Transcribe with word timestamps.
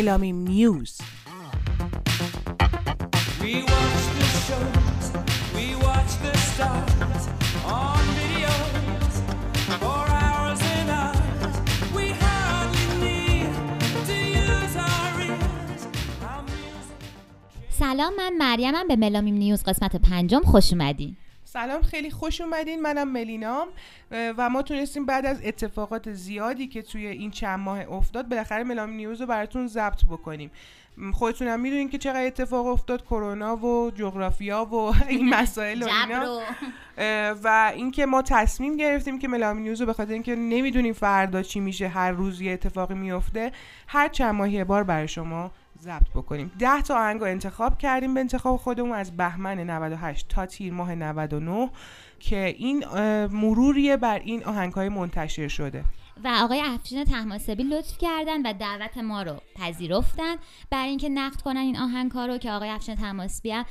ملامیم 0.00 0.36
نیوز 0.36 0.98
سلام 17.78 18.12
من 18.16 18.32
مریمم 18.38 18.88
به 18.88 18.96
ملامیم 18.96 19.34
نیوز 19.34 19.62
قسمت 19.64 19.96
پنجم 19.96 20.42
خوش 20.42 20.72
اومدین. 20.72 21.16
سلام 21.52 21.82
خیلی 21.82 22.10
خوش 22.10 22.40
اومدین. 22.40 22.82
منم 22.82 23.08
ملینام 23.08 23.68
و 24.10 24.50
ما 24.50 24.62
تونستیم 24.62 25.06
بعد 25.06 25.26
از 25.26 25.40
اتفاقات 25.44 26.12
زیادی 26.12 26.66
که 26.66 26.82
توی 26.82 27.06
این 27.06 27.30
چند 27.30 27.60
ماه 27.60 27.92
افتاد 27.92 28.28
بالاخره 28.28 28.64
ملامیم 28.64 28.96
نیوز 28.96 29.20
رو 29.20 29.26
براتون 29.26 29.66
ضبط 29.66 30.04
بکنیم. 30.04 30.50
خودتون 31.12 31.48
هم 31.48 31.60
می‌دونین 31.60 31.88
که 31.88 31.98
چقدر 31.98 32.26
اتفاق 32.26 32.66
افتاد 32.66 33.04
کرونا 33.04 33.56
و 33.56 33.90
جغرافیا 33.90 34.64
و 34.64 34.74
این 35.08 35.28
مسائل 35.34 35.82
و 35.82 35.86
اینا. 35.86 36.40
و 37.44 37.72
اینکه 37.74 38.06
ما 38.06 38.22
تصمیم 38.22 38.76
گرفتیم 38.76 39.18
که 39.18 39.28
ملامیم 39.28 39.62
نیوز 39.62 39.80
رو 39.80 39.86
به 39.86 39.92
خاطر 39.92 40.12
اینکه 40.12 40.36
نمی‌دونیم 40.36 40.92
فردا 40.92 41.42
چی 41.42 41.60
میشه 41.60 41.88
هر 41.88 42.10
روز 42.10 42.40
یه 42.40 42.52
اتفاقی 42.52 42.94
میفته 42.94 43.52
هر 43.86 44.08
چند 44.08 44.34
ماهی 44.34 44.64
بار 44.64 44.84
برای 44.84 45.08
شما 45.08 45.50
ضبط 45.80 46.10
بکنیم. 46.14 46.52
ده 46.58 46.82
تا 46.82 46.94
آهنگ 46.94 47.22
انتخاب 47.22 47.78
کردیم 47.78 48.14
به 48.14 48.20
انتخاب 48.20 48.56
خودمون 48.56 48.92
از 48.92 49.16
بهمن 49.16 49.70
98 49.70 50.28
تا 50.28 50.46
تیر 50.46 50.72
ماه 50.72 50.94
99 50.94 51.70
که 52.18 52.54
این 52.58 52.84
مروریه 53.26 53.96
بر 53.96 54.18
این 54.18 54.44
آهنگ 54.44 54.72
های 54.72 54.88
منتشر 54.88 55.48
شده. 55.48 55.84
و 56.24 56.28
آقای 56.42 56.60
افشین 56.64 57.04
تحماسبی 57.04 57.62
لطف 57.62 57.98
کردن 57.98 58.42
و 58.42 58.52
دعوت 58.52 58.98
ما 58.98 59.22
رو 59.22 59.36
پذیرفتن. 59.56 60.36
برای 60.70 60.88
اینکه 60.88 61.08
نقد 61.08 61.40
کنن 61.40 61.56
این 61.56 61.78
آهنگ 61.78 62.10
ها 62.10 62.26
رو 62.26 62.38
که 62.38 62.50
آقای 62.50 62.68
افشین 62.68 62.94
تحماسبی 62.94 63.50
هم 63.50 63.64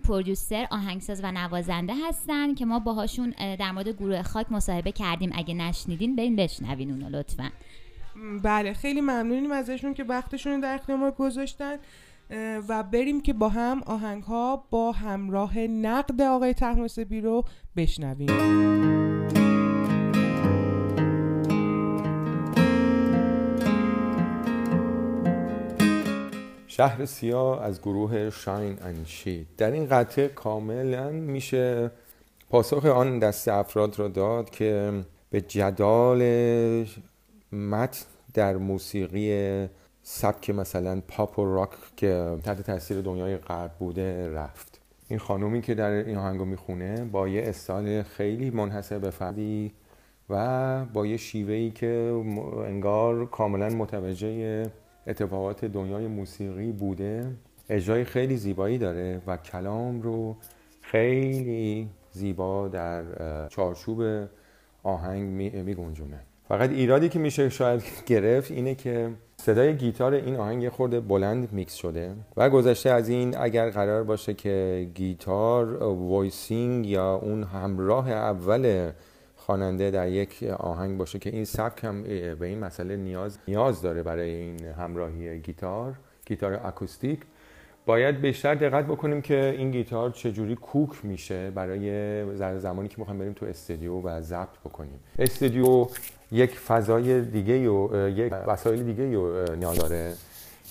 پرودوسر 0.00 0.66
آهنگساز 0.70 1.20
و 1.24 1.32
نوازنده 1.32 1.92
هستن 2.08 2.54
که 2.54 2.66
ما 2.66 2.78
باهاشون 2.78 3.30
در 3.58 3.72
مورد 3.72 3.88
گروه 3.88 4.22
خاک 4.22 4.52
مصاحبه 4.52 4.92
کردیم. 4.92 5.30
اگه 5.34 5.54
نشنیدین 5.54 6.16
برین 6.16 6.36
بشنوین 6.36 6.90
اونو 6.90 7.08
لطفا. 7.08 7.50
بله 8.42 8.72
خیلی 8.72 9.00
ممنونیم 9.00 9.52
ازشون 9.52 9.94
که 9.94 10.04
وقتشون 10.04 10.60
در 10.60 10.74
اختیار 10.74 10.98
ما 10.98 11.10
گذاشتن 11.10 11.76
و 12.68 12.82
بریم 12.82 13.20
که 13.20 13.32
با 13.32 13.48
هم 13.48 13.82
آهنگ 13.86 14.22
ها 14.22 14.64
با 14.70 14.92
همراه 14.92 15.58
نقد 15.58 16.22
آقای 16.22 16.54
تحماسبی 16.54 17.20
رو 17.20 17.44
بشنویم. 17.76 18.28
شهر 26.66 27.04
سیاه 27.04 27.62
از 27.62 27.80
گروه 27.80 28.30
شاین 28.30 28.78
انشید 28.82 29.46
در 29.56 29.70
این 29.70 29.86
قطعه 29.86 30.28
کاملا 30.28 31.10
میشه 31.10 31.90
پاسخ 32.50 32.84
آن 32.84 33.18
دست 33.18 33.48
افراد 33.48 33.98
را 33.98 34.08
داد 34.08 34.50
که 34.50 34.92
به 35.30 35.40
جدال 35.40 36.20
متن 37.52 38.06
در 38.34 38.56
موسیقی 38.56 39.68
سبک 40.02 40.50
مثلا 40.50 41.02
پاپ 41.08 41.38
و 41.38 41.54
راک 41.54 41.70
که 41.96 42.36
تحت 42.44 42.62
تاثیر 42.62 43.00
دنیای 43.00 43.36
غرب 43.36 43.72
بوده 43.78 44.28
رفت. 44.32 44.80
این 45.08 45.18
خانومی 45.18 45.60
که 45.60 45.74
در 45.74 45.90
این 45.90 46.16
آهنگو 46.16 46.44
می‌خونه 46.44 47.04
با 47.04 47.28
یه 47.28 47.42
استایل 47.44 48.02
خیلی 48.02 48.50
منحصر 48.50 48.98
به 48.98 49.10
فردی 49.10 49.72
و 50.30 50.84
با 50.84 51.06
یه 51.06 51.16
شیوهی 51.16 51.70
که 51.70 52.22
انگار 52.66 53.26
کاملا 53.26 53.68
متوجه 53.68 54.62
اتفاقات 55.06 55.64
دنیای 55.64 56.06
موسیقی 56.06 56.72
بوده 56.72 57.36
اجرای 57.70 58.04
خیلی 58.04 58.36
زیبایی 58.36 58.78
داره 58.78 59.22
و 59.26 59.36
کلام 59.36 60.02
رو 60.02 60.36
خیلی 60.80 61.88
زیبا 62.12 62.68
در 62.68 63.02
چارچوب 63.48 64.28
آهنگ 64.82 65.28
می 65.54 65.74
گنجونه 65.74 66.27
فقط 66.48 66.70
ایرادی 66.70 67.08
که 67.08 67.18
میشه 67.18 67.48
شاید 67.48 67.82
گرفت 68.06 68.50
اینه 68.50 68.74
که 68.74 69.10
صدای 69.36 69.76
گیتار 69.76 70.14
این 70.14 70.36
آهنگ 70.36 70.68
خورده 70.68 71.00
بلند 71.00 71.52
میکس 71.52 71.74
شده 71.74 72.14
و 72.36 72.50
گذشته 72.50 72.90
از 72.90 73.08
این 73.08 73.36
اگر 73.36 73.70
قرار 73.70 74.04
باشه 74.04 74.34
که 74.34 74.88
گیتار 74.94 75.82
voicing 75.82 76.86
یا 76.86 77.14
اون 77.14 77.42
همراه 77.42 78.10
اول 78.10 78.90
خواننده 79.36 79.90
در 79.90 80.08
یک 80.08 80.42
آهنگ 80.58 80.98
باشه 80.98 81.18
که 81.18 81.30
این 81.30 81.44
سبک 81.44 81.84
هم 81.84 82.02
به 82.02 82.46
این 82.46 82.58
مسئله 82.58 82.96
نیاز 82.96 83.38
نیاز 83.48 83.82
داره 83.82 84.02
برای 84.02 84.34
این 84.34 84.66
همراهی 84.66 85.38
گیتار 85.38 85.94
گیتار 86.26 86.60
اکوستیک. 86.64 87.20
باید 87.88 88.20
بیشتر 88.20 88.54
دقت 88.54 88.84
بکنیم 88.84 89.22
که 89.22 89.54
این 89.58 89.70
گیتار 89.70 90.10
چجوری 90.10 90.56
کوک 90.56 91.04
میشه 91.04 91.50
برای 91.50 92.58
زمانی 92.58 92.88
که 92.88 92.94
می‌خوایم 92.98 93.20
بریم 93.20 93.32
تو 93.32 93.46
استودیو 93.46 93.92
و 93.92 94.20
ضبط 94.20 94.58
بکنیم. 94.64 95.00
استودیو 95.18 95.86
یک 96.32 96.58
فضای 96.58 97.20
دیگه 97.20 97.68
و 97.68 98.08
یک 98.08 98.32
وسایل 98.46 98.82
دیگه 98.82 99.14
رو 99.14 99.54
نیاز 99.54 99.78
داره 99.78 100.12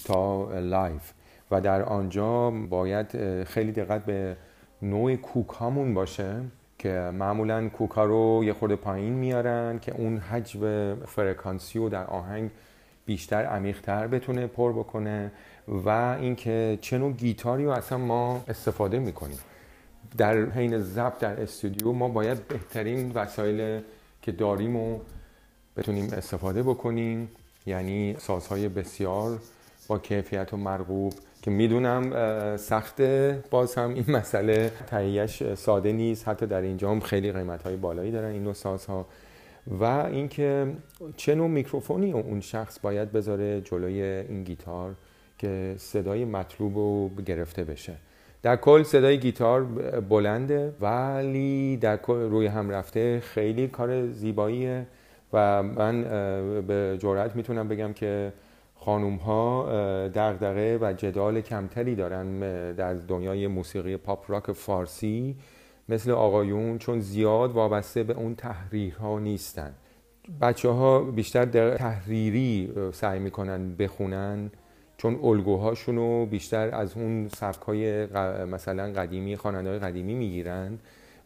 تا 0.05 0.49
live. 0.59 1.13
و 1.51 1.61
در 1.61 1.83
آنجا 1.83 2.51
باید 2.69 3.43
خیلی 3.43 3.71
دقت 3.71 4.05
به 4.05 4.37
نوع 4.81 5.15
کوک 5.15 5.49
هامون 5.49 5.93
باشه 5.93 6.41
که 6.79 7.11
معمولا 7.13 7.69
کوک 7.69 7.91
ها 7.91 8.05
رو 8.05 8.41
یه 8.45 8.53
خورده 8.53 8.75
پایین 8.75 9.13
میارن 9.13 9.79
که 9.79 9.95
اون 9.97 10.17
حجم 10.17 10.95
فرکانسی 10.95 11.79
رو 11.79 11.89
در 11.89 12.05
آهنگ 12.05 12.49
بیشتر 13.05 13.45
عمیقتر 13.45 14.07
بتونه 14.07 14.47
پر 14.47 14.73
بکنه. 14.73 15.31
و 15.67 16.17
اینکه 16.19 16.77
چه 16.81 16.97
نوع 16.97 17.11
گیتاری 17.11 17.65
رو 17.65 17.71
اصلا 17.71 17.97
ما 17.97 18.43
استفاده 18.47 18.99
می‌کنیم. 18.99 19.39
در 20.17 20.49
حین 20.49 20.79
ضبط 20.79 21.19
در 21.19 21.41
استودیو 21.41 21.91
ما 21.91 22.07
باید 22.07 22.47
بهترین 22.47 23.11
وسایل 23.11 23.81
که 24.21 24.31
داریم 24.31 24.75
و 24.75 24.99
بتونیم 25.77 26.13
استفاده 26.13 26.63
بکنیم 26.63 27.29
یعنی 27.65 28.15
سازهای 28.19 28.69
بسیار 28.69 29.39
با 29.87 29.99
کیفیت 29.99 30.53
و 30.53 30.57
مرغوب 30.57 31.13
که 31.41 31.51
می‌دونم 31.51 32.57
سخت 32.57 33.01
باز 33.49 33.75
هم 33.75 33.93
این 33.93 34.05
مسئله 34.07 34.71
تهیهش 34.87 35.53
ساده 35.53 35.91
نیست. 35.91 36.27
حتی 36.27 36.45
در 36.45 36.61
اینجا 36.61 36.91
هم 36.91 36.99
خیلی 36.99 37.31
قیمت 37.31 37.63
های 37.63 37.75
بالایی 37.75 38.11
دارن 38.11 38.31
این 38.31 38.43
نوع 38.43 38.53
سازها. 38.53 39.05
و 39.79 39.83
اینکه 39.83 40.67
چه 41.17 41.35
نوع 41.35 41.47
میکروفونی 41.47 42.11
اون 42.11 42.41
شخص 42.41 42.79
باید 42.79 43.11
بذاره 43.11 43.61
جلوی 43.61 44.01
این 44.01 44.43
گیتار. 44.43 44.95
که 45.37 45.75
صدای 45.77 46.25
مطلوب 46.25 46.77
رو 46.77 47.09
گرفته 47.25 47.63
بشه. 47.63 47.93
در 48.43 48.55
کل 48.55 48.83
صدای 48.83 49.19
گیتار 49.19 49.63
بلنده 50.09 50.73
ولی 50.81 51.77
در 51.77 51.99
روی 52.07 52.47
هم 52.47 52.69
رفته. 52.69 53.19
خیلی 53.19 53.67
کار 53.67 54.07
زیباییه 54.07 54.87
و 55.33 55.63
من 55.63 56.03
به 56.67 56.97
جرات 56.99 57.35
می‌تونم 57.35 57.67
بگم 57.67 57.93
که 57.93 58.33
خانوم 58.75 59.15
ها 59.15 59.65
دغدغه 60.07 60.77
و 60.81 60.93
جدال 60.93 61.41
کمتری 61.41 61.95
دارن 61.95 62.39
در 62.73 62.93
دنیای 62.93 63.47
موسیقی 63.47 63.97
پاپ 63.97 64.31
راک 64.31 64.51
فارسی 64.51 65.35
مثل 65.89 66.11
آقایون 66.11 66.77
چون 66.77 66.99
زیاد 66.99 67.51
وابسته 67.51 68.03
به 68.03 68.13
اون 68.13 68.35
تحریرها 68.35 69.19
نیستن. 69.19 69.73
بچه 70.41 70.69
ها 70.69 70.99
بیشتر 70.99 71.75
تحریری 71.75 72.71
سعی 72.93 73.19
می‌کنن 73.19 73.75
بخونن. 73.75 74.51
چون 74.97 75.19
الگوهاشونو 75.23 76.25
بیشتر 76.25 76.75
از 76.75 76.97
اون 76.97 77.27
سبک 77.27 77.61
های 77.61 78.05
مثلا 78.45 78.91
قدیمی 78.93 79.35
خواننده 79.35 79.79
قدیمی 79.79 80.13
می‌گیرن. 80.13 80.79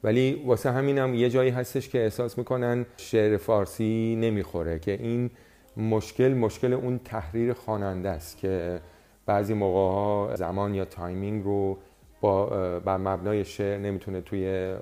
ولی 0.03 0.43
واسه 0.45 0.71
همینم 0.71 1.13
یه 1.13 1.29
جایی 1.29 1.49
هستش 1.49 1.89
که 1.89 2.03
احساس 2.03 2.37
می‌کنن 2.37 2.85
شعر 2.97 3.37
فارسی 3.37 4.17
نمی‌خوره 4.21 4.79
که 4.79 4.91
این 4.91 5.29
مشکل 5.77 6.33
مشکل 6.33 6.73
اون 6.73 6.99
تحریر 7.05 7.53
خواننده 7.53 8.09
است 8.09 8.37
که 8.37 8.79
بعضی 9.25 9.53
موقع 9.53 9.95
ها 9.95 10.35
زمان 10.35 10.75
یا 10.75 10.85
timing 10.85 11.43
رو 11.43 11.77
با 12.21 12.45
بر 12.79 12.97
مبنای 12.97 13.45
شعر 13.45 13.77
نمی‌تونه 13.77 14.21
توی 14.21 14.73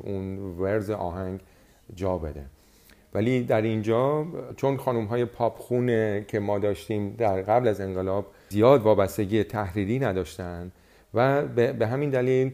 اون 0.00 0.38
verse 0.58 0.90
آهنگ 0.90 1.40
جا 1.94 2.18
بده. 2.18 2.44
ولی 3.14 3.42
در 3.42 3.62
اینجا 3.62 4.26
چون 4.56 4.76
خانوم 4.76 5.04
های 5.04 5.24
پاپ 5.24 5.58
خونه 5.58 6.24
که 6.28 6.40
ما 6.40 6.58
داشتیم 6.58 7.14
در 7.18 7.42
قبل 7.42 7.68
از 7.68 7.80
انقلاب 7.80 8.26
زیاد 8.48 8.82
وابستگی 8.82 9.44
تحریری 9.44 9.98
نداشتن 9.98 10.72
و 11.14 11.42
به 11.46 11.86
همین 11.86 12.10
دلیل 12.10 12.52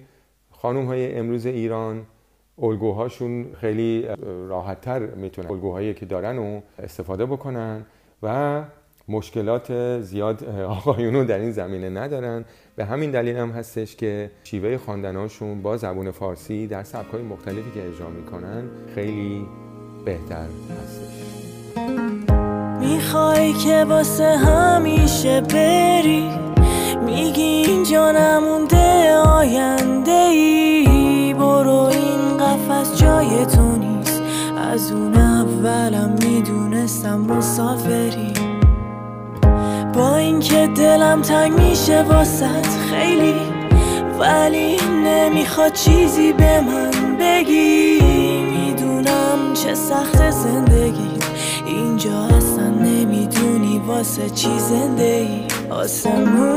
خانوم 0.51 0.87
های 0.87 1.15
امروز 1.15 1.47
ایران 1.47 2.07
الگوهاشون 2.63 3.47
خیلی 3.61 4.07
راحتتر 4.49 4.99
می‌تونن 4.99 5.51
الگوهایی 5.51 5.95
که 5.95 6.07
دارن 6.07 6.39
و 6.39 6.61
استفاده 6.79 7.27
بکنن 7.27 7.87
و 8.23 8.63
مشکلات 9.09 10.01
زیاد 10.01 10.45
آقایونو 10.45 11.25
در 11.25 11.39
این 11.39 11.53
زمینه 11.53 11.89
ندارن. 11.89 12.45
به 12.77 12.85
همین 12.85 13.11
دلیل 13.11 13.37
هم 13.37 13.51
هستش 13.51 13.97
که 13.97 14.31
شیوه 14.45 14.77
خواندناشون 14.77 15.63
با 15.63 15.77
زبون 15.77 16.11
فارسی 16.11 16.67
در 16.67 16.83
سبکهای 16.83 17.23
مختلفی 17.23 17.71
که 17.75 17.89
اجرا 17.89 18.11
می‌کنن 18.11 18.65
خیلی 18.95 19.47
بهتر 20.05 20.47
هستش. 20.83 21.79
می‌خوای 22.81 23.53
که 23.53 23.85
واسه 23.85 24.37
همیشه 24.37 25.41
بری 25.41 26.31
میگی 27.07 27.43
اینجا 27.43 28.13
نمونده 28.13 29.15
آینده 29.15 30.11
ای 30.11 31.35
برو 31.35 31.91
این 31.93 32.37
قفس 32.37 33.01
جای 33.03 33.47
تو 33.47 33.77
نیست. 33.77 34.23
از 34.73 34.93
اون 34.93 35.15
اولم 35.15 36.17
می‌دونستم 36.25 37.21
مسافری. 37.21 38.33
با 39.95 40.17
اینکه 40.17 40.69
دلم 40.77 41.23
تنگ 41.23 41.53
میشه 41.53 42.03
واسط 42.03 42.67
خیلی 42.91 43.35
ولی 44.19 44.77
نمی‌خواد 45.05 45.73
چیزی 45.73 46.33
به 46.33 46.61
من 46.61 47.17
بگی. 47.21 47.98
چه 49.65 49.75
سخت 49.75 50.31
زندگی. 50.31 51.11
اینجا 51.67 52.25
اصلا 52.25 52.69
نمی‌دونی 52.69 53.79
واسه 53.87 54.31
چی 54.31 54.59
زنده 54.59 55.03
ای 55.03 55.47
آسمون 55.71 56.57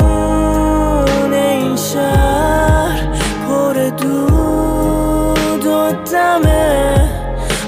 این 1.34 1.76
شهر 1.76 3.08
پر 3.48 3.74
دود 3.74 5.66
و 5.66 5.92
دمه. 5.92 7.10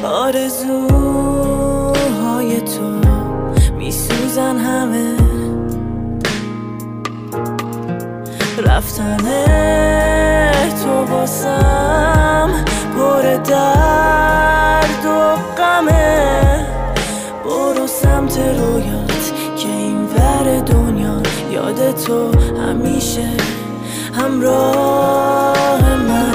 آرزوهای 0.04 0.92
تو 2.62 3.02
میسوزن 3.78 4.58
همه. 4.58 5.16
رفتن 8.66 9.18
تو 10.84 11.06
باسم 11.06 12.50
پر 12.98 13.22
درد. 13.22 14.63
و 15.06 15.36
غمه. 15.58 16.66
برو 17.44 17.88
سمت 17.88 18.38
رویات 18.38 19.34
که 19.58 19.70
این 19.70 20.06
ور 20.06 20.60
دنیا 20.60 21.22
یاد 21.52 21.96
تو 21.96 22.32
همیشه. 22.68 23.30
همراه 24.14 25.96
منه 25.96 26.33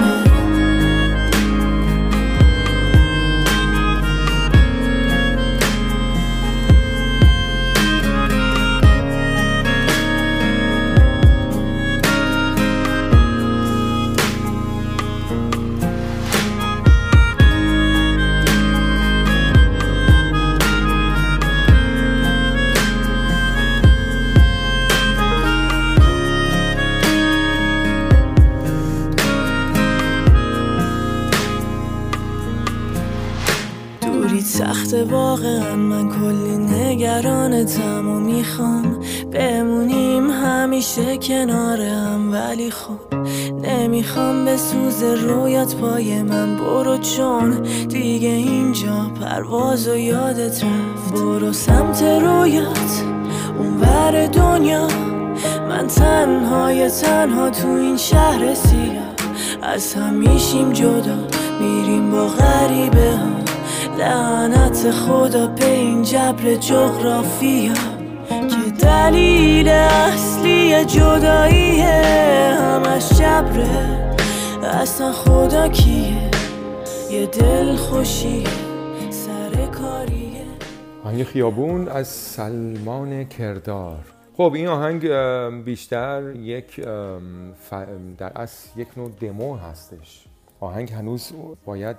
سخت 34.88 35.12
واقعا 35.12 35.76
من 35.76 36.08
کلی 36.08 36.56
نگرانتم 36.56 38.08
و 38.08 38.20
می‌خوام 38.20 39.00
بمونیم. 39.32 40.30
همیشه 40.30 41.16
کنار 41.16 41.80
هم 41.80 42.32
ولی 42.32 42.70
خب 42.70 43.16
نمی‌خوام 43.62 44.44
به 44.44 44.56
سوز 44.56 45.02
رویات 45.02 45.76
پای 45.76 46.22
من. 46.22 46.56
برو 46.56 46.98
چون 46.98 47.50
دیگه 47.88 48.28
اینجا 48.28 49.10
پرواز 49.20 49.88
و 49.88 49.96
یادت 49.96 50.64
رفت. 50.64 51.12
برو 51.12 51.52
سمت 51.52 52.02
رویات 52.02 53.04
اون 53.58 53.80
ور 53.80 54.26
دنیا. 54.26 54.88
من 55.68 55.86
تنهای 55.86 56.90
تنها 56.90 57.50
تو 57.50 57.68
این 57.68 57.96
شهر 57.96 58.54
سیاه. 58.54 59.08
از 59.62 59.94
هم 59.94 60.72
جدا 60.72 61.18
میریم 61.60 62.10
با 62.10 62.26
غریبه 62.26 63.10
ها 63.10 63.47
لعنت 63.98 64.90
خدا 64.90 65.46
به 65.46 65.70
این 65.70 66.02
جبر 66.02 66.54
جغرافیا 66.54 67.74
که 68.28 68.70
دلیل 68.82 69.68
اصلی 69.68 70.84
جداییه. 70.84 71.84
همش 72.60 73.08
جبره. 73.08 74.16
اصلا 74.62 75.12
خدا 75.12 75.68
کیه؟ 75.68 76.30
یه 77.10 77.26
دل 77.26 77.76
خوشیه. 77.76 78.48
سر 79.10 79.66
کاریه. 79.66 80.44
آهنگ 81.04 81.22
خیابون 81.22 81.88
از 81.88 82.08
سلمان 82.08 83.24
کردار. 83.24 83.98
خب 84.36 84.52
این 84.54 84.68
آهنگ 84.68 85.08
بیشتر 85.64 86.22
یک 86.36 86.80
در 88.18 88.32
اصل 88.36 88.80
یک 88.80 88.88
نوع 88.96 89.10
دمو 89.20 89.56
هستش. 89.56 90.24
آهنگ 90.60 90.92
هنوز 90.92 91.32
باید 91.64 91.96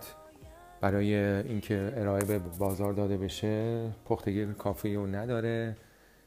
برای 0.82 1.16
اینکه 1.16 1.94
ارائه 1.96 2.26
به 2.26 2.40
بازار 2.60 2.94
داده 2.94 3.18
بشه 3.18 3.84
پختگی 4.06 4.46
کافی 4.46 4.96
رو 4.96 5.08
نداره. 5.08 5.76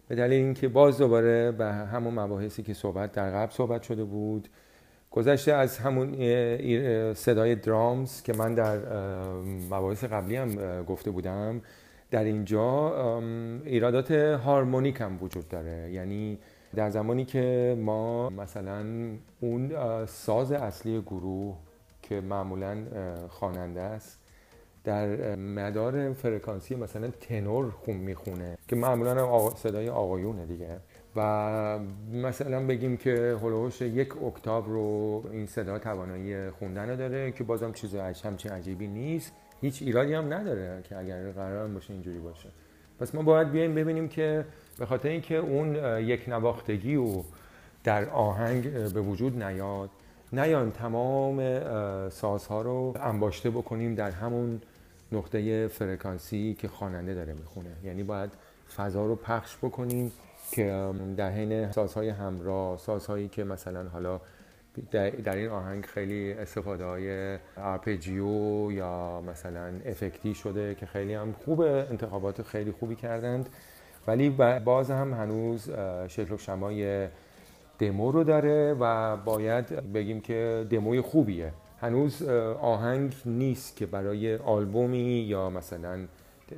به 0.09 0.15
دلیل 0.15 0.45
اینکه 0.45 0.69
باز 0.69 0.99
دوباره 0.99 1.53
به 1.53 1.65
همون 1.65 2.15
مباحثی 2.15 2.63
که 2.63 2.75
صحبت 2.75 3.13
در 3.13 3.31
قبل 3.31 3.53
صحبت 3.53 3.83
شده 3.83 4.05
بود 4.05 4.49
گذشته 5.11 5.53
از 5.53 5.79
همون 5.79 6.15
صدای 7.15 7.55
درامز 7.55 8.23
که 8.23 8.33
من 8.33 8.55
در 8.55 8.79
مباحث 9.71 10.05
قبلی 10.05 10.37
هم 10.37 10.83
گفته 10.83 11.11
بودم 11.11 11.61
در 12.11 12.25
اینجا 12.25 12.93
ایرادات 13.65 14.11
هارمونیک 14.11 15.01
هم 15.01 15.23
وجود 15.23 15.49
داره. 15.49 15.93
یعنی 15.93 16.39
در 16.75 16.91
زمانی 16.91 17.25
که 17.25 17.77
ما 17.81 18.31
مثلا 18.31 18.85
اون 19.41 19.73
ساز 20.07 20.53
اصلی 20.53 21.01
گروه 21.01 21.57
که 22.03 22.21
معمولا 22.21 22.77
خواننده 23.29 23.81
است 23.81 24.22
در 24.85 25.35
مدار 25.37 26.13
فرکانسی 26.13 26.75
مثلا 26.75 27.09
تنور 27.21 27.71
خون 27.71 27.97
می‌خونه 27.97 28.59
که 28.69 28.77
معمولا 28.77 29.27
آقا- 29.27 29.55
صدای 29.57 29.89
آقایونه 29.89 30.47
دیگه. 30.47 30.77
و 31.17 31.79
مثلا 32.13 32.67
بگیم 32.67 32.97
که 32.97 33.37
هلوش 33.43 33.81
یک 33.81 34.23
اکتاو 34.23 34.65
رو 34.65 35.23
این 35.33 35.47
صدا 35.47 35.79
توانایی 35.79 36.51
خوندن 36.51 36.91
رو 36.91 36.97
داره 36.97 37.33
که 37.33 37.45
بازم 37.45 37.73
چیز 37.73 37.95
همچین 37.95 38.53
عجیبی 38.53 38.87
نیست. 38.87 39.33
هیچ 39.61 39.83
ایرادی 39.83 40.15
هم 40.15 40.33
نداره 40.33 40.81
که 40.83 40.99
اگر 40.99 41.31
قرار 41.31 41.69
باشه 41.69 41.93
اینجوری 41.93 42.19
باشه. 42.19 42.49
پس 43.01 43.15
ما 43.15 43.23
باید 43.23 43.51
بیایم 43.51 43.75
ببینیم 43.75 44.09
که 44.09 44.45
به 44.79 44.87
خاطر 44.87 45.09
اینکه 45.09 45.37
اون 45.37 45.77
یک 46.05 46.29
نواختگی 46.29 46.97
و 46.97 47.23
در 47.85 48.11
آهنگ 48.11 48.73
به 48.93 49.01
وجود 49.01 49.43
نیاد 49.43 49.91
نیان 50.33 50.71
تمام 50.73 51.61
سازها 52.09 52.63
رو 52.63 52.95
انباشته 53.01 53.51
بکنیم 53.51 53.95
در 53.95 54.11
همون 54.11 54.61
نقطه 55.13 55.69
فرکانسی 55.69 56.57
که 56.59 56.69
خواننده 56.69 57.15
داره 57.15 57.33
می‌خونه. 57.33 57.71
یعنی 57.85 58.03
باید 58.03 58.31
فضا 58.77 59.07
رو 59.07 59.17
پخش 59.17 59.57
بکنیم 59.57 60.13
که 60.51 60.91
در 61.17 61.31
حین 61.31 61.73
سازهای 61.73 62.09
همراه 62.09 62.79
سازهایی 62.79 63.29
که 63.29 63.45
مثلا 63.45 63.89
حالا 63.89 64.21
در, 64.91 65.37
این 65.37 65.49
آهنگ 65.49 65.85
خیلی 65.87 66.33
استفاده 66.33 66.85
های 66.85 67.39
arpeggio 67.57 68.73
یا 68.73 69.21
مثلا 69.21 69.73
افکتی 69.87 70.35
شده 70.35 70.75
که 70.75 70.87
خیلی 70.87 71.15
هم 71.15 71.35
خوبه 71.45 71.87
انتخابات 71.91 72.43
خیلی 72.43 72.73
خوبی 72.73 72.95
کردند. 72.95 73.49
ولی 74.07 74.31
باز 74.65 74.91
هم 74.91 75.15
هنوز 75.15 75.71
شکل 76.09 76.35
و 76.35 76.39
شمای 76.39 77.09
دمو 77.79 78.13
رو 78.13 78.25
داره 78.25 78.77
و 78.81 79.17
باید 79.17 79.93
بگیم 79.93 80.21
که 80.21 80.67
دموی 80.71 81.01
خوبیه. 81.01 81.53
هنوز 81.83 82.23
آهنگ 82.61 83.15
نیست 83.27 83.77
که 83.77 83.87
برای 83.87 84.37
آلبومی 84.37 85.27
یا 85.29 85.51
مثلا 85.51 85.99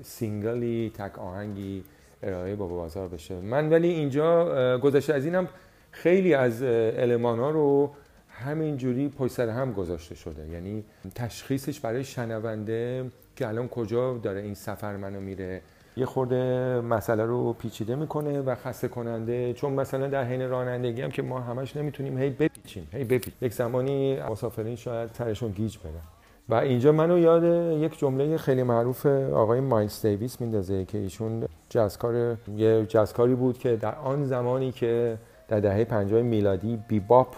سینگلی 0.02 0.92
تک 0.94 1.18
آهنگی 1.18 1.84
ارائه 2.22 2.54
با 2.54 2.66
بازار 2.66 3.08
بشه. 3.08 3.40
من 3.40 3.68
ولی 3.68 3.88
اینجا 3.88 4.78
گذشته 4.78 5.14
از 5.14 5.24
اینم 5.24 5.48
خیلی 5.90 6.34
از 6.34 6.62
علمان 6.62 7.38
ها 7.38 7.50
رو 7.50 7.90
همینجوری 8.28 9.08
پشت 9.08 9.32
سر 9.32 9.48
هم 9.48 9.72
گذاشته 9.72 10.14
شده. 10.14 10.48
یعنی 10.48 10.84
تشخیصش 11.14 11.80
برای 11.80 12.04
شنونده 12.04 13.10
که 13.36 13.48
الان 13.48 13.68
کجا 13.68 14.18
داره 14.18 14.40
این 14.40 14.54
سفر 14.54 14.96
منو 14.96 15.20
میره. 15.20 15.60
یه 15.96 16.06
خورده 16.06 16.80
مسئله 16.80 17.24
رو 17.24 17.52
پیچیده 17.52 17.94
می‌کنه 17.94 18.40
و 18.40 18.54
خسته 18.54 18.88
کننده 18.88 19.52
چون 19.52 19.72
مثلا 19.72 20.06
در 20.06 20.24
حین 20.24 20.48
رانندگی 20.48 21.02
هم 21.02 21.10
که 21.10 21.22
ما 21.22 21.40
همش 21.40 21.76
نمی‌تونیم 21.76 22.18
هی 22.18 22.30
بپیچیم 22.30 22.88
هی 22.92 23.04
بپیچ 23.04 23.34
یک 23.42 23.52
زمانی 23.52 24.20
مسافرین 24.20 24.76
شاید 24.76 25.10
سرشون 25.12 25.50
گیج 25.50 25.78
بدن 25.78 26.02
و 26.48 26.54
اینجا 26.54 26.92
منو 26.92 27.18
یاد 27.18 27.44
یک 27.82 27.98
جمله 27.98 28.36
خیلی 28.36 28.62
معروف 28.62 29.06
آقای 29.06 29.60
مایلز 29.60 30.06
دیویس 30.06 30.40
میندازه 30.40 30.84
که 30.84 30.98
ایشون 30.98 31.44
جزکار 31.68 32.36
یه 32.56 32.86
جزکاری 32.86 33.34
بود 33.34 33.58
که 33.58 33.76
در 33.76 33.94
آن 33.94 34.24
زمانی 34.24 34.72
که 34.72 35.18
در 35.48 35.60
دهه 35.60 35.84
50 35.84 36.22
میلادی 36.22 36.78
بیباپ 36.88 37.34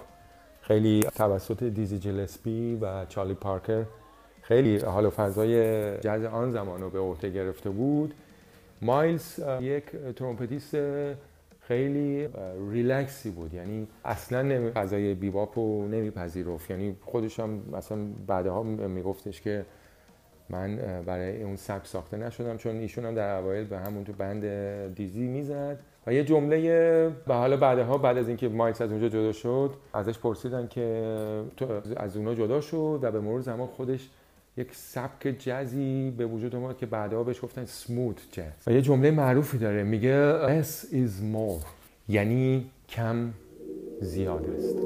خیلی 0.61 1.03
توسط 1.17 1.63
دیزی 1.63 1.99
جلسپی 1.99 2.79
و 2.83 3.05
چارلی 3.05 3.35
پارکر 3.35 3.85
خیلی 4.43 4.79
حال 4.79 5.07
و 5.07 5.11
فضای 5.11 5.99
جز 5.99 6.25
آن 6.25 6.51
زمان 6.51 6.81
رو 6.81 6.91
به 6.91 6.99
عهده 6.99 7.31
گرفته 7.31 7.71
بود. 7.71 8.15
مایلز 8.83 9.41
یک 9.61 9.85
ترومپتیست 10.17 10.77
خیلی 11.61 12.29
ریلکسی 12.71 13.31
بود. 13.31 13.55
یعنی 13.55 13.87
اصلا 14.05 14.71
فضای 14.75 15.15
bebop 15.15 15.59
رو 15.59 15.89
نمیپذیرفت. 15.89 16.71
یعنی 16.71 16.97
خودش 17.01 17.41
هم 17.41 17.63
مثلا 17.73 17.99
بعدها 18.27 18.63
میگفتش 18.63 19.41
که 19.41 19.65
من 20.51 20.77
برای 21.07 21.43
اون 21.43 21.57
سبک 21.57 21.87
ساخته 21.87 22.17
نشدم 22.17 22.57
چون 22.57 22.77
ایشون 22.77 23.05
هم 23.05 23.15
در 23.15 23.37
اوایل 23.37 23.65
به 23.65 23.79
همون 23.79 24.05
تو 24.05 24.13
band 24.13 24.45
دیزی 24.95 25.27
می‌زد. 25.27 25.79
و 26.07 26.13
یه 26.13 26.25
جمله 26.25 27.11
به 27.27 27.35
حالا 27.35 27.57
بعدها 27.57 27.99
بعد 27.99 28.19
از 28.19 28.29
اینکه 28.29 28.49
مایلز 28.49 28.81
از 28.81 28.91
اونجا 28.91 29.09
جدا 29.09 29.33
شد 29.33 29.71
ازش 29.95 30.19
پرسیدن 30.19 30.69
که 30.69 31.15
تو 31.57 31.67
از 31.97 32.17
اونها 32.17 32.35
جدا 32.35 32.61
شد 32.61 32.99
و 33.03 33.11
به 33.11 33.21
مرور 33.21 33.41
زمان 33.41 33.67
خودش 33.67 34.11
یک 34.57 34.75
سبک 34.75 35.29
جزی 35.39 36.11
به 36.17 36.27
وجود 36.27 36.55
اومد 36.55 36.79
که 36.79 36.87
بعدها 36.87 37.23
بهش 37.25 37.45
گفتن 37.45 37.65
سموت 37.65 38.21
جز 38.33 38.43
و 38.67 38.73
یه 38.73 38.83
جمله 38.83 39.11
معروفی 39.11 39.59
داره 39.59 39.83
میگه 39.83 40.33
less 40.47 40.85
is 40.93 41.35
more. 41.35 41.67
یعنی 42.09 42.71
کم 42.89 43.33
زیاد 44.01 44.51
است. 44.51 44.77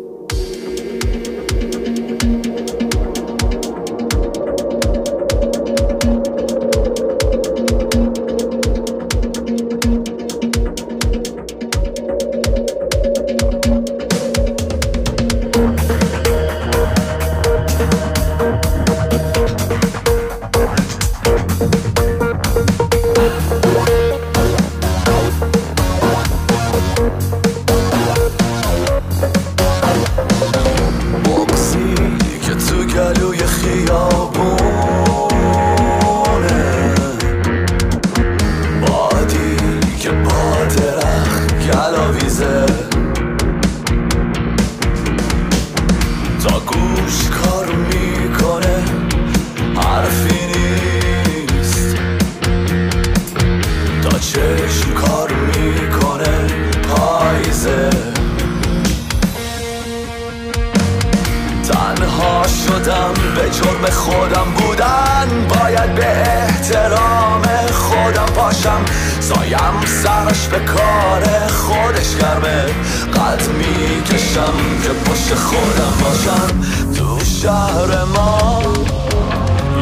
خجالت 73.40 73.48
می‌کشم 73.48 74.54
که 74.82 75.10
پشت 75.10 75.34
خودم 75.34 75.94
باشم 76.04 76.60
تو 76.98 77.24
شهر 77.24 78.04
ما. 78.04 78.62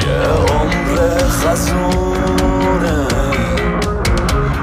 یه 0.06 0.22
عمر 0.54 0.96
خزونه. 1.28 3.06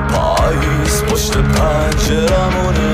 پاییز 0.09 1.03
پشت 1.03 1.37
پنجرمونه. 1.37 2.84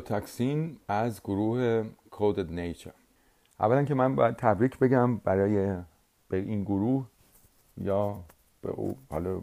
تاکسین 0.00 0.76
از 0.88 1.20
گروه 1.22 1.84
کودد 2.10 2.52
نیچر. 2.52 2.92
اولا 3.60 3.84
که 3.84 3.94
من 3.94 4.16
باید 4.16 4.36
تبریک 4.36 4.78
بگم 4.78 5.16
برای 5.16 5.76
به 6.28 6.36
این 6.36 6.62
گروه 6.62 7.06
یا 7.76 8.16
به 8.62 8.70
او 8.70 8.96
حالا 9.10 9.40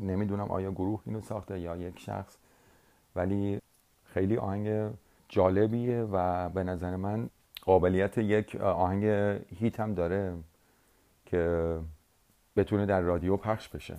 نمی‌دونم 0.00 0.50
آیا 0.50 0.72
گروه 0.72 1.00
اینو 1.06 1.20
ساخته 1.20 1.60
یا 1.60 1.76
یک 1.76 1.98
شخص 1.98 2.36
ولی 3.16 3.60
خیلی 4.04 4.36
آهنگ 4.36 4.90
جالبیه 5.28 6.02
و 6.12 6.48
به 6.48 6.64
نظر 6.64 6.96
من 6.96 7.28
قابلیت 7.64 8.18
یک 8.18 8.56
آهنگ 8.56 9.04
هیت 9.58 9.80
هم 9.80 9.94
داره 9.94 10.34
که 11.26 11.76
بتونه 12.56 12.86
در 12.86 13.00
رادیو 13.00 13.36
پخش 13.36 13.68
بشه. 13.68 13.96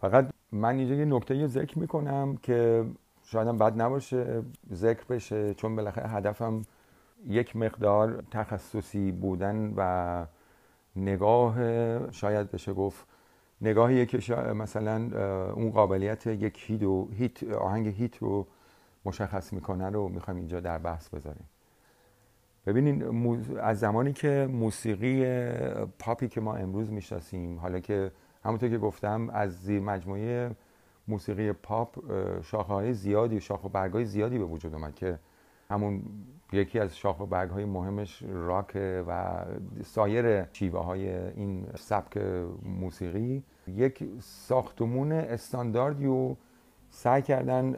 فقط 0.00 0.30
من 0.52 0.76
اینجا 0.76 0.94
یه 0.94 1.04
نکته 1.04 1.46
ذکر 1.46 1.78
می‌کنم 1.78 2.36
که 2.42 2.84
شاید 3.24 3.48
هم 3.48 3.58
بد 3.58 3.80
نباشه 3.82 4.42
ذکر 4.72 5.04
بشه 5.04 5.54
چون 5.54 5.76
بالاخره 5.76 6.08
هدفم 6.08 6.62
یک 7.26 7.56
مقدار 7.56 8.24
تخصصی 8.30 9.12
بودن 9.12 9.74
و 9.76 10.24
نگاه 10.96 11.56
شاید 12.10 12.50
بشه 12.50 12.72
گفت 12.72 13.06
نگاهی 13.60 14.06
که 14.06 14.34
مثلا 14.36 14.96
اون 15.52 15.70
قابلیت 15.70 16.26
یک 16.26 16.64
هیت, 16.66 16.82
و 16.82 17.08
هیت 17.12 17.42
آهنگ 17.42 17.86
هیت 17.88 18.16
رو 18.18 18.46
مشخص 19.04 19.52
می‌کنه 19.52 19.90
رو 19.90 20.08
می‌خوایم 20.08 20.38
اینجا 20.38 20.60
در 20.60 20.78
بحث 20.78 21.08
بذاریم. 21.08 21.44
ببینین 22.66 23.26
از 23.60 23.80
زمانی 23.80 24.12
که 24.12 24.48
موسیقی 24.52 25.24
پاپی 25.98 26.28
که 26.28 26.40
ما 26.40 26.54
امروز 26.54 26.90
می‌شناسیم 26.90 27.58
حالا 27.58 27.80
که 27.80 28.10
همونطور 28.44 28.68
که 28.68 28.78
گفتم 28.78 29.30
از 29.30 29.62
زیر 29.62 29.80
مجموعه 29.80 30.50
موسیقی 31.08 31.52
پاپ 31.52 31.98
شاخه 32.42 32.72
های 32.72 32.92
زیادی 32.92 33.40
شاخ 33.40 33.64
و 33.64 33.68
برگ 33.68 33.92
های 33.92 34.04
زیادی 34.04 34.38
به 34.38 34.44
وجود 34.44 34.74
اومد 34.74 34.94
که 34.94 35.18
همون 35.70 36.02
یکی 36.52 36.78
از 36.78 36.96
شاخ 36.96 37.20
و 37.20 37.26
برگ 37.26 37.50
های 37.50 37.64
مهمش 37.64 38.22
راک 38.28 38.76
و 39.08 39.44
سایر 39.84 40.44
شیوه 40.52 40.84
های 40.84 41.08
این 41.16 41.66
سبک 41.74 42.16
موسیقی. 42.62 43.42
یک 43.68 44.04
ساختمون 44.20 45.12
استانداردی 45.12 46.06
رو 46.06 46.36
سعی 46.90 47.22
کردن 47.22 47.74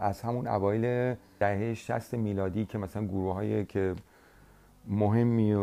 از 0.00 0.22
همون 0.22 0.46
اوایل 0.46 1.14
دهه 1.38 1.74
60 1.74 2.14
میلادی 2.14 2.64
که 2.64 2.78
مثلا 2.78 3.06
گروه 3.06 3.34
هایی 3.34 3.64
که 3.64 3.94
مهمی 4.88 5.54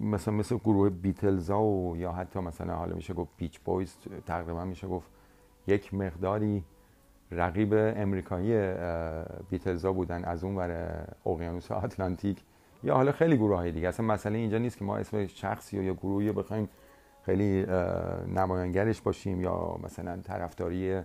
مثلا 0.00 0.34
مثل 0.34 0.56
گروه 0.56 0.90
بیتلزا 0.90 1.62
و 1.62 1.96
یا 1.96 2.12
حتی 2.12 2.40
مثلا 2.40 2.74
حالا 2.74 2.94
میشه 2.94 3.14
گفت 3.14 3.30
بیچ 3.36 3.60
بویز 3.60 3.96
تقریبا 4.26 4.64
میشه 4.64 4.88
گفت 4.88 5.10
یک 5.66 5.94
مقداری 5.94 6.64
رقیب 7.30 7.74
امریکایی 7.74 8.72
بیتلزا 9.50 9.92
بودن 9.92 10.24
از 10.24 10.44
اون 10.44 10.56
ور 10.56 11.04
اقیانوس 11.26 11.70
آتلانتیک. 11.70 12.42
یا 12.84 12.94
حالا 12.94 13.12
خیلی 13.12 13.36
گروه 13.36 13.56
های 13.56 13.72
دیگه. 13.72 13.88
اصلا 13.88 14.06
مسئله 14.06 14.38
اینجا 14.38 14.58
نیست 14.58 14.78
که 14.78 14.84
ما 14.84 14.96
اسم 14.96 15.26
شخصی 15.26 15.82
یا 15.82 15.94
گروهی 15.94 16.32
بخوایم 16.32 16.68
خیلی 17.22 17.66
نمایانگرش 18.34 19.00
باشیم 19.00 19.40
یا 19.40 19.76
مثلا 19.82 20.16
طرفداری 20.16 21.00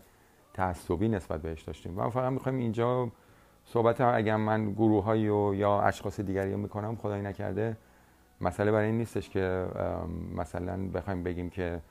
تعصبی 0.53 1.09
نسبت 1.09 1.41
بهش 1.41 1.61
داشتیم. 1.61 1.93
ما 1.93 2.09
فقط 2.09 2.31
می‌خوایم 2.31 2.57
اینجا 2.57 3.11
صحبت 3.65 4.01
اگر 4.01 4.35
من 4.35 4.71
گروه 4.71 5.03
های 5.03 5.19
یا 5.57 5.81
اشخاص 5.81 6.19
دیگری 6.19 6.51
رو 6.51 6.57
می‌کنم 6.57 6.95
خدای 6.95 7.21
نکرده 7.21 7.77
مسئله 8.41 8.71
برای 8.71 8.85
این 8.85 8.97
نیستش 8.97 9.29
که 9.29 9.67
مثلا 10.35 10.89
بخوایم 10.93 11.23
بگیم 11.23 11.49
که 11.49 11.81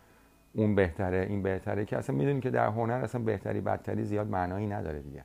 اون 0.56 0.74
بهتره 0.74 1.26
این 1.28 1.42
بهتره 1.42 1.84
که 1.84 1.96
اصلا 1.96 2.16
می‌دونیم 2.16 2.40
که 2.40 2.50
در 2.50 2.66
هنر 2.66 2.92
اصلا 2.92 3.22
بهتری 3.22 3.60
بدتری 3.60 4.04
زیاد 4.04 4.26
معنایی 4.26 4.66
نداره 4.66 4.98
دیگه. 4.98 5.24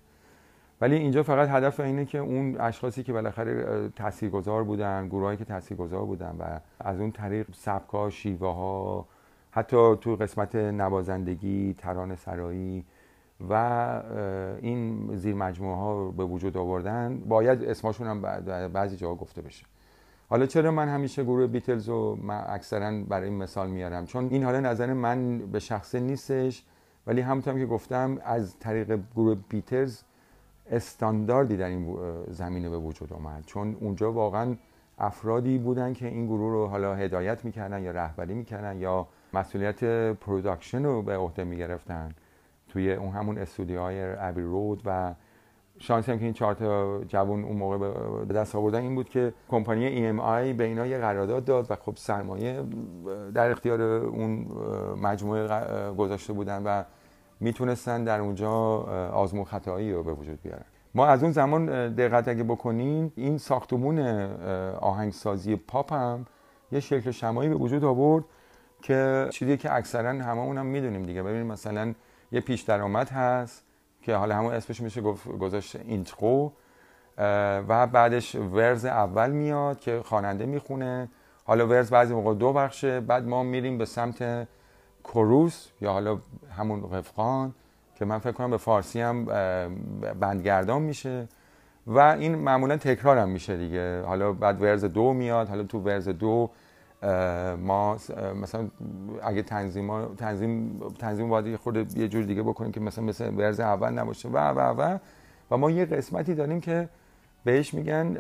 ولی 0.82 0.96
اینجا 0.96 1.24
فقط 1.24 1.50
هدف 1.50 1.80
اینه 1.80 2.06
که 2.06 2.18
اون 2.18 2.58
اشخاصی 2.60 3.04
که 3.04 3.14
بالاخره 3.14 3.90
تاثیرگذار 3.90 4.64
بودن 4.64 5.08
گروهایی 5.08 5.38
که 5.38 5.46
تاثیرگذار 5.46 6.06
بودن 6.06 6.36
و 6.40 6.60
از 6.80 7.00
اون 7.00 7.12
طریق 7.12 7.48
سبکا 7.54 8.10
شیوه 8.10 8.54
ها 8.54 9.08
حتی 9.52 9.96
تو 9.96 10.16
قسمت 10.16 10.56
نوازندگی 10.56 11.76
ترانه 11.78 12.16
سرایی 12.16 12.86
و 13.50 13.54
این 14.62 15.10
زیر 15.16 15.36
مجموعه 15.36 15.76
ها 15.76 16.12
به 16.12 16.24
وجود 16.24 16.58
آوردن 16.58 17.20
باید 17.20 17.64
اسمشون 17.64 18.08
هم 18.08 18.22
بعضی 18.68 18.96
جاها 18.96 19.16
گفته 19.16 19.42
بشه. 19.42 19.66
حالا 20.32 20.46
چرا 20.46 20.72
من 20.72 20.90
همیشه 20.90 21.24
گروه 21.24 21.48
بیتلز 21.48 21.90
رو 21.90 22.18
اکثرا 22.48 23.04
برای 23.04 23.30
این 23.30 23.38
مثال 23.38 23.70
میارم؟ 23.70 24.06
چون 24.06 24.28
این 24.30 24.44
حالا 24.44 24.60
نظر 24.60 24.94
من 24.94 25.38
به 25.38 25.60
شخصه 25.60 26.00
نیستش 26.00 26.64
ولی 27.08 27.22
همونطور 27.22 27.60
که 27.60 27.66
گفتم 27.66 28.18
از 28.24 28.60
طریق 28.60 29.00
گروه 29.16 29.38
بیتلز 29.50 30.02
استانداردی 30.72 31.58
در 31.58 31.68
این 31.68 31.98
زمینه 32.30 32.70
به 32.70 32.78
وجود 32.78 33.14
آمد 33.14 33.44
چون 33.46 33.78
اونجا 33.80 34.12
واقعا 34.12 34.56
افرادی 34.98 35.58
بودن 35.58 35.94
که 35.94 36.08
این 36.08 36.26
گروه 36.26 36.52
رو 36.52 36.68
حالا 36.68 36.96
هدایت 36.96 37.46
می‌کردن 37.46 37.84
یا 37.84 37.92
رهبری 37.92 38.34
می‌کردن 38.34 38.78
یا 38.78 39.08
مسئولیت 39.34 39.84
production 40.14 40.84
رو 40.84 41.02
به 41.02 41.18
عهده 41.18 41.44
می‌گرفتن. 41.44 42.12
توی 42.70 42.94
اون 42.94 43.12
همون 43.12 43.38
استودیوهای 43.38 44.04
Abbey 44.18 44.42
Road 44.42 44.82
و 44.86 45.14
شانس 45.82 46.10
هم 46.10 46.20
که 46.20 46.26
این 46.26 46.34
چهار 46.34 46.56
جوان 47.08 47.44
اون 47.44 47.58
موقع 47.58 47.78
به 48.26 48.34
دست 48.34 48.56
آوردن 48.56 48.82
این 48.82 48.96
بود 48.96 49.10
که 49.10 49.34
کمپانی 49.50 49.90
EMI 49.90 50.58
به 50.58 50.64
اینا 50.64 50.86
یه 50.86 50.98
قرارداد 50.98 51.46
داد 51.46 51.72
و 51.72 51.76
خب 51.76 51.94
سرمایه 51.96 52.64
در 53.34 53.52
اختیار 53.52 53.82
اون 53.82 54.48
مجموعه 55.02 55.92
گذاشته 55.92 56.34
بودن 56.34 56.64
و 56.64 56.84
می‌تونستن 57.40 58.04
در 58.04 58.20
اونجا 58.20 58.52
آزمون 59.14 59.46
خطایی 59.46 59.94
رو 59.94 60.04
به 60.04 60.14
وجود 60.14 60.42
بیارن. 60.42 60.66
ما 60.96 61.06
از 61.06 61.24
اون 61.24 61.32
زمان 61.32 61.94
دقت 61.96 62.28
اگه 62.28 62.44
بکنیم 62.44 63.14
این 63.16 63.38
ساختمون 63.38 64.00
آهنگسازی 64.80 65.56
پاپ 65.56 65.94
هم 65.94 66.26
یه 66.72 66.80
شکل 66.80 67.12
شمایی 67.12 67.50
به 67.50 67.56
وجود 67.56 67.84
آورد 67.84 68.24
که 68.82 69.28
چیزی 69.32 69.58
که 69.58 69.76
اکثرا 69.76 70.10
هممون 70.10 70.58
هم 70.58 70.66
می‌دونیم 70.66 71.04
دیگه. 71.04 71.24
ببینیم 71.24 71.48
مثلا 71.48 71.94
یه 72.32 72.42
پیش 72.42 72.62
درآمد 72.62 73.10
هست 73.10 73.64
که 74.02 74.16
حالا 74.16 74.36
همون 74.36 74.54
اسمش 74.54 74.82
میشه 74.82 75.02
گذاشت 75.40 75.76
اینترو 75.76 76.52
و 77.68 77.88
بعدش 77.88 78.36
ورز 78.36 78.86
اول 78.86 79.32
میاد 79.32 79.80
که 79.80 80.02
خواننده 80.06 80.46
می‌خونه. 80.46 81.10
حالا 81.46 81.68
ورز 81.68 81.90
بعضی 81.90 82.14
موقع 82.14 82.34
دو 82.34 82.54
بخشه 82.54 83.00
بعد 83.00 83.28
ما 83.28 83.44
میریم 83.44 83.78
به 83.78 83.86
سمت 83.86 84.48
کروس 85.04 85.68
یا 85.82 85.92
حالا 85.92 86.18
همون 86.58 86.92
رفقان 86.92 87.54
که 87.96 88.06
من 88.06 88.20
فکر 88.20 88.32
کنم 88.32 88.52
به 88.52 88.58
فارسی 88.58 89.02
هم 89.02 89.26
بندگردان 90.20 90.82
میشه. 90.82 91.28
و 91.88 92.00
این 92.00 92.36
معمولا 92.36 92.78
تکرار 92.78 93.18
هم 93.18 93.30
میشه 93.30 93.58
دیگه. 93.58 94.02
حالا 94.02 94.34
بعد 94.34 94.62
ورز 94.62 94.86
دو 94.86 95.14
میاد 95.14 95.50
حالا 95.50 95.64
تو 95.64 95.80
ورز 95.80 96.10
دو 96.10 96.50
ما 97.58 97.98
مثلا 98.42 98.70
اگه 99.24 99.42
تنظیم 99.42 100.16
تنظیم 100.16 100.80
تنظیم 101.00 101.30
باید 101.30 101.56
خود 101.56 101.98
یه 101.98 102.08
جور 102.08 102.24
دیگه 102.24 102.44
بکنیم 102.44 102.72
که 102.72 102.80
مثلا 102.80 103.04
مثل 103.04 103.36
ورز 103.36 103.60
اول 103.60 103.90
نباشه. 103.90 104.30
و 104.30 104.38
و 104.38 104.60
و. 104.60 104.98
و 105.52 105.58
ما 105.58 105.72
یه 105.72 105.86
قسمتی 105.86 106.36
داریم 106.36 106.62
که 106.62 106.90
بهش 107.44 107.74
میگن 107.74 108.18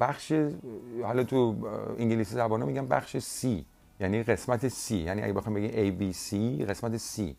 بخش 0.00 0.32
حالا 1.02 1.24
تو 1.24 1.56
انگلیسی 1.98 2.34
زبان 2.34 2.64
میگن 2.64 2.86
بخش 2.86 3.18
سی 3.18 3.66
یعنی 4.00 4.22
قسمت 4.22 4.68
سی 4.68 4.96
یعنی 4.96 5.22
اگه 5.22 5.32
بخوام 5.32 5.54
بگیم 5.54 5.70
A 5.70 6.00
B 6.00 6.16
C 6.16 6.34
قسمت 6.70 6.96
سی 6.96 7.36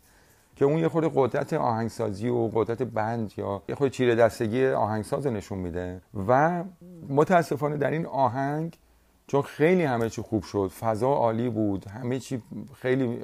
که 0.56 0.66
اون 0.66 0.78
یه 0.78 0.88
خود 0.88 1.12
قدرت 1.16 1.54
آهنگسازی 1.54 2.30
و 2.30 2.48
قدرت 2.54 2.84
بند 2.84 3.34
یا 3.38 3.64
یه 3.70 3.76
خود 3.76 3.92
چیره 3.92 4.16
دستگی 4.16 4.68
آهنگساز 4.68 5.28
نشون 5.28 5.58
میده. 5.58 6.02
و 6.28 6.64
متاسفانه 7.10 7.78
در 7.78 7.92
این 7.92 8.06
آهنگ 8.06 8.78
چون 9.28 9.42
خیلی 9.42 9.84
همه 9.84 10.10
چی 10.10 10.22
خوب 10.22 10.44
شد. 10.44 10.72
فضا 10.80 11.14
عالی 11.14 11.50
بود. 11.50 11.86
همه 11.86 12.20
چی 12.20 12.42
خیلی 12.76 13.20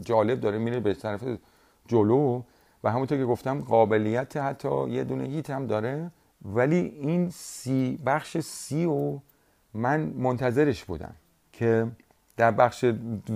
جالب 0.00 0.40
داره 0.40 0.58
میره 0.58 0.80
به 0.80 0.94
طرف 0.94 1.24
جلو. 1.88 2.42
و 2.84 2.90
همونطور 2.90 3.18
که 3.18 3.24
گفتم 3.24 3.60
قابلیت 3.60 4.36
حتی 4.36 4.88
یه 4.88 5.04
دونه 5.04 5.24
هیت 5.24 5.50
هم 5.50 5.66
داره. 5.66 6.10
ولی 6.44 6.76
این 6.76 7.30
سی 7.30 7.98
بخش 8.06 8.38
سی 8.38 8.84
و 8.84 9.18
من 9.74 10.00
منتظرش 10.00 10.84
بودم 10.84 11.14
که 11.52 11.86
در 12.36 12.50
بخش 12.50 12.84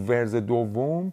ورز 0.09 0.35
دوم 0.35 1.12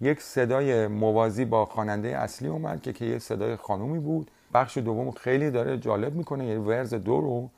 یک 0.00 0.20
صدای 0.20 0.86
موازی 0.86 1.44
با 1.44 1.64
خواننده 1.64 2.08
اصلی 2.08 2.48
اومد 2.48 2.82
که 2.82 2.92
که 2.92 3.04
یک 3.04 3.18
صدای 3.18 3.56
خانومی 3.56 3.98
بود. 3.98 4.30
بخش 4.54 4.78
دوم 4.78 5.10
خیلی 5.10 5.50
داره 5.50 5.78
جالب 5.78 6.14
می‌کنه 6.14 6.46
یعنی 6.46 6.64
ورز 6.64 6.94
دو 6.94 7.20
رو. 7.20 7.50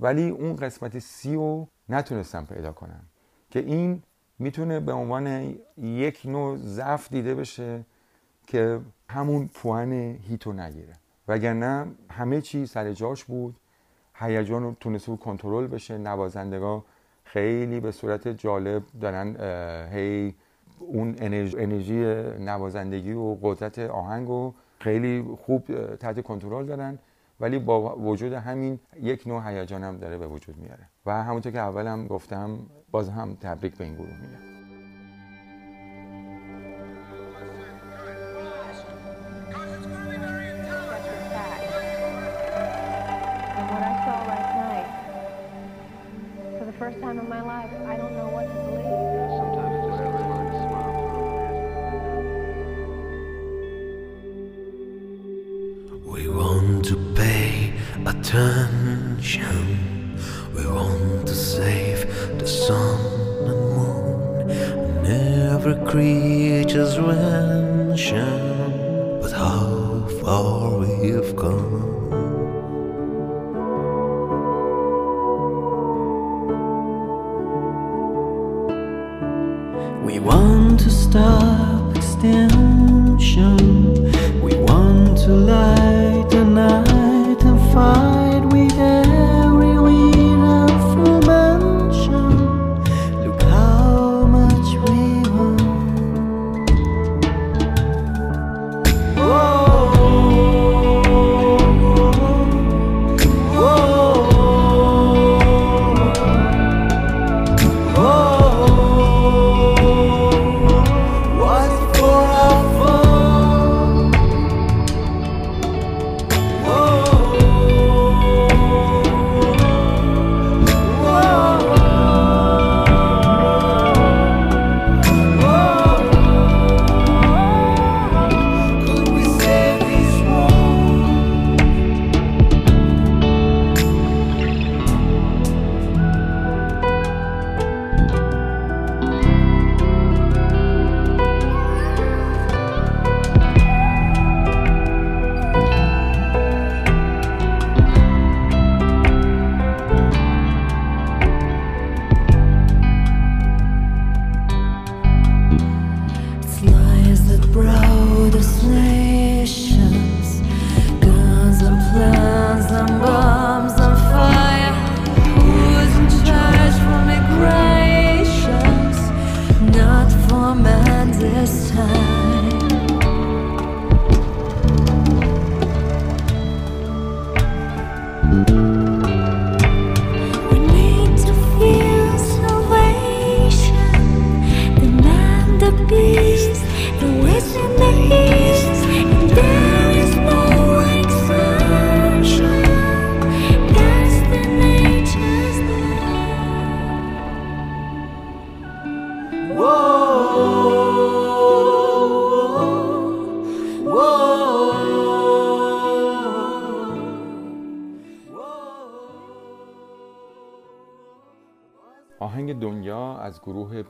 ولی 0.00 0.30
اون 0.30 0.56
قسمت 0.56 0.98
سی 0.98 1.34
رو 1.34 1.68
نتونستم 1.90 2.44
پیدا 2.44 2.72
کنم. 2.72 3.02
که 3.50 3.58
این 3.58 4.02
می‌تونه 4.38 4.80
به 4.80 4.92
عنوان 4.92 5.54
یک 5.76 6.22
نوع 6.24 6.56
ضعف 6.56 7.08
دیده 7.08 7.34
بشه 7.34 7.84
که 8.46 8.80
همون 9.08 9.50
پوان 9.54 9.92
هیتو 9.92 10.52
نگیره. 10.52 10.92
وگرنه 11.28 11.86
همه 12.10 12.40
چی 12.40 12.66
سر 12.66 12.92
جاش 12.92 13.24
بود. 13.24 13.56
هیجان 14.14 14.76
تونسته 14.80 15.10
بود 15.10 15.20
کنترل 15.20 15.66
بشه. 15.66 15.98
نوازندگاه 15.98 16.84
خیلی 17.24 17.80
به 17.80 17.92
صورت 17.92 18.28
جالب 18.28 18.82
دارن 19.00 19.36
هی 19.92 20.34
اون 20.78 21.16
انرژی 21.56 22.04
نوازندگی 22.38 23.12
و 23.12 23.36
قدرت 23.42 23.78
آهنگ 23.78 24.28
رو 24.28 24.54
خیلی 24.78 25.24
خوب 25.46 25.94
تحت 25.96 26.22
کنترل 26.22 26.66
دارن. 26.66 26.98
ولی 27.40 27.58
با 27.58 27.96
وجود 27.96 28.32
همین 28.32 28.80
یک 29.02 29.26
نوع 29.26 29.48
هیجان 29.48 29.84
هم 29.84 29.96
داره 29.96 30.18
به 30.18 30.26
وجود 30.26 30.56
میاره. 30.56 30.88
و 31.06 31.22
همونطور 31.24 31.52
که 31.52 31.58
اولم 31.58 32.06
گفتم 32.06 32.58
باز 32.90 33.08
هم 33.08 33.34
تبریک 33.34 33.76
به 33.76 33.84
این 33.84 33.94
گروه 33.94 34.20
میگم. 34.20 34.59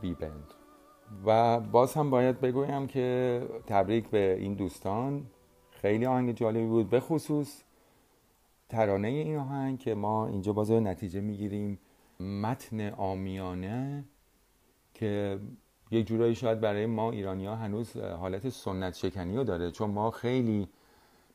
بی 0.00 0.14
بند 0.14 0.54
و 1.26 1.60
باز 1.60 1.94
هم 1.94 2.10
باید 2.10 2.40
بگویم 2.40 2.86
که 2.86 3.42
تبریک 3.66 4.08
به 4.08 4.36
این 4.38 4.54
دوستان. 4.54 5.26
خیلی 5.70 6.06
آهنگ 6.06 6.32
جالبی 6.32 6.66
بود 6.66 6.90
به 6.90 7.00
خصوص 7.00 7.62
ترانه 8.68 9.08
این 9.08 9.36
آهنگ 9.36 9.78
که 9.78 9.94
ما 9.94 10.26
اینجا 10.26 10.52
باز 10.52 10.70
نتیجه 10.70 11.20
می‌گیریم. 11.20 11.78
متن 12.20 12.90
آمیانه 12.90 14.04
که 14.94 15.38
یک 15.90 16.06
جورایی 16.06 16.34
شاید 16.34 16.60
برای 16.60 16.86
ما 16.86 17.10
ایرانی 17.10 17.46
ها 17.46 17.56
هنوز 17.56 17.96
حالت 17.96 18.48
سنت 18.48 18.94
شکنی 18.94 19.36
رو 19.36 19.44
داره 19.44 19.70
چون 19.70 19.90
ما 19.90 20.10
خیلی 20.10 20.68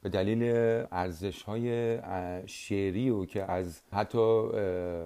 به 0.02 0.10
دلیل 0.10 0.44
ارزش 0.92 1.44
های 1.44 1.98
شعری 2.46 3.10
و 3.10 3.26
که 3.26 3.52
از 3.52 3.82
حتی 3.92 4.48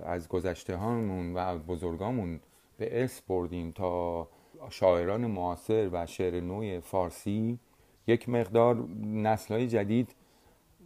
از 0.04 0.28
گذشته 0.28 0.76
هامون 0.76 1.34
و 1.36 1.58
بزرگامون 1.58 2.40
به 2.80 3.02
ارث 3.02 3.22
بردیم 3.28 3.72
تا 3.72 4.28
شاعران 4.70 5.26
معاصر 5.26 5.90
و 5.92 6.06
شعر 6.06 6.40
نوع 6.40 6.80
فارسی 6.80 7.60
یک 8.08 8.30
مقدار 8.30 8.88
نسل 9.04 9.54
های 9.54 9.68
جدید 9.68 10.16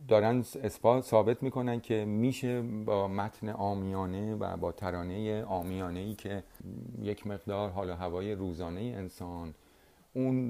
دارن 0.08 0.44
اثبات 0.64 1.04
ثابت 1.04 1.44
می‌کنن 1.44 1.82
که 1.82 2.06
میشه 2.06 2.62
با 2.62 3.08
متن 3.08 3.50
آمیانه 3.50 4.36
و 4.36 4.58
با 4.58 4.72
ترانه 4.72 5.44
آمیانه 5.44 6.00
ای 6.00 6.16
که 6.16 6.44
یک 7.02 7.28
مقدار 7.28 7.70
حال 7.70 7.90
و 7.90 7.94
هوای 7.94 8.36
روزانه 8.36 8.82
انسان 8.82 9.54
اون 10.14 10.48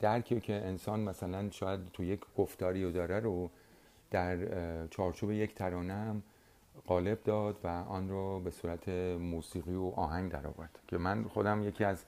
درکی 0.00 0.40
که 0.40 0.52
انسان 0.52 1.00
مثلا 1.00 1.50
شاید 1.50 1.80
تو 1.92 2.04
یک 2.04 2.20
گفتاری 2.36 2.84
رو 2.84 2.90
داره 2.90 3.20
رو 3.20 3.50
در 4.10 4.38
چارچوب 4.86 5.30
یک 5.30 5.54
ترانه 5.54 5.92
هم 5.92 6.22
قالب 6.86 7.22
داد 7.24 7.56
و 7.64 7.68
آن 7.68 8.08
رو 8.08 8.40
به 8.40 8.50
صورت 8.50 8.88
موسیقی 9.18 9.74
و 9.74 9.92
آهنگ 9.96 10.30
در 10.30 10.46
آورد 10.46 10.78
که 10.88 10.98
من 10.98 11.24
خودم 11.24 11.62
یکی 11.62 11.84
از 11.84 12.04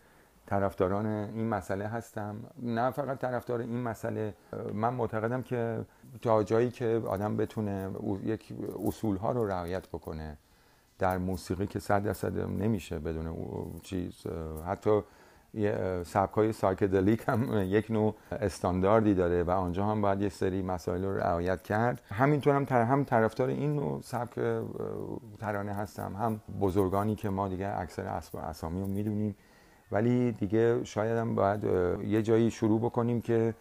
طرفداران 0.47 1.07
این 1.07 1.49
مسئله 1.49 1.87
هستم. 1.87 2.37
نه 2.63 2.91
فقط 2.91 3.19
طرفدار 3.19 3.61
این 3.61 3.83
مسئله 3.83 4.35
من 4.73 4.95
معتقدم 4.95 5.43
که 5.43 5.85
تا 6.23 6.43
جایی 6.43 6.71
که 6.71 7.03
آدم 7.07 7.37
بتونه 7.37 7.91
یک 8.25 8.55
اصول 8.87 9.17
ها 9.17 9.33
رو 9.33 9.47
رعایت 9.47 9.89
بکنه 9.89 10.39
در 10.99 11.19
موسیقی 11.19 11.67
که 11.67 11.79
صد 11.79 12.03
درصد 12.05 12.39
نمیشه 12.39 12.99
بدون 12.99 13.37
چیز 13.83 14.27
حتی 14.67 15.01
سبک 16.05 16.35
های 16.35 16.53
سایکدلیک 16.53 17.25
هم 17.29 17.49
یک 17.77 17.91
نوع 17.91 18.15
استانداردی 18.33 19.15
داره 19.15 19.43
و 19.43 19.51
آنجا 19.51 19.87
هم 19.87 20.01
باید 20.01 20.23
یک 20.23 20.33
سری 20.33 20.63
مسائل 20.63 21.05
رو 21.05 21.17
رعایت 21.17 21.63
کرد. 21.63 22.01
همینطور 22.11 22.55
هم, 22.55 22.67
هم 22.71 23.05
طرفدار 23.05 23.49
این 23.49 23.77
نوع 23.77 24.01
سبک 24.03 24.35
ترانه 25.39 25.73
هستم 25.73 26.17
هم 26.17 26.41
بزرگانی 26.61 27.15
که 27.15 27.31
ما 27.31 27.49
دیگه 27.49 27.81
اکثر 27.81 28.21
اسامی 28.49 28.81
رو 28.81 28.87
می‌دونیم. 28.87 29.37
ولی 29.93 30.33
دیگه 30.33 30.85
شاید 30.85 31.19
هم 31.19 31.35
باید 31.35 31.65
یه 32.05 32.23
جایی 32.23 32.51
شروع 32.51 32.81
بکنیم 32.81 33.21
که 33.21 33.55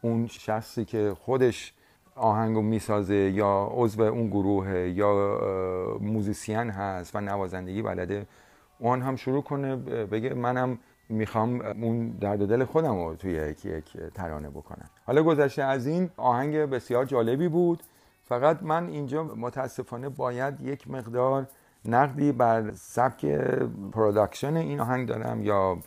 اون 0.00 0.26
شخصی 0.26 0.84
که 0.84 1.16
خودش 1.20 1.72
آهنگو 2.14 2.62
می‌سازه 2.62 3.14
یا 3.14 3.68
عضو 3.72 4.02
اون 4.02 4.26
گروه 4.26 4.68
یا 4.68 5.38
موزیسین 6.00 6.70
هست 6.70 7.16
و 7.16 7.20
نوازندگی 7.20 7.82
بلده 7.82 8.26
اون 8.78 9.02
هم 9.02 9.16
شروع 9.16 9.42
کنه 9.42 9.76
بگه 10.06 10.34
منم 10.34 10.78
می‌خوام 11.08 11.60
اون 11.60 12.08
درد 12.08 12.48
دل 12.48 12.64
خودم 12.64 12.94
رو 12.94 13.16
توی 13.16 13.32
یک, 13.32 13.64
یک 13.64 13.96
ترانه 14.14 14.50
بکنم. 14.50 14.90
حالا 15.06 15.22
گذشته 15.22 15.62
از 15.62 15.86
این 15.86 16.10
آهنگ 16.16 16.56
بسیار 16.56 17.04
جالبی 17.04 17.48
بود. 17.48 17.82
فقط 18.24 18.62
من 18.62 18.88
اینجا 18.88 19.24
متاسفانه 19.24 20.08
باید 20.08 20.60
یک 20.60 20.90
مقدار 20.90 21.46
نقدی 21.84 22.32
بر 22.32 22.70
سبک 22.74 23.26
production 23.92 24.56
این 24.56 24.80
آهنگ 24.80 25.08
دارم 25.08 25.42
یا 25.42 25.78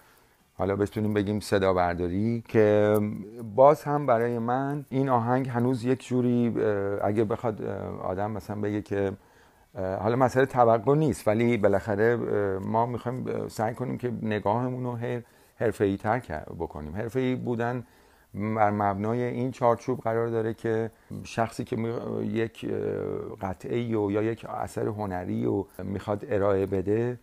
حالا 0.58 0.76
بتونیم 0.76 1.14
بگیم 1.14 1.40
صدا 1.40 1.74
برداری 1.74 2.44
که 2.48 2.98
باز 3.56 3.84
هم 3.84 4.06
برای 4.06 4.40
من 4.40 4.86
این 4.90 5.10
آهنگ 5.10 5.50
هنوز 5.50 5.86
یک 5.86 6.08
جوری 6.08 6.56
اگه 7.04 7.24
بخواد 7.24 7.62
آدم 8.04 8.32
مثلا 8.32 8.62
بگه 8.62 8.82
که 8.82 9.12
حالا 9.76 10.16
مسئله 10.16 10.46
توقع 10.46 10.96
نیست 10.96 11.28
ولی 11.28 11.58
بالاخره 11.58 12.16
ما 12.62 12.86
می‌خوایم 12.86 13.48
سعی 13.48 13.74
کنیم 13.74 13.98
که 13.98 14.12
نگاهمون 14.22 14.84
رو 14.84 15.22
حرفه‌ای 15.56 15.98
تر 15.98 16.20
بکنیم. 16.60 16.96
حرفه‌ای 16.96 17.36
بودن 17.36 17.84
بر 18.34 18.72
مبنای 18.72 19.24
این 19.24 19.52
چارچوب 19.52 20.00
قرار 20.00 20.28
داره 20.28 20.54
که 20.54 20.92
شخصی 21.24 21.64
که 21.64 21.76
یک 22.24 22.72
قطعه 23.42 23.80
یا 23.80 24.24
یک 24.24 24.46
اثر 24.46 24.88
هنری 24.88 25.46
رو 25.46 25.68
می‌خواد 25.84 26.26
ارائه 26.30 26.66
بده 26.66 27.20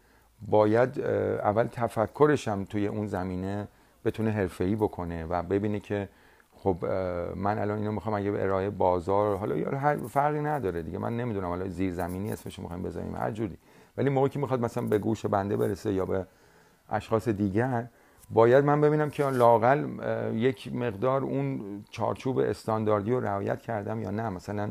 باید 0.48 1.00
اول 1.00 1.66
تفکرش 1.66 2.48
هم 2.48 2.64
توی 2.64 2.86
اون 2.86 3.06
زمینه 3.06 3.68
بتونه 4.04 4.30
حرفه‌ای 4.30 4.76
بکنه 4.76 5.24
و 5.24 5.42
ببینه 5.42 5.80
که 5.80 6.08
خب 6.56 6.84
من 7.36 7.58
الان 7.58 7.78
اینو 7.78 7.92
می‌خوام 7.92 8.14
اگه 8.14 8.30
ارائه 8.30 8.70
بازار 8.70 9.36
حالا 9.36 9.56
یا 9.56 9.78
هر 9.78 9.96
فرقی 9.96 10.40
نداره 10.40 10.82
دیگه 10.82 10.98
من 10.98 11.16
نمی‌دونم 11.16 11.46
حالا 11.46 11.68
زیرزمینی 11.68 12.32
اسمش 12.32 12.58
می‌خوایم 12.58 12.82
بذاریم 12.82 13.16
هر 13.16 13.30
جوری. 13.30 13.58
ولی 13.96 14.10
موقعی 14.10 14.30
که 14.30 14.38
می‌خواد 14.38 14.60
مثلا 14.60 14.86
به 14.86 14.98
گوش 14.98 15.26
بنده 15.26 15.56
برسه 15.56 15.92
یا 15.92 16.06
به 16.06 16.26
اشخاص 16.90 17.28
دیگر 17.28 17.86
باید 18.30 18.64
من 18.64 18.80
ببینم 18.80 19.10
که 19.10 19.30
لاقل 19.30 19.86
یک 20.34 20.74
مقدار 20.74 21.22
اون 21.22 21.60
چارچوب 21.90 22.38
استانداردی 22.38 23.10
رو 23.10 23.20
رعایت 23.20 23.60
کردم 23.60 24.02
یا 24.02 24.10
نه. 24.10 24.28
مثلا 24.28 24.70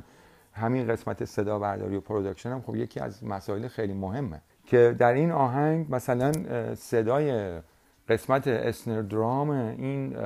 همین 0.54 0.88
قسمت 0.88 1.26
صدا 1.26 1.60
برداری 1.60 1.96
و 1.96 2.02
production 2.02 2.52
هم 2.52 2.62
خب 2.62 2.76
یکی 2.76 3.00
از 3.00 3.24
مسائل 3.24 3.68
خیلی 3.68 3.94
مهمه. 3.94 4.42
که 4.66 4.96
در 5.00 5.14
این 5.14 5.32
آهنگ 5.32 5.86
مثلا 5.90 6.32
صدای 6.76 7.60
قسمت 8.10 8.48
snare 8.48 9.02
drum 9.02 9.50
این 9.50 10.18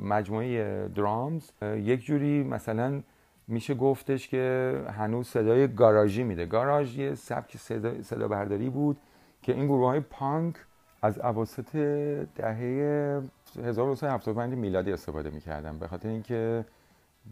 مجموعه 0.00 0.88
drums. 0.88 1.50
یک 1.62 2.04
جوری 2.04 2.42
مثلا 2.42 3.02
میشه 3.48 3.74
گفتش 3.74 4.28
که 4.28 4.74
هنوز 4.88 5.26
صدای 5.26 5.74
گاراژی 5.74 6.22
میده. 6.22 6.46
گاراژ 6.46 6.98
یه 6.98 7.14
سبک 7.14 7.56
صدا, 7.56 8.02
صدا 8.02 8.28
برداری 8.28 8.70
بود 8.70 8.96
که 9.42 9.52
این 9.52 9.66
گروه 9.66 9.86
های 9.86 10.00
پانک 10.00 10.56
از 11.02 11.18
اواسط 11.18 11.76
دهه 12.36 13.22
1975 13.64 14.54
میلادی 14.54 14.92
استفاده 14.92 15.30
می‌کردن. 15.30 15.78
به 15.78 15.88
خاطر 15.88 16.08
اینکه 16.08 16.64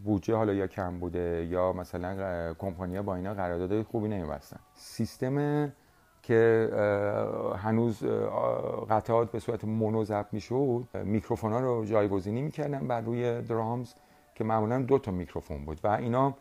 بودجه 0.05 0.35
حالا 0.35 0.53
یا 0.53 0.66
کم 0.66 0.99
بوده 0.99 1.47
یا 1.51 1.73
مثلا 1.73 2.55
کمپانیا 2.55 3.03
با 3.03 3.14
اینا 3.14 3.35
قرارداد 3.35 3.83
خوبی 3.83 4.09
نمیبستن. 4.09 4.61
سیستم 4.75 5.73
که 6.23 6.71
هنوز 7.57 8.05
قطعات 8.91 9.31
به 9.31 9.39
صورت 9.39 9.65
مونو 9.65 10.05
ضبط 10.05 10.27
می‌شد. 10.33 10.85
میکروفونا 11.05 11.61
رو 11.61 11.85
جایگزینی 11.85 12.43
می‌کردن 12.43 12.89
بر 12.89 13.01
روی 13.01 13.43
درامز 13.43 13.93
که 14.35 14.45
معمولا 14.45 14.83
دو 14.83 14.99
تا 14.99 15.13
میکروفون 15.13 15.65
بود 15.65 15.81
و 15.85 15.89
اینا 15.89 16.35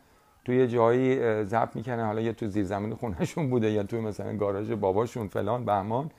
توی 0.46 0.68
جایی 0.68 1.44
ضبط 1.44 1.76
می‌کردن. 1.76 2.06
حالا 2.06 2.22
یا 2.22 2.34
تو 2.34 2.48
زیر 2.48 2.64
زمین 2.64 2.96
خونهشون 2.96 3.50
بوده 3.50 3.72
یا 3.72 3.84
توی 3.84 4.00
مثلا 4.00 4.38
گاراژ 4.38 4.72
باباشون 4.72 5.28
فلان 5.28 5.66
بهمان. 5.66 6.12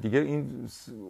دیگه 0.00 0.18
این 0.18 0.68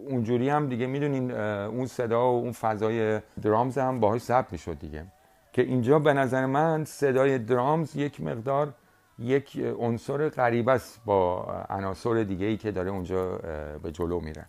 اونجوری 0.09 0.49
هم 0.49 0.69
دیگه 0.69 0.87
می‌دونین 0.87 1.31
اون 1.31 1.85
صدا 1.85 2.31
و 2.31 2.39
اون 2.39 2.51
فضای 2.51 3.19
درامز 3.41 3.77
هم 3.77 3.99
باهاش 3.99 4.21
ضبط 4.21 4.51
می‌شد 4.51 4.79
دیگه. 4.79 5.05
که 5.53 5.61
اینجا 5.61 5.99
به 5.99 6.13
نظر 6.13 6.45
من 6.45 6.85
صدای 6.85 7.37
درامز 7.37 7.95
یک 7.95 8.21
مقدار 8.21 8.73
یک 9.19 9.59
عنصر 9.79 10.29
غریب 10.29 10.69
است 10.69 11.01
با 11.05 11.45
عناصر 11.69 12.23
دیگه 12.23 12.45
ای 12.45 12.57
که 12.57 12.71
داره 12.71 12.89
اونجا 12.89 13.37
به 13.83 13.91
جلو 13.91 14.19
میره. 14.19 14.45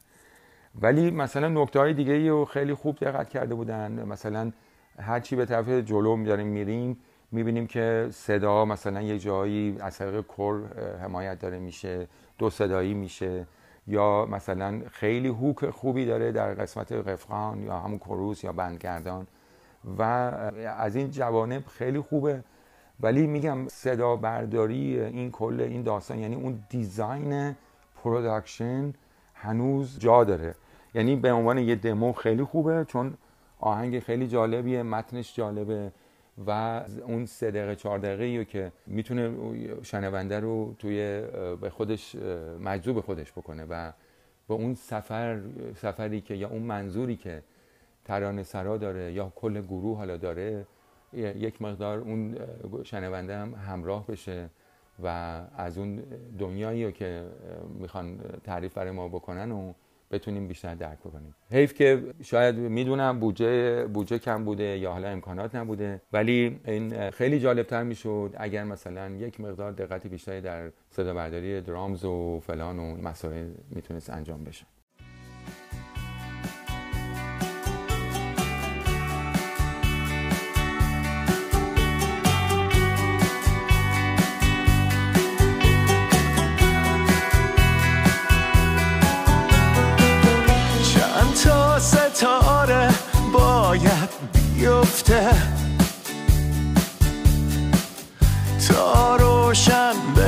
ولی 0.81 1.11
مثلا 1.11 1.49
نکته 1.49 1.79
های 1.79 1.95
دیگه 1.95 2.29
رو 2.29 2.45
خیلی 2.45 2.75
خوب 2.75 2.97
دقت 2.97 3.29
کرده 3.29 3.55
بودن. 3.55 4.05
مثلا 4.05 4.53
هرچی 4.99 5.37
به 5.37 5.47
طرف 5.47 5.69
جلو 5.69 6.25
داریم 6.25 6.47
میریم 6.47 6.99
می‌بینیم 7.33 7.67
که 7.67 8.09
صدا 8.11 8.65
مثلا 8.65 9.03
یه 9.03 9.19
جایی 9.19 9.77
از 9.81 9.99
طریق 9.99 10.21
کور 10.21 10.63
حمایت 11.03 11.39
داره 11.39 11.59
میشه 11.59 12.09
دو 12.39 12.51
صدایی 12.51 12.95
میشه. 12.95 13.47
یا 13.87 14.27
مثلا 14.27 14.81
خیلی 14.91 15.29
hook 15.29 15.71
خوبی 15.71 16.07
داره 16.07 16.33
در 16.33 16.55
قسمت 16.55 16.93
refrain 16.93 17.63
یا 17.63 17.79
همون 17.79 17.99
chorus 17.99 18.45
یا 18.45 18.53
بندگردان. 18.53 19.27
و 19.99 20.03
از 20.79 20.97
این 20.97 21.11
جوانب 21.11 21.67
خیلی 21.67 22.01
خوبه. 22.01 22.45
ولی 23.03 23.27
میگم 23.27 23.69
صدا 23.69 24.17
برداری 24.17 25.01
این 25.01 25.31
کل 25.31 25.61
این 25.61 25.83
داستان 25.83 26.19
یعنی 26.19 26.35
اون 26.35 26.65
design 26.69 27.57
production 28.03 28.93
هنوز 29.35 29.99
جا 29.99 30.25
داره. 30.25 30.55
یعنی 30.95 31.17
به 31.17 31.33
عنوان 31.33 31.59
یه 31.59 31.75
دمو 31.75 32.13
خیلی 32.13 32.45
خوبه 32.45 32.85
چون 32.89 33.15
آهنگ 33.59 34.01
خیلی 34.01 34.29
جالبیه 34.29 34.83
متنش 34.83 35.37
جالبه 35.37 35.93
و 36.47 36.83
اون 37.07 37.27
سه 37.27 37.51
دقیقه 37.51 37.77
چهار 37.77 37.99
دقیقه 37.99 38.45
که 38.45 38.73
می‌تونه 38.87 39.33
شنونده 39.83 40.41
رو 40.41 40.75
توی 40.79 41.23
به 41.61 41.71
خودش 41.71 42.17
مجذوب 42.61 43.01
خودش 43.01 43.33
بکنه 43.33 43.65
و 43.65 43.93
به 44.49 44.55
اون 44.55 44.75
سفر 44.75 45.41
سفری 45.77 46.21
که 46.21 46.35
یا 46.35 46.49
اون 46.49 46.63
منظوری 46.63 47.17
که 47.17 47.43
ترانه 48.05 48.43
سرا 48.43 48.77
داره 48.77 49.13
یا 49.13 49.33
کل 49.37 49.61
گروه 49.61 49.99
حالا 49.99 50.17
داره 50.17 50.67
یک 51.15 51.63
مقدار 51.63 51.99
اون 51.99 52.37
شنونده 52.85 53.37
هم 53.37 53.55
همراه 53.55 54.07
بشه 54.07 54.51
و 55.03 55.07
از 55.57 55.79
اون 55.79 56.03
دنیایی 56.39 56.93
که 56.93 57.25
می‌خوان 57.79 58.19
تعریف 58.45 58.75
برای 58.75 58.91
ما 58.91 59.09
بکنن 59.09 59.53
و 59.53 59.73
بتونیم 60.11 60.49
بیشتر 60.49 60.75
درک 60.75 60.99
بکنیم. 60.99 61.35
حیف 61.51 61.75
که 61.75 62.03
شاید 62.23 62.57
می‌دونم 62.57 63.21
بودجه 63.21 63.85
بودجه 63.87 64.19
کم 64.19 64.45
بوده 64.45 64.65
یا 64.79 64.93
حالا 64.93 65.09
امکانات 65.09 65.55
نبوده 65.55 66.03
ولی 66.13 66.61
این 66.65 67.11
خیلی 67.11 67.41
جالبتر 67.41 67.83
می‌شد 67.83 68.35
اگر 68.37 68.65
مثلا 68.65 69.11
یک 69.11 69.41
مقدار 69.41 69.73
دقت 69.73 70.07
بیشتری 70.07 70.41
در 70.41 70.71
صدا 70.91 71.15
برداری 71.15 71.61
درامز 71.61 72.05
و 72.05 72.41
فلان 72.41 72.79
و 72.79 72.97
مسائل 72.97 73.47
می‌تونست 73.71 74.11
انجام 74.11 74.45
بشه. 74.45 74.67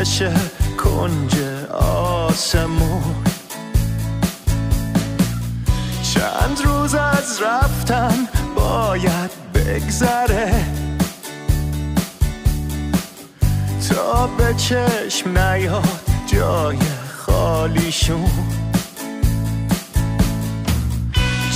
بشه 0.03 0.33
کنج 0.85 1.35
آسمون. 1.71 3.03
چند 6.03 6.61
روز 6.65 6.95
از 6.95 7.43
رفتن 7.43 8.29
باید 8.57 9.31
بگذره. 9.55 10.65
تا 13.89 14.27
به 14.27 14.55
چشم 14.55 15.39
نیاد 15.39 16.01
جای 16.27 16.79
خالیشون. 17.17 18.31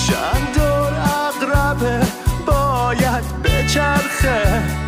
چند 0.06 0.54
دور 0.54 0.92
اقربه 0.94 2.06
باید 2.46 3.42
بچرخه. 3.42 4.85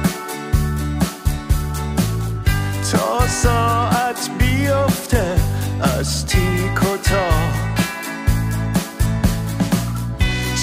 ساعت 3.28 4.30
بیفته 4.38 5.36
از 5.98 6.26
تیک 6.26 6.82
و 6.82 6.96
تاک. 6.96 7.78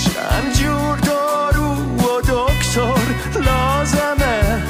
چند 0.04 0.54
جور 0.54 0.97
دارو 0.97 1.73
و 1.75 2.21
دکتر 2.21 3.41
لازمه. 3.45 4.62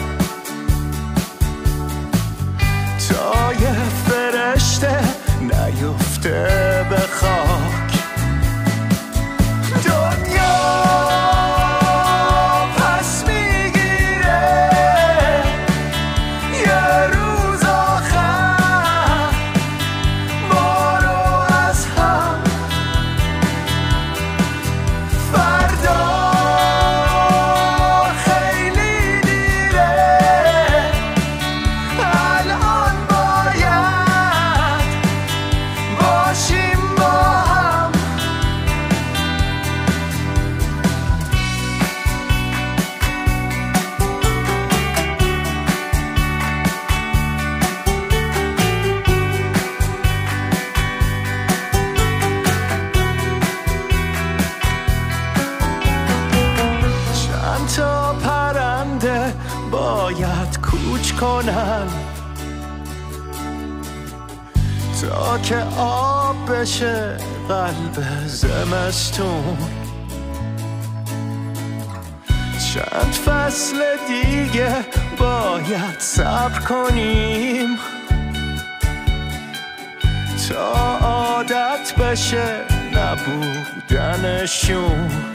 تا 3.10 3.54
یه 3.54 3.76
فرشته 4.08 5.00
نیفته. 5.42 6.65
نبودنشون 84.46 85.10
چند 85.10 85.35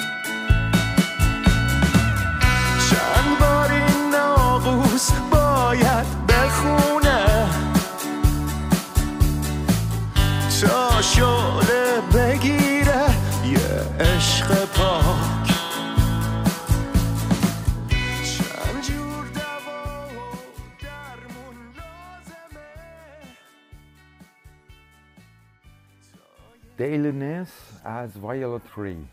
دیلنس 26.81 27.81
از 27.85 28.19
Violet 28.19 28.62
Tree. 28.77 29.09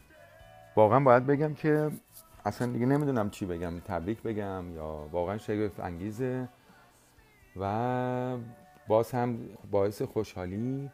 واقعا 0.75 0.99
باید 0.99 1.25
بگم 1.25 1.53
که 1.53 1.91
اصلا 2.45 2.71
دیگه 2.71 2.85
نمی‌دونم 2.85 3.29
چی 3.29 3.45
بگم. 3.45 3.79
تبریک 3.79 4.21
بگم 4.21 4.63
یا 4.75 5.09
واقعا 5.11 5.37
شگفت 5.37 5.79
انگیزه. 5.79 6.49
و 7.59 8.37
باز 8.87 9.11
هم 9.11 9.39
باعث 9.71 10.01
خوشحالی 10.01 10.89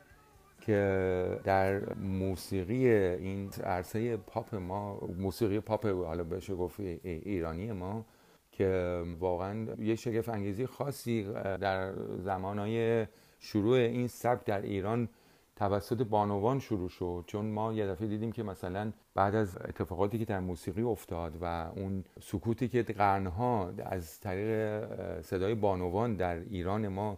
که 0.62 1.40
در 1.44 1.94
موسیقی 1.96 2.90
این 2.90 3.50
عرصه 3.64 4.18
پاپ 4.18 4.56
ما 4.56 5.00
موسیقی 5.18 5.60
پاپ 5.60 5.86
حالا 5.86 6.24
بشه 6.24 6.56
گفت 6.56 6.80
ای- 6.80 7.00
ایرانی 7.04 7.72
ما 7.72 8.06
که 8.52 9.02
واقعا 9.20 9.68
یه 9.80 9.96
شگفت 9.96 10.30
انگیزی 10.30 10.66
خاصی 10.66 11.24
در 11.62 11.94
زمانهای 12.18 13.08
شروع 13.40 13.78
این 13.78 14.08
سبک 14.08 14.46
در 14.46 14.62
ایران 14.62 15.10
توسط 15.56 16.02
بانوان 16.02 16.60
شروع 16.60 16.90
شد 16.90 17.24
چون 17.28 17.46
ما 17.46 17.74
یه 17.74 17.88
دفعه 17.88 18.08
دیدیم 18.08 18.32
که 18.32 18.44
مثلا 18.44 18.92
بعد 19.16 19.36
از 19.36 19.58
اتفاقاتی 19.58 20.20
که 20.20 20.26
در 20.26 20.40
موسیقی 20.40 20.82
افتاد 20.82 21.38
و 21.42 21.72
اون 21.76 22.04
سکوتی 22.22 22.68
که 22.68 22.84
قرنها 22.84 23.74
از 23.86 24.20
طریق 24.20 25.22
صدای 25.22 25.56
بانوان 25.56 26.16
در 26.16 26.36
ایران 26.36 26.88
ما 26.88 27.18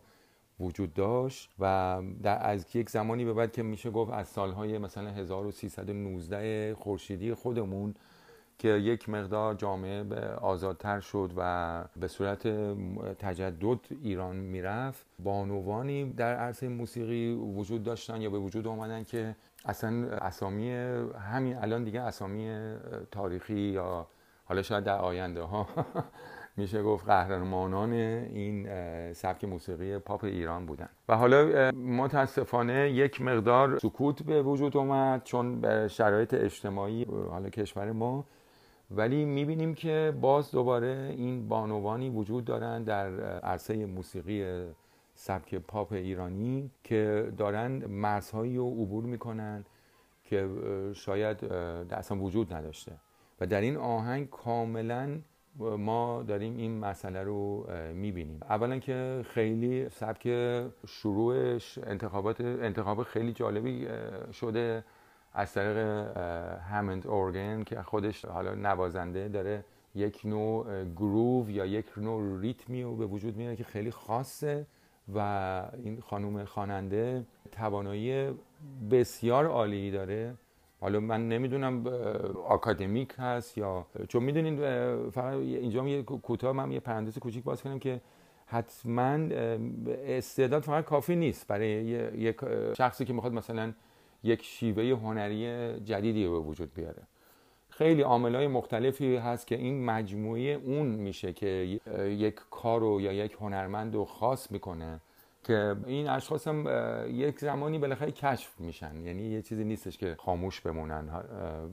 وجود 0.60 0.94
داشت 0.94 1.50
و 1.60 2.02
در 2.24 2.50
از 2.50 2.76
یک 2.76 2.90
زمانی 2.90 3.26
به 3.26 3.34
بعد 3.34 3.52
که 3.52 3.64
میشه 3.64 3.92
گفت 3.92 4.12
از 4.12 4.28
سالهای 4.28 4.78
مثلا 4.78 5.10
1319 5.10 6.76
خورشیدی 6.76 7.34
خودمون 7.34 7.96
که 8.58 8.68
یک 8.68 9.10
مقدار 9.10 9.54
جامعه 9.54 10.04
به 10.04 10.22
آزادتر 10.28 11.00
شد 11.00 11.32
و 11.38 11.84
به 12.00 12.08
صورت 12.08 12.48
تجدد 13.20 13.80
ایران 14.04 14.36
می‌رفت. 14.36 15.06
بانوانی 15.20 16.14
در 16.14 16.36
عرصه 16.36 16.68
موسیقی 16.68 17.34
وجود 17.34 17.84
داشتن 17.84 18.22
یا 18.22 18.30
به 18.30 18.38
وجود 18.38 18.68
آمدن 18.68 19.04
که 19.04 19.36
اصلا 19.66 20.08
اسامی 20.08 20.74
همین 21.32 21.58
الان 21.58 21.84
دیگه 21.84 22.02
اسامی 22.02 22.76
تاریخی 23.12 23.60
یا 23.60 24.08
حالا 24.46 24.62
شاید 24.62 24.84
در 24.84 24.98
آینده 24.98 25.42
ها 25.42 25.68
میشه 26.58 26.84
گفت 26.84 27.06
قهرمانان 27.06 27.94
این 27.94 28.68
سبک 29.14 29.44
موسیقی 29.44 29.98
پاپ 29.98 30.24
ایران 30.24 30.66
بودن. 30.66 30.90
و 31.10 31.16
حالا 31.16 31.72
متاسفانه 31.72 32.92
یک 32.92 33.22
مقدار 33.22 33.80
سکوت 33.80 34.24
به 34.24 34.42
وجود 34.42 34.78
اومد 34.78 35.24
چون 35.24 35.62
به 35.62 35.88
شرایط 35.88 36.34
اجتماعی 36.34 37.06
حالا 37.30 37.50
کشور 37.50 37.92
ما 37.92 38.26
ولی 38.92 39.26
می‌بینیم 39.26 39.74
که 39.74 40.14
باز 40.22 40.52
دوباره 40.52 41.14
این 41.18 41.48
بانوانی 41.48 42.10
وجود 42.10 42.46
دارن 42.46 42.84
در 42.84 43.20
عرصه 43.40 43.86
موسیقی 43.86 44.66
سبک 45.14 45.56
پاپ 45.56 45.94
ایرانی 45.94 46.72
که 46.84 47.32
دارن 47.38 47.86
مرزهایی 47.86 48.58
رو 48.58 48.70
عبور 48.70 49.04
می‌کنن 49.04 49.66
که 50.24 50.50
شاید 50.94 51.46
اصلا 51.92 52.18
وجود 52.18 52.54
نداشته. 52.54 52.92
و 53.42 53.46
در 53.46 53.62
این 53.62 53.78
آهنگ 53.78 54.30
کاملا 54.30 55.20
ما 55.60 56.24
داریم 56.28 56.58
این 56.58 56.80
مسئله 56.80 57.24
رو 57.24 57.68
می‌بینیم. 57.94 58.40
اولا 58.50 58.80
که 58.80 59.26
خیلی 59.30 59.90
سبک 59.90 60.28
شروعش 60.88 61.80
انتخابات 61.84 62.42
انتخاب 62.42 63.04
خیلی 63.04 63.34
جالبی 63.34 63.88
شده. 64.34 64.84
از 65.38 65.54
طریق 65.54 65.78
همند 66.58 67.08
اورگن 67.08 67.64
که 67.64 67.82
خودش 67.82 68.26
حالا 68.26 68.56
نوازنده 68.56 69.28
داره 69.28 69.64
یک 69.96 70.22
نوع 70.26 70.84
گروو 70.84 71.50
یا 71.50 71.66
یک 71.66 71.86
نوع 71.98 72.42
ریتمی 72.42 72.84
رو 72.84 72.96
به 72.96 73.06
وجود 73.06 73.38
میاره 73.38 73.56
که 73.56 73.64
خیلی 73.64 73.92
خاصه 73.92 74.66
و 75.16 75.20
این 75.84 76.02
خانم 76.02 76.46
خواننده 76.46 77.26
توانایی 77.52 78.30
بسیار 78.92 79.46
عالی 79.46 79.92
داره. 79.92 80.34
حالا 80.82 81.00
من 81.00 81.30
نمی‌دونم 81.30 81.88
آکادمیک 82.48 83.14
هست 83.18 83.58
یا 83.58 83.86
چون 84.08 84.24
می‌دونین 84.24 84.58
فقط 85.10 85.34
اینجا 85.34 85.88
یه 85.88 86.04
کوتاه 86.04 86.52
من 86.52 86.72
یه 86.72 86.80
پرانتز 86.80 87.20
کوچیک 87.20 87.44
باز 87.44 87.64
کنم 87.64 87.80
که 87.80 88.02
حتما 88.46 89.18
استعداد 90.08 90.64
فقط 90.64 90.86
کافی 90.86 91.16
نیست 91.16 91.48
برای 91.48 91.70
یک 92.18 92.38
شخصی 92.78 93.06
که 93.06 93.14
می‌خواد 93.14 93.34
مثلا 93.34 93.74
یک 94.26 94.44
شیوه 94.44 94.84
هنری 94.84 95.74
جدیدی 95.80 96.28
به 96.28 96.40
وجود 96.40 96.74
بیاره. 96.74 97.04
خیلی 97.70 98.02
عاملهای 98.02 98.48
مختلفی 98.48 99.16
هست 99.16 99.48
که 99.48 99.56
این 99.56 99.86
مجموعه 99.86 100.42
اون 100.42 100.88
میشه 100.88 101.34
که 101.34 101.80
یک 102.10 102.36
کارو 102.52 103.02
یا 103.02 103.14
یک 103.14 103.38
هنرمند 103.40 103.96
رو 103.96 104.06
خاص 104.06 104.52
می‌کنه. 104.52 105.00
که 105.46 105.76
این 105.86 106.10
اشخاص 106.10 106.48
هم 106.48 106.66
یک 107.10 107.40
زمانی 107.40 107.80
بالاخره 107.80 108.12
کشف 108.12 108.60
میشن. 108.60 108.96
یعنی 109.06 109.24
یه 109.24 109.42
چیزی 109.42 109.64
نیستش 109.64 109.98
که 109.98 110.16
خاموش 110.20 110.62
بمونن. 110.62 111.10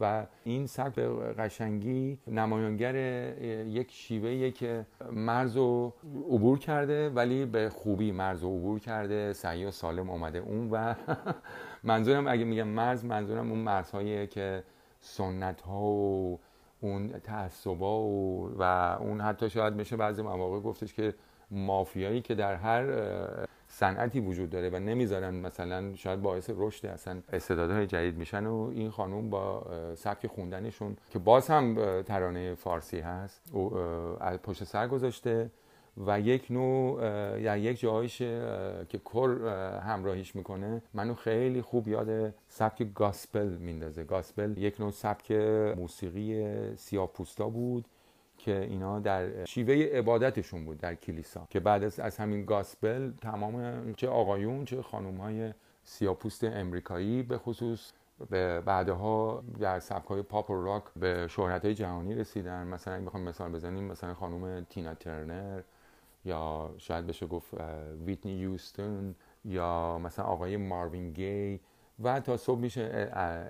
و 0.01 0.27
این 0.45 0.67
سبک 0.67 0.99
قشنگی 1.39 2.19
نمایانگر 2.27 2.95
یک 3.67 3.91
شیوهیه 3.91 4.51
که 4.51 4.87
مرز 5.13 5.57
رو 5.57 5.95
عبور 6.31 6.59
کرده 6.59 7.11
ولی 7.11 7.45
به 7.45 7.69
خوبی 7.69 8.13
مرز 8.13 8.43
رو 8.43 8.57
عبور 8.57 8.79
کرده. 8.79 9.33
سعی 9.33 9.65
و 9.65 9.71
سالم 9.71 10.11
اومده 10.11 10.39
اون 10.39 10.71
و 10.71 10.95
منظورم 11.85 12.29
اگه 12.29 12.45
میگم 12.45 12.69
مرز 12.69 13.05
منظورم 13.05 13.51
اون 13.51 13.59
مرزهایی 13.59 14.27
که 14.27 14.65
سنت 15.01 15.61
ها 15.61 15.83
و 15.83 16.39
اون 16.81 17.09
تعصبا 17.09 18.01
و, 18.03 18.51
و 18.59 18.63
اون 19.01 19.21
حتی 19.21 19.51
شاید 19.51 19.75
میشه 19.75 19.97
بعضی 19.97 20.23
مواقع 20.23 20.61
گفتش 20.61 20.95
که 20.95 21.15
مافیایی 21.51 22.21
که 22.21 22.35
در 22.35 22.55
هر 22.55 22.83
صنعتی 23.75 24.21
وجود 24.21 24.51
داره 24.51 24.71
و 24.71 24.79
نمی‌ذارن 24.79 25.35
مثلا 25.35 25.95
شاید 25.95 26.23
باعث 26.23 26.51
رشد 26.57 26.87
اصلا 26.87 27.23
استعدادهای 27.33 27.87
جدید 27.87 28.17
میشن 28.17 28.47
و 28.47 28.71
این 28.75 28.91
خانوم 28.91 29.31
با 29.31 29.67
سبک 29.95 30.27
خوندنشون 30.27 30.97
که 31.11 31.19
باز 31.19 31.49
هم 31.49 32.03
ترانه 32.03 32.55
فارسی 32.55 33.01
هست 33.01 33.43
او 33.53 33.71
پشت 34.43 34.65
سر 34.65 34.89
گذاشته 34.89 35.51
و 36.07 36.21
یک 36.21 36.47
نوع 36.51 37.03
یا 37.41 37.57
یک 37.57 37.81
جایش 37.81 38.19
که 38.19 39.01
کر 39.05 39.19
اه، 39.45 39.81
همراهیش 39.81 40.37
می‌کنه. 40.37 40.83
منو 40.95 41.15
خیلی 41.15 41.63
خوب 41.63 41.89
یاد 41.89 42.35
سبک 42.49 42.95
گاسپل 42.95 43.49
میندازه. 43.49 44.05
گاسپل 44.05 44.59
یک 44.59 44.81
نوع 44.81 44.91
سبک 44.91 45.33
موسیقی 45.77 46.57
سیاپوستا 46.77 47.49
بود. 47.49 47.85
که 48.43 48.61
اینا 48.71 49.01
در 49.01 49.45
شیوه 49.45 49.75
عبادتشون 49.75 50.65
بود 50.65 50.79
در 50.79 50.95
کلیسا. 50.95 51.47
که 51.51 51.61
بعد 51.61 51.85
از, 51.85 52.01
از 52.01 52.17
همین 52.17 52.45
گاسپل 52.45 53.11
تمام 53.11 53.95
چه 53.95 54.09
آقایون 54.09 54.65
چه 54.65 54.83
خانوم 54.83 55.17
های 55.17 55.53
سیاپوست 55.85 56.45
امریکایی 56.45 57.23
به 57.23 57.39
خصوص 57.39 57.93
به 58.31 58.61
بعدها 58.61 59.45
در 59.61 59.81
سبک 59.81 60.07
های 60.07 60.23
پاپ 60.23 60.51
و 60.51 60.63
راک 60.63 60.83
به 60.97 61.29
شهرت 61.29 61.67
جهانی 61.67 62.15
رسیدن. 62.15 62.67
مثلا 62.67 62.95
اگه 62.95 63.05
بخوام 63.05 63.23
مثال 63.23 63.53
بزنیم 63.53 63.85
مثلا 63.85 64.15
خانم 64.15 64.67
تینا 64.71 64.95
ترنر 64.95 65.61
یا 66.25 66.75
شاید 66.79 67.07
بشه 67.07 67.27
گفت 67.27 67.55
ویتنی 68.07 68.33
یوستون 68.33 69.15
یا 69.45 69.99
مثلا 69.99 70.25
آقای 70.25 70.57
ماروین 70.57 71.13
گی 71.13 71.61
و 72.03 72.21
تا 72.21 72.37
صبح 72.37 72.61
میشه 72.61 72.83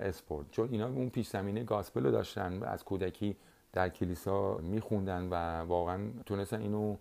اسپورت. 0.01 0.51
چون 0.51 0.69
اینا 0.71 0.87
اون 0.87 1.09
پیش 1.09 1.27
زمینه 1.27 1.63
گاسپل 1.63 2.03
رو 2.03 2.11
داشتن 2.11 2.63
از 2.63 2.83
کودکی 2.83 3.35
در 3.73 3.89
کلیسا 3.89 4.57
میخوندن 4.57 5.27
و 5.29 5.65
واقعا 5.67 6.09
تونستن 6.25 6.61
اینو 6.61 6.97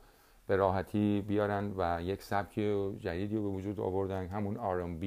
به 0.46 0.56
راحتی 0.56 1.24
بیارن 1.28 1.72
و 1.76 2.02
یک 2.02 2.22
سبک 2.22 2.54
جدیدی 2.98 3.36
رو 3.36 3.42
به 3.42 3.48
وجود 3.48 3.80
آوردن 3.80 4.26
همون 4.26 4.56
R&B 4.56 5.04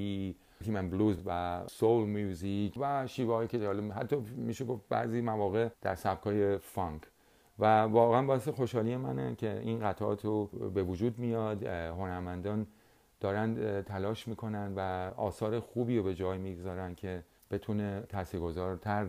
تیم 0.66 0.90
بلوز 0.90 1.24
و 1.26 1.62
سول 1.68 2.08
میوزیک 2.08 2.78
و 2.78 3.08
شیوه 3.08 3.48
که 3.48 3.70
حتی 3.96 4.16
میشه 4.36 4.66
گفت 4.66 4.84
بعضی 4.90 5.22
مواقع 5.22 5.70
در 5.82 5.96
سبک 5.96 6.24
های 6.24 6.58
فانک. 6.58 7.02
و 7.60 7.82
واقعا 7.82 8.22
باعث 8.22 8.48
خوشحالی 8.48 8.98
منه 8.98 9.36
که 9.36 9.60
این 9.60 9.80
قطعات 9.80 10.26
رو 10.26 10.46
به 10.46 10.84
وجود 10.84 11.20
میاد. 11.20 11.64
هنرمندان 11.64 12.68
دارن 13.20 13.82
تلاش 13.82 14.28
می‌کنن 14.28 14.74
و 14.76 15.12
آثار 15.18 15.60
خوبی 15.60 15.98
رو 15.98 16.04
به 16.04 16.14
جای 16.14 16.38
می‌گذارن 16.38 16.96
که 16.96 17.24
بتونه 17.52 18.04
تاثیرگذارتر 18.10 19.06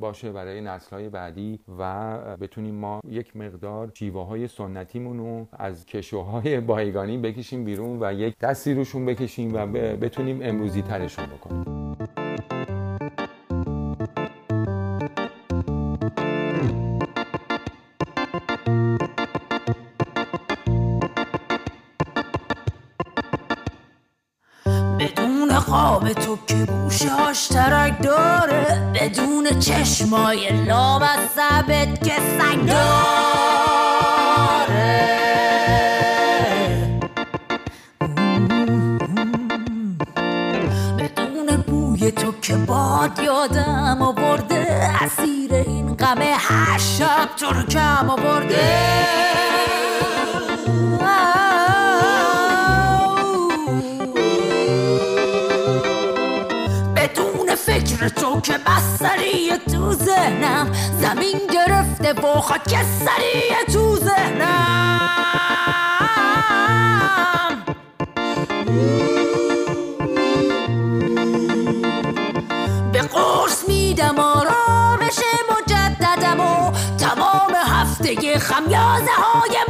باشه 0.00 0.32
برای 0.32 0.60
نسل‌های 0.60 1.08
بعدی 1.08 1.60
و 1.78 2.18
بتونیم 2.36 2.74
ما 2.74 3.00
یک 3.08 3.36
مقدار 3.36 3.90
شیوه 3.94 4.26
های 4.26 4.48
سنتیمون 4.48 5.18
رو 5.18 5.48
از 5.52 5.86
کشوهای 5.86 6.60
بایگانی 6.60 7.18
بکشیم 7.18 7.64
بیرون 7.64 7.98
و 8.02 8.12
یک 8.12 8.38
دستی 8.38 8.74
روشون 8.74 9.06
بکشیم 9.06 9.54
و 9.54 9.66
بتونیم 9.96 10.38
امروزی 10.42 10.82
ترشون 10.82 11.26
بکنیم. 11.26 11.89
خواب 25.70 26.12
تو 26.12 26.38
که 26.46 26.54
گوشهاش 26.54 27.46
ترک 27.46 28.02
داره 28.02 28.92
بدون 28.94 29.58
چشمای 29.58 30.64
لام 30.64 31.02
از 31.02 31.18
سبت 31.36 32.04
که 32.04 32.12
سگ 32.38 32.66
داره. 32.66 32.90
بدون 40.98 41.56
بوی 41.66 42.10
تو 42.10 42.32
که 42.42 42.56
باد 42.56 43.18
یادم 43.18 44.02
آورده 44.02 44.90
اسیر 45.00 45.54
این 45.54 45.94
غم 45.94 46.18
هر 46.22 46.78
شب 46.78 47.28
تو 47.36 47.46
رو 47.46 47.62
کم 47.62 48.10
آورده. 48.10 49.00
بستری 59.30 59.50
تو 59.72 59.92
ذهنم 59.92 60.72
زمین 61.00 61.40
گرفته 61.52 62.12
و 62.12 62.40
خاکستری 62.40 63.72
تو 63.72 63.96
ذهنم 63.96 65.00
به 72.92 73.00
قرص 73.00 73.68
میدم 73.68 74.18
آرامش 74.18 75.18
مجددم 75.50 76.40
و 76.40 76.72
تمام 76.98 77.54
هفته 77.54 78.38
خمیازه 78.38 79.12
های 79.16 79.69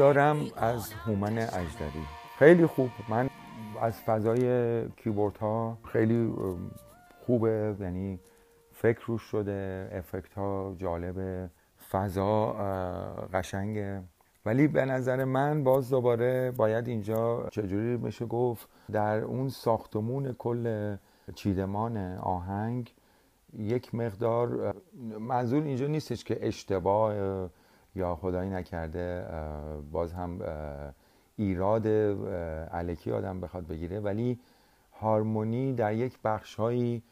دارم 0.00 0.46
از 0.56 0.92
هومن 0.92 1.38
اجدری. 1.38 2.04
خیلی 2.38 2.66
خوب. 2.66 2.90
من 3.08 3.30
از 3.80 4.00
فضای 4.00 4.88
کیبورد 4.88 5.36
ها 5.36 5.78
خیلی 5.92 6.32
خوبه. 7.26 7.76
یعنی 7.80 8.20
فکر 8.72 9.00
روش 9.06 9.22
شده 9.22 9.90
افکت 9.92 10.34
ها 10.34 10.74
جالبه 10.78 11.50
فضا 11.90 12.52
قشنگه. 13.32 14.02
ولی 14.46 14.68
به 14.68 14.84
نظر 14.84 15.24
من 15.24 15.64
باز 15.64 15.90
دوباره 15.90 16.50
باید 16.50 16.88
اینجا 16.88 17.48
چجوری 17.50 17.96
میشه 17.96 18.26
گفت 18.26 18.68
در 18.92 19.20
اون 19.20 19.48
ساختمون 19.48 20.32
کل 20.32 20.96
چیدمان 21.34 21.96
آهنگ 22.16 22.94
یک 23.58 23.94
مقدار 23.94 24.74
منظور 25.20 25.62
اینجا 25.62 25.86
نیستش 25.86 26.24
که 26.24 26.46
اشتباه 26.46 27.14
اه، 27.14 27.50
یا 27.94 28.16
خدایی 28.16 28.50
نکرده 28.50 29.26
باز 29.92 30.12
هم 30.12 30.38
ایراد 31.36 31.86
اه، 31.86 32.68
الکی 32.70 33.12
آدم 33.12 33.40
بخواد 33.40 33.66
بگیره. 33.66 34.00
ولی 34.00 34.38
هارمونی 35.00 35.72
در 35.72 35.94
یک 35.94 36.18
بخشهایی 36.24 37.02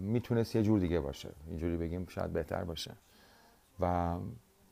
می‌تونست 0.00 0.56
یه 0.56 0.62
جور 0.62 0.80
دیگه 0.80 1.00
باشه. 1.00 1.28
اینجوری 1.46 1.76
بگیم 1.76 2.06
شاید 2.08 2.32
بهتر 2.32 2.64
باشه. 2.64 2.92
و 3.80 4.16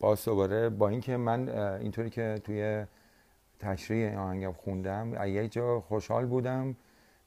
باز 0.01 0.25
دوباره 0.25 0.69
با 0.69 0.89
اینکه 0.89 1.17
من 1.17 1.49
اینطوری 1.79 2.11
که 2.11 2.41
توی 2.45 2.85
تشریح 3.59 4.19
آهنگم 4.19 4.53
خوندم 4.53 5.27
یک 5.27 5.53
جا 5.53 5.81
خوشحال 5.81 6.27
بودم 6.27 6.77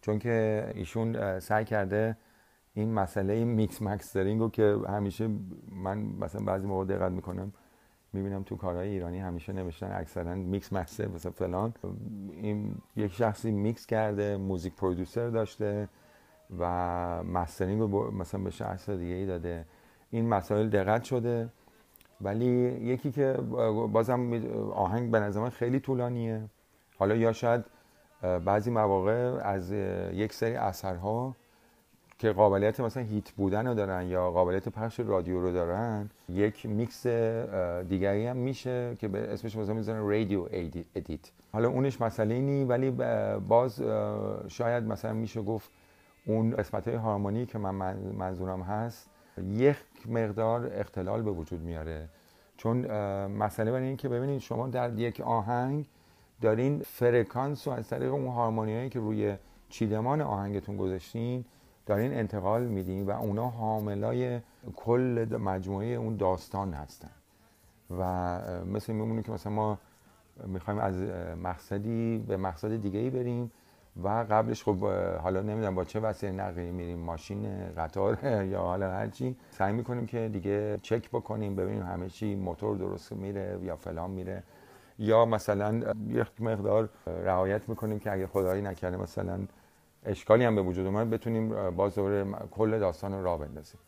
چون 0.01 0.19
که 0.19 0.67
ایشون 0.75 1.39
سعی 1.39 1.65
کرده 1.65 2.17
این 2.79 2.93
مسئله 2.93 3.43
mix 3.45 3.81
mastering 3.81 4.39
رو 4.39 4.49
که 4.49 4.77
همیشه 4.87 5.29
من 5.71 5.97
مثلا 5.97 6.45
بعضی 6.45 6.67
موقع 6.67 6.85
دقت 6.85 7.11
می‌کنم 7.11 7.53
می‌بینم 8.13 8.43
تو 8.43 8.55
کارهای 8.55 8.89
ایرانی 8.89 9.19
همیشه 9.19 9.53
نوشتن 9.53 9.91
اکثرا 9.91 10.35
mix 10.35 10.73
master 10.73 11.07
مثلا 11.07 11.31
فلان. 11.31 11.73
این 12.31 12.75
یک 12.95 13.13
شخصی 13.13 13.51
میکس 13.51 13.85
کرده 13.85 14.37
music 14.37 14.75
producer 14.75 15.29
داشته 15.29 15.89
و 16.59 17.23
mastering 17.23 17.81
رو 17.81 18.11
مثلا 18.11 18.43
به 18.43 18.49
شخص 18.49 18.89
دیگه 18.89 19.13
ای 19.13 19.25
داده. 19.25 19.65
این 20.11 20.29
مسائل 20.29 20.69
دقت 20.69 21.03
شده. 21.03 21.49
ولی 22.21 22.45
یکی 22.81 23.11
که 23.11 23.33
بازم 23.91 24.33
آهنگ 24.73 25.11
به 25.11 25.19
نظر 25.19 25.39
من 25.39 25.49
خیلی 25.49 25.79
طولانیه. 25.79 26.49
حالا 26.97 27.15
یا 27.15 27.33
شاید 27.33 27.65
بعضی 28.21 28.71
مواقع 28.71 29.39
از 29.43 29.71
یک 30.13 30.33
سری 30.33 30.55
اثرها 30.55 31.35
که 32.19 32.31
قابلیت 32.31 32.79
مثلا 32.79 33.03
hit 33.03 33.31
بودن 33.31 33.67
رو 33.67 33.73
دارن 33.73 34.07
یا 34.07 34.31
قابلیت 34.31 34.69
پخش 34.69 34.99
رادیو 34.99 35.41
رو 35.41 35.51
دارن 35.51 36.09
یک 36.29 36.65
میکس 36.65 37.07
دیگری 37.89 38.27
هم 38.27 38.37
میشه 38.37 38.95
که 38.99 39.07
به 39.07 39.33
اسمش 39.33 39.55
مثلا 39.55 40.07
radio 40.09 40.47
edit. 40.95 41.31
حالا 41.53 41.69
اونش 41.69 42.01
مسئله 42.01 42.39
نی 42.39 42.63
ولی 42.63 42.91
باز 43.47 43.81
شاید 44.47 44.83
مثلا 44.83 45.13
میشه 45.13 45.41
گفت 45.41 45.69
اون 46.25 46.55
قسمت 46.55 46.87
های 46.87 46.97
هارمونی 46.97 47.45
که 47.45 47.57
من 47.57 47.75
من- 47.75 47.97
منظورم 48.17 48.61
هست 48.61 49.09
یک 49.53 49.75
مقدار 50.09 50.71
اختلال 50.73 51.21
به 51.21 51.31
وجود 51.31 51.61
میاره. 51.61 52.09
چون 52.57 52.77
مسئله 53.27 53.71
برای 53.71 53.87
این 53.87 53.97
که 53.97 54.09
ببینید 54.09 54.39
شما 54.39 54.67
در 54.67 54.93
یک 54.99 55.21
آهنگ 55.21 55.85
دارین 56.41 56.79
فرکانس 56.79 57.67
رو 57.67 57.73
از 57.73 57.89
طریق 57.89 58.13
اون 58.13 58.27
هارمونیایی 58.27 58.89
که 58.89 58.99
روی 58.99 59.35
چیدمان 59.69 60.21
آهنگتون 60.21 60.77
گذاشتین 60.77 61.45
دارین 61.89 62.13
انتقال 62.13 62.63
میدین 62.63 63.05
و 63.05 63.11
اونا 63.11 63.49
حاملای 63.49 64.39
کل 64.75 65.37
مجموعه 65.41 65.87
اون 65.87 66.17
داستان 66.17 66.73
هستن. 66.73 67.09
و 67.99 68.03
مثل 68.65 68.93
میمونه 68.93 69.23
که 69.23 69.31
مثلا 69.31 69.51
ما 69.53 69.77
می‌خوایم 70.47 70.79
از 70.79 71.01
مقصدی 71.43 72.25
به 72.27 72.37
مقصد 72.37 72.81
دیگه 72.81 72.99
ای 72.99 73.09
بریم 73.09 73.51
و 74.03 74.07
قبلش 74.07 74.63
خب 74.63 74.85
حالا 75.21 75.41
نمی‌دونم 75.41 75.75
با 75.75 75.83
چه 75.83 75.99
وسیله 75.99 76.31
نقلیه 76.31 76.71
میریم 76.71 76.99
ماشین 76.99 77.69
قطار 77.77 78.17
یا 78.53 78.61
حالا 78.61 78.91
هرچی 78.91 79.35
سعی 79.51 79.73
می‌کنیم 79.73 80.05
که 80.05 80.29
دیگه 80.33 80.79
چک 80.81 81.09
بکنیم 81.09 81.55
ببینیم 81.55 81.83
همه 81.83 82.09
چی 82.09 82.35
موتور 82.35 82.77
درست 82.77 83.13
میره 83.13 83.59
یا 83.63 83.75
فلان 83.75 84.11
میره. 84.11 84.43
یا 84.99 85.25
مثلا 85.25 85.93
یک 86.09 86.41
مقدار 86.41 86.89
رعایت 87.07 87.69
می‌کنیم 87.69 87.99
که 87.99 88.11
اگه 88.11 88.27
خدایی 88.27 88.61
نکرده 88.61 88.97
مثلا 88.97 89.39
اشکالی 90.05 90.43
هم 90.43 90.55
به 90.55 90.61
وجود 90.61 90.85
اومد 90.85 91.09
بتونیم 91.09 91.69
باز 91.69 91.95
دوباره 91.95 92.25
کل 92.51 92.79
داستان 92.79 93.13
رو 93.13 93.23
راه 93.23 93.39
بندازیم. 93.39 93.79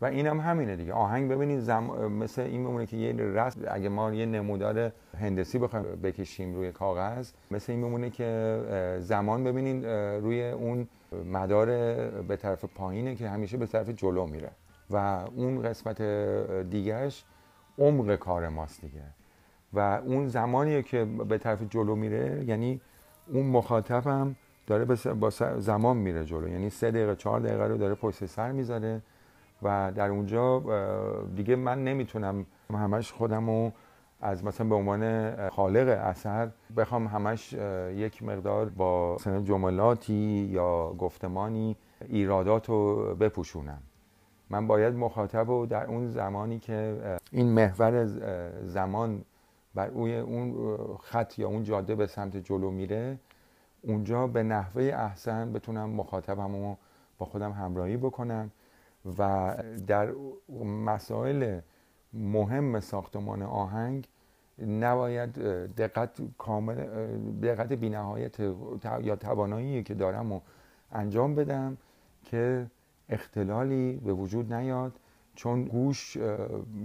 و 0.00 0.04
اینم 0.04 0.40
هم 0.40 0.50
همینه 0.50 0.76
دیگه. 0.76 0.92
آهنگ 0.92 1.30
ببینید 1.30 1.60
زم... 1.60 1.84
مثل 2.06 2.42
این 2.42 2.64
بمونه 2.64 2.86
که 2.86 2.96
یه 2.96 3.12
رسم 3.12 3.60
اگه 3.68 3.88
ما 3.88 4.14
یه 4.14 4.26
نمودار 4.26 4.92
هندسی 5.20 5.58
بخوایم 5.58 5.84
بکشیم 5.84 6.54
روی 6.54 6.72
کاغذ 6.72 7.32
مثل 7.50 7.72
این 7.72 7.82
بمونه 7.82 8.10
که 8.10 8.60
زمان 9.00 9.44
ببینید 9.44 9.86
روی 9.86 10.50
اون 10.50 10.88
مدار 11.32 11.66
به 12.22 12.36
طرف 12.36 12.64
پایینه 12.64 13.14
که 13.14 13.28
همیشه 13.28 13.56
به 13.56 13.66
طرف 13.66 13.88
جلو 13.88 14.26
میره. 14.26 14.50
و 14.90 15.24
اون 15.36 15.62
قسمت 15.62 16.02
دیگهش 16.70 17.24
عمق 17.78 18.16
کار 18.16 18.48
ماست 18.48 18.80
دیگه. 18.80 19.04
و 19.72 20.00
اون 20.06 20.28
زمانی 20.28 20.82
که 20.82 21.04
به 21.04 21.38
طرف 21.38 21.62
جلو 21.70 21.96
میره 21.96 22.44
یعنی 22.46 22.80
اون 23.32 23.46
مخاطبم 23.46 24.36
داره 24.66 24.84
با 25.14 25.30
زمان 25.58 25.96
میره 25.96 26.24
جلو. 26.24 26.48
یعنی 26.48 26.70
سه 26.70 26.90
دقیقه 26.90 27.16
چهار 27.16 27.40
دقیقه 27.40 27.66
رو 27.66 27.76
داره 27.76 27.94
پشت 27.94 28.26
سر 28.26 28.52
می‌ذاره 28.52 29.02
و 29.62 29.92
در 29.94 30.08
اونجا 30.08 30.62
دیگه 31.36 31.56
من 31.56 31.84
نمی‌تونم 31.84 32.46
همش 32.70 33.12
خودم 33.12 33.50
رو 33.50 33.72
از 34.20 34.44
مثلا 34.44 34.68
به 34.68 34.74
عنوان 34.74 35.34
خالق 35.48 35.88
اثر 36.04 36.50
بخوام 36.76 37.06
همش 37.06 37.52
یک 37.96 38.22
مقدار 38.22 38.68
با 38.68 39.14
مثلا 39.14 39.40
جملاتی 39.40 40.48
یا 40.52 40.94
گفتمانی 40.98 41.76
ایرادات 42.08 42.68
رو 42.68 43.14
بپوشونم. 43.14 43.82
من 44.50 44.66
باید 44.66 44.94
مخاطب 44.94 45.50
رو 45.50 45.66
در 45.66 45.86
اون 45.86 46.10
زمانی 46.10 46.58
که 46.58 46.96
این 47.32 47.48
محور 47.48 48.06
زمان 48.64 49.24
بر 49.74 49.88
اون 49.88 50.54
خط 51.02 51.38
یا 51.38 51.48
اون 51.48 51.62
جاده 51.62 51.94
به 51.94 52.06
سمت 52.06 52.36
جلو 52.36 52.70
میره 52.70 53.18
اونجا 53.82 54.26
به 54.26 54.42
نحوه 54.42 54.82
احسن 54.82 55.52
بتونم 55.52 55.90
مخاطبم 55.90 56.52
رو 56.52 56.76
با 57.18 57.26
خودم 57.26 57.52
همراهی 57.52 57.96
بکنم 57.96 58.50
و 59.18 59.54
در 59.86 60.12
مسائل 60.84 61.60
مهم 62.12 62.80
ساختمان 62.80 63.42
آهنگ 63.42 64.08
نباید 64.58 65.32
دقت 65.76 66.20
کامل 66.38 66.74
دقت 67.42 67.72
بینهایت 67.72 68.40
یا 69.02 69.16
توانایی 69.16 69.82
که 69.82 69.94
دارم 69.94 70.32
رو 70.32 70.40
انجام 70.92 71.34
بدم 71.34 71.76
که 72.24 72.66
اختلالی 73.08 74.00
به 74.04 74.12
وجود 74.12 74.52
نیاد 74.52 74.92
چون 75.34 75.64
گوش 75.64 76.16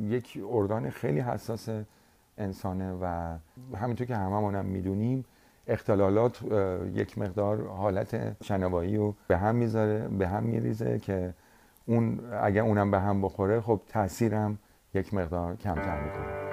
یک 0.01 0.39
ارگان 0.51 0.89
خیلی 0.89 1.19
حساس 1.19 1.69
انسانه 2.37 2.93
و 3.01 3.37
همینطور 3.77 4.07
که 4.07 4.15
هممون 4.15 4.55
هم 4.55 4.65
می‌دونیم 4.65 5.25
اختلالات 5.67 6.41
یک 6.93 7.17
مقدار 7.17 7.67
حالت 7.67 8.43
شنوایی 8.43 8.97
رو 8.97 9.15
به 9.27 9.37
هم 9.37 9.55
می‌ذاره 9.55 10.07
به 10.07 10.27
هم 10.27 10.43
میریزه 10.43 10.99
که 10.99 11.33
اون 11.85 12.19
اگر 12.41 12.61
اونم 12.61 12.91
به 12.91 12.99
هم 12.99 13.21
بخوره 13.21 13.61
خب 13.61 13.81
تاثیرم 13.87 14.57
یک 14.93 15.13
مقدار 15.13 15.55
کمتر 15.55 16.03
می‌کنه. 16.03 16.46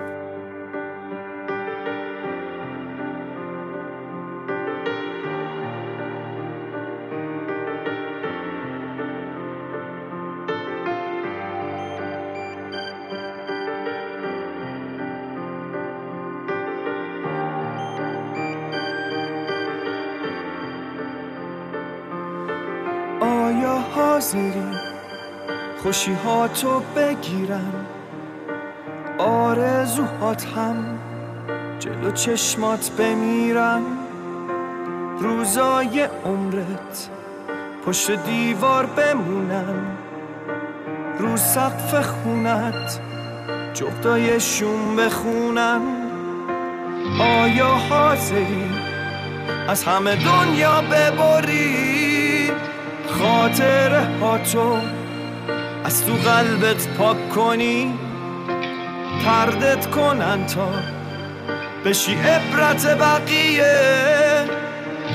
خوشی 25.95 26.13
ها 26.13 26.49
تو 26.49 26.83
بگیرم. 26.97 27.87
آرزوهات 29.19 30.47
هم 30.57 30.99
جلو 31.79 32.11
چشمات 32.11 32.91
بمیرم. 32.99 33.83
روزای 35.19 36.09
عمرت 36.25 37.09
پشت 37.87 38.11
دیوار 38.11 38.87
بمونم. 38.87 39.99
رو 41.19 41.37
سقف 41.37 41.95
خونت 41.95 43.01
جغدای 43.75 44.41
شوم 44.41 44.97
بخونم. 44.97 45.83
آیا 47.21 47.69
حاضری 47.69 48.71
از 49.69 49.85
همه 49.85 50.17
دنیا 50.17 50.81
ببری؟ 50.81 52.51
خاطره 53.07 54.07
ها 54.21 54.39
تو 54.39 55.04
از 55.85 56.07
تو 56.07 56.13
قلبت 56.13 56.89
پاک 56.89 57.29
کنی؟ 57.29 57.95
تردت 59.25 59.87
کنن 59.91 60.47
تا 60.47 60.69
بشی 61.85 62.15
عبرت 62.15 62.87
بقیه. 62.87 64.45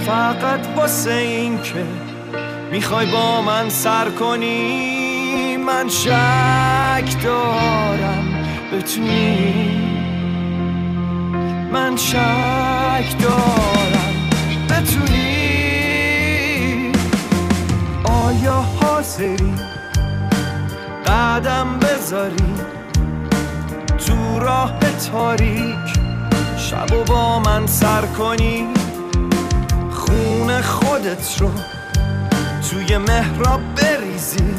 فقط 0.05 0.67
واسه 0.75 1.13
این 1.13 1.61
که 1.61 1.85
می‌خوای 2.71 3.11
با 3.11 3.41
من 3.41 3.69
سر 3.69 4.09
کنی. 4.09 5.57
من 5.57 5.89
شک 5.89 7.23
دارم 7.23 8.45
بتونی. 8.73 9.89
من 11.71 11.97
شک 11.97 13.17
دارم 13.21 14.29
بتونی. 14.69 15.39
آیا 18.03 18.53
حاضری 18.81 19.68
قدم 21.19 21.79
بذاری 21.79 22.53
تو 24.07 24.39
راه 24.39 24.79
تاریک. 25.11 25.99
شب 26.57 26.93
و 26.93 27.03
با 27.03 27.39
من 27.39 27.67
سر 27.67 28.01
کنی. 28.01 28.67
خون 29.91 30.61
خودت 30.61 31.41
رو 31.41 31.51
توی 32.69 32.97
محراب 32.97 33.61
بریزی. 33.75 34.55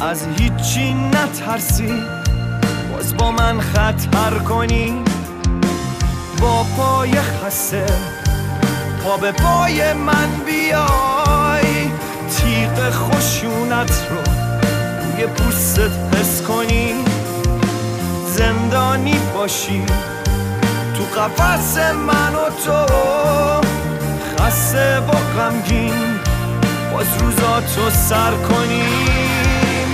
از 0.00 0.26
هیچی 0.26 0.94
نترسی. 0.94 2.02
باز 2.92 3.16
با 3.16 3.30
من 3.30 3.60
خطر 3.60 4.38
کنی. 4.38 5.02
با 6.40 6.66
پای 6.76 7.12
خسته. 7.20 7.86
پا 9.04 9.16
به 9.16 9.32
پای 9.32 9.92
من 9.92 10.28
بیای. 10.46 11.90
تیغ 12.36 12.90
خشونت 12.90 14.06
رو 14.10 14.49
روی 15.20 15.28
پوستت 15.28 15.90
حس 16.14 16.42
کنی. 16.42 16.94
زندانی 18.26 19.18
باشی. 19.34 19.82
تو 20.94 21.20
قفس 21.20 21.78
من 21.78 22.34
و 22.34 22.50
تو. 22.64 22.94
خسته 24.38 24.98
و 24.98 25.10
غمگین. 25.10 26.18
باز 26.92 27.06
روزاتو 27.20 27.90
سر 27.90 28.30
کنی. 28.30 28.84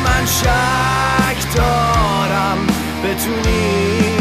من 0.04 0.26
شک 0.26 1.56
دارم 1.56 2.58
بتونی. 3.04 4.16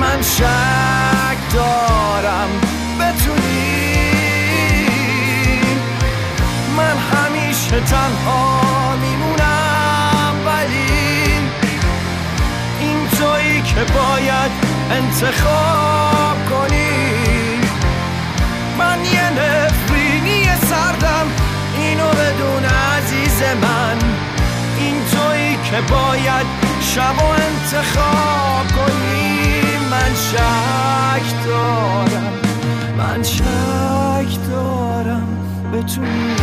من 0.00 0.22
شک 0.22 1.54
دارم 1.54 2.59
همیشه 7.70 7.86
تنها 7.86 8.96
میمونم 8.96 10.34
ولی 10.46 11.32
این 12.80 13.08
تویی 13.08 13.62
که 13.62 13.92
باید 13.92 14.50
انتخاب 14.90 16.36
کنی. 16.50 17.60
من 18.78 19.04
یه 19.04 19.30
نفرینی 19.30 20.44
سردم 20.44 21.26
اینو 21.78 22.08
بدون 22.08 22.64
عزیز 22.64 23.42
من. 23.62 23.98
این 24.78 24.94
تویی 25.10 25.56
که 25.56 25.92
باید 25.94 26.46
شب 26.80 27.14
و 27.18 27.24
انتخاب 27.24 28.66
کنی. 28.66 29.62
من 29.90 30.14
شک 30.14 31.46
دارم 31.46 32.32
من 32.98 33.22
شک 33.22 34.50
دارم. 34.50 35.28
بتونی 35.72 36.36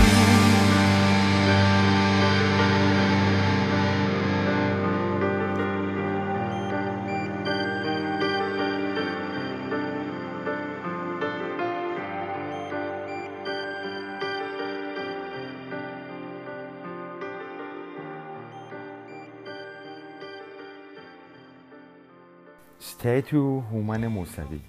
To 23.00 23.34
هومن 23.72 24.08
موسوی 24.08 24.62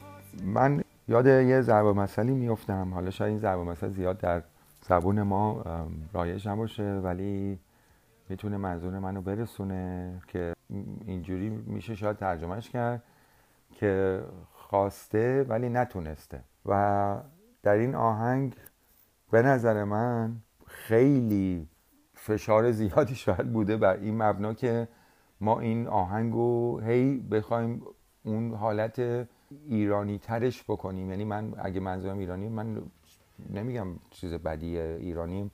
من 0.45 0.85
یاد 1.09 1.27
یه 1.27 1.61
ضرب 1.61 1.87
مثلی 1.87 2.35
میفتم 2.35 2.95
حالا 2.95 3.11
شاید 3.11 3.29
این 3.29 3.39
ضرب 3.39 3.59
مثل 3.59 3.89
زیاد 3.89 4.19
در 4.19 4.43
زبون 4.89 5.23
ما 5.23 5.65
رایج 6.13 6.49
نباشه 6.49 6.83
ولی 6.83 7.59
می‌تونه 8.29 8.57
منظور 8.57 8.99
منو 8.99 9.21
برسونه 9.21 10.13
که 10.27 10.55
اینجوری 11.07 11.51
میشه 11.51 11.95
شاید 11.95 12.17
ترجمهش 12.17 12.71
کرد 12.71 13.03
که 13.73 14.23
خواسته 14.53 15.47
ولی 15.49 15.69
نتونسته. 15.69 16.41
و 16.67 17.17
در 17.63 17.75
این 17.75 17.95
آهنگ 17.95 18.57
به 19.31 19.43
نظر 19.43 19.85
من 19.85 20.37
خیلی 20.67 21.69
فشار 22.15 22.71
زیادی 22.71 23.15
شاید 23.15 23.53
بوده 23.53 23.77
بر 23.77 23.97
این 23.97 24.23
مبنا 24.23 24.55
که 24.55 24.89
ما 25.41 25.61
این 25.61 25.87
آهنگ 25.87 26.33
رو 26.33 26.81
هی 26.81 27.19
بخوایم 27.19 27.83
اون 28.29 28.55
حالت 28.55 29.27
ایرانی 29.69 30.19
ترش 30.19 30.65
بکنیم. 30.65 31.11
یعنی 31.11 31.25
من 31.25 31.55
اگه 31.59 31.81
منظورم 31.81 32.19
ایرانی 32.19 32.49
من 32.49 32.83
نمیگم 33.51 33.87
چیز 34.11 34.35
بدی 34.35 34.79
ایرانیم. 34.79 35.51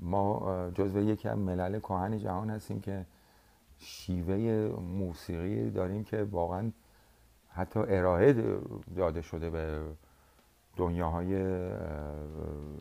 ما 0.00 0.70
جزو 0.74 1.00
یکی 1.00 1.28
از 1.28 1.38
ملل 1.38 1.78
کهن 1.78 2.18
جهان 2.18 2.50
هستیم 2.50 2.80
که 2.80 3.06
شیوه 3.78 4.36
موسیقی 4.80 5.70
داریم 5.70 6.04
که 6.04 6.22
واقعا 6.22 6.70
حتی 7.48 7.80
ارائه 7.80 8.58
داده 8.96 9.22
شده 9.22 9.50
به 9.50 9.80
دنیاهای 10.76 11.42
اه، 11.42 11.78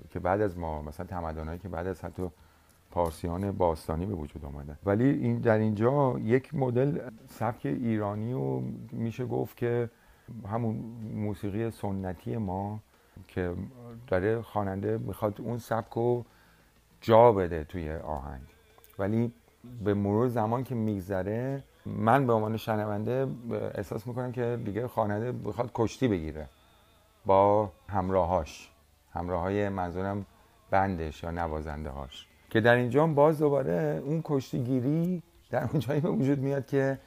که 0.10 0.20
بعد 0.20 0.42
از 0.42 0.58
ما 0.58 0.82
مثلا 0.82 1.06
تمدنهایی 1.06 1.60
که 1.60 1.70
بعد 1.70 1.88
از 1.88 2.02
حتی 2.02 2.32
پارسیان 2.92 3.52
باستانی 3.52 4.06
به 4.06 4.14
وجود 4.14 4.46
آمدن 4.46 4.78
ولی 4.86 5.10
این 5.10 5.38
در 5.38 5.58
اینجا 5.58 6.20
یک 6.20 6.56
مدل 6.56 7.10
سبک 7.28 7.66
ایرانی 7.66 8.34
رو 8.34 8.64
میشه 8.92 9.26
گفت 9.26 9.58
که 9.58 9.90
همون 10.48 10.76
موسیقی 11.14 11.72
سنتی 11.72 12.38
ما 12.38 12.80
که 13.28 13.54
داره 14.08 14.42
خواننده 14.42 14.98
می‌خواد 14.98 15.42
اون 15.42 15.58
سبک 15.58 15.94
رو 15.94 16.26
جا 17.02 17.32
بده 17.32 17.64
توی 17.64 17.92
آهنگ. 17.92 18.42
ولی 19.00 19.34
به 19.84 19.94
مرور 19.94 20.28
زمان 20.28 20.64
که 20.64 20.76
میگذره 20.76 21.64
من 21.86 22.28
به 22.28 22.34
عنوان 22.34 22.58
شنونده 22.58 23.28
احساس 23.76 24.08
می‌کنم 24.08 24.32
که 24.32 24.60
دیگه 24.66 24.88
خواننده 24.88 25.32
می‌خواد 25.32 25.72
کشتی 25.76 26.08
بگیره 26.08 26.48
با 27.26 27.72
همراهاش. 27.90 28.72
همراه 29.14 29.42
های 29.42 29.70
منظورم 29.70 30.26
بندش 30.70 31.24
یا 31.24 31.32
نوازنده 31.32 31.90
هاش 31.90 32.28
که 32.52 32.62
در 32.62 32.76
اینجا 32.76 33.08
باز 33.08 33.40
دوباره 33.40 34.02
اون 34.06 34.22
کشتیگیری 34.24 35.24
در 35.50 35.64
اون 35.64 35.80
جایی 35.80 36.02
به 36.02 36.10
وجود 36.10 36.40
میاد 36.40 36.66
که 36.66 36.98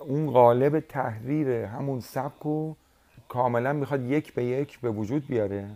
اون 0.00 0.30
قالب 0.30 0.80
تحریر 0.80 1.48
همون 1.48 2.00
سبک 2.00 2.40
رو 2.40 2.76
کاملا 3.28 3.72
می‌خواد 3.72 4.02
یک 4.02 4.34
به 4.34 4.44
یک 4.44 4.80
به 4.80 4.90
وجود 4.90 5.26
بیاره 5.26 5.68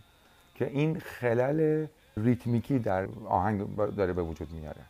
که 0.55 0.67
این 0.67 0.99
خلل 0.99 1.87
ریتمیکی 2.17 2.79
در 2.79 3.09
آهنگ 3.25 3.77
داره 3.77 4.13
به 4.13 4.23
وجود 4.23 4.53
میاره. 4.53 4.81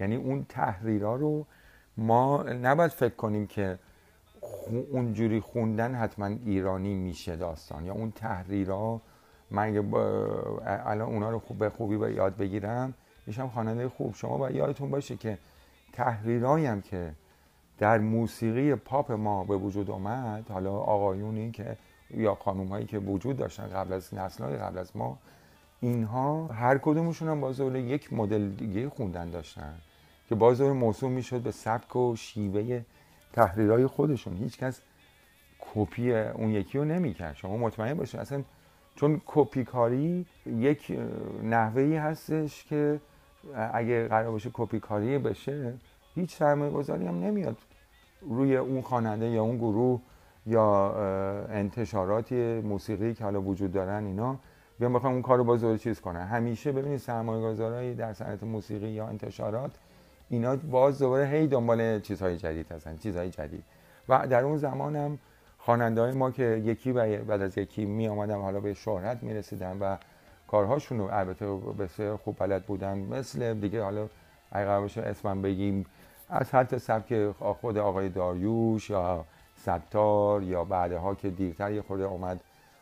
یعنی 0.00 0.16
اون 0.16 0.46
تحریرها 0.48 1.16
رو 1.16 1.46
ما 1.96 2.42
نباید 2.42 2.90
فکر 2.90 3.14
کنیم 3.14 3.46
که 3.46 3.78
اونجوری 4.90 5.40
خوندن 5.40 5.94
حتما 5.94 6.26
ایرانی 6.26 6.94
میشه 6.94 7.36
داستان 7.36 7.84
یا 7.84 7.92
اون 7.92 8.10
تحریرها. 8.10 9.00
من 9.50 9.76
الان 10.66 11.08
اونا 11.08 11.30
رو 11.30 11.38
خوب 11.38 11.58
به 11.58 11.70
خوبی 11.70 11.96
به 11.96 12.14
یاد 12.14 12.36
بگیرم 12.36 12.94
میشم 13.26 13.48
خواننده 13.48 13.88
خوب. 13.88 14.14
شما 14.14 14.38
باید 14.38 14.56
یادتون 14.56 14.90
باشه 14.90 15.16
که 15.16 15.38
تحریرهایی 15.92 16.66
هم 16.66 16.80
که 16.80 17.12
در 17.78 17.98
موسیقی 17.98 18.74
پاپ 18.74 19.12
ما 19.12 19.44
به 19.44 19.56
وجود 19.56 19.90
آمد 19.90 20.50
حالا 20.50 20.72
آقایونی 20.72 21.50
که 21.50 21.76
یا 22.10 22.34
خانوم 22.34 22.66
هایی 22.66 22.86
که 22.86 22.98
وجود 22.98 23.36
داشتن 23.36 23.66
قبل 23.66 23.92
از 23.92 24.14
نسل‌های 24.14 24.56
قبل 24.56 24.78
از 24.78 24.96
ما 24.96 25.18
اینها 25.80 26.46
هر 26.46 26.78
کدومشون 26.78 27.28
هم 27.28 27.40
باز 27.40 27.60
یک 27.60 28.12
مدل 28.12 28.48
دیگه 28.48 28.88
خوندن 28.88 29.30
داشتن 29.30 29.74
که 30.28 30.34
باز 30.34 30.60
موسوم 30.60 31.12
می‌شد 31.12 31.40
به 31.40 31.50
سبک 31.50 31.96
و 31.96 32.16
شیوه 32.16 32.82
تحریرهای 33.32 33.86
خودشون. 33.86 34.36
هیچکس 34.36 34.80
کپی 35.74 36.12
اون 36.12 36.50
یکی 36.50 36.78
رو 36.78 36.84
نمی‌کرد. 36.84 37.36
شما 37.36 37.56
مطمئن 37.56 37.94
باشید 37.94 38.20
اصلا 38.20 38.42
چون 38.94 39.20
کپی 39.26 39.64
کاری 39.64 40.26
یک 40.46 40.92
اه، 40.98 41.46
نحوهی 41.46 41.96
هستش 41.96 42.64
که 42.64 43.00
اگه 43.72 44.08
قرار 44.08 44.30
باشه 44.30 44.50
کپی 44.52 44.80
کاری 44.80 45.18
بشه 45.18 45.74
هیچ 46.14 46.36
سرمایه 46.36 46.70
گذاری 46.70 47.06
هم 47.06 47.24
نمیاد 47.24 47.56
روی 48.20 48.56
اون 48.56 48.82
خواننده 48.82 49.26
یا 49.26 49.42
اون 49.42 49.56
گروه 49.56 50.00
یا 50.46 50.94
انتشاراتی 51.50 52.60
موسیقی 52.60 53.14
که 53.14 53.24
حالا 53.24 53.42
وجود 53.42 53.72
دارن 53.72 54.04
اینا. 54.04 54.38
بیان 54.78 54.92
بخوام 54.92 55.12
اون 55.12 55.22
کار 55.22 55.38
رو 55.38 55.44
باز 55.44 55.80
چیز 55.80 56.00
کنن 56.00 56.26
همیشه 56.26 56.72
ببینید 56.72 56.98
سرمایه 56.98 57.42
گذارایی 57.42 57.94
در 57.94 58.12
صنعت 58.12 58.42
موسیقی 58.42 58.88
یا 58.88 59.06
انتشارات 59.06 59.70
اینا 60.28 60.56
باز 60.56 60.98
دوباره 60.98 61.26
هی 61.26 61.46
دنبال 61.46 62.00
چیزهای 62.00 62.36
جدید 62.36 62.72
هستن 62.72 62.96
چیزهای 62.96 63.30
جدید. 63.30 63.64
و 64.08 64.26
در 64.26 64.44
اون 64.44 64.56
زمان 64.56 64.96
هم 64.96 65.18
خواننده 65.58 66.00
های 66.00 66.12
ما 66.12 66.30
که 66.30 66.62
یکی 66.64 66.92
بعد 66.92 67.42
از 67.42 67.58
یکی 67.58 67.84
می 67.84 68.08
آمدن 68.08 68.40
حالا 68.40 68.60
به 68.60 68.74
شهرت 68.74 69.22
می 69.22 69.34
رسیدن 69.34 69.78
و 69.78 69.96
کارهاشون 70.48 70.98
رو 70.98 71.08
البته 71.12 71.46
بسیار 71.78 72.16
خوب 72.16 72.36
بلد 72.38 72.64
بودن. 72.64 72.98
مثل 72.98 73.54
دیگه 73.54 73.82
حالا 73.82 74.08
اگه 74.52 74.80
باشه 74.80 75.02
اسمم 75.02 75.42
بگیم 75.42 75.86
از 76.28 76.54
حتی 76.54 76.78
سبک 76.78 77.30
خود 77.30 77.78
آقای 77.78 78.08
داریوش 78.08 78.90
یا 78.90 79.24
ستار 79.56 80.42
یا 80.42 80.64
بعدها 80.64 81.14
که 81.14 81.30
دیرتر 81.30 81.72
یه 81.72 81.82
خورده 81.82 82.04
اومد 82.04 82.40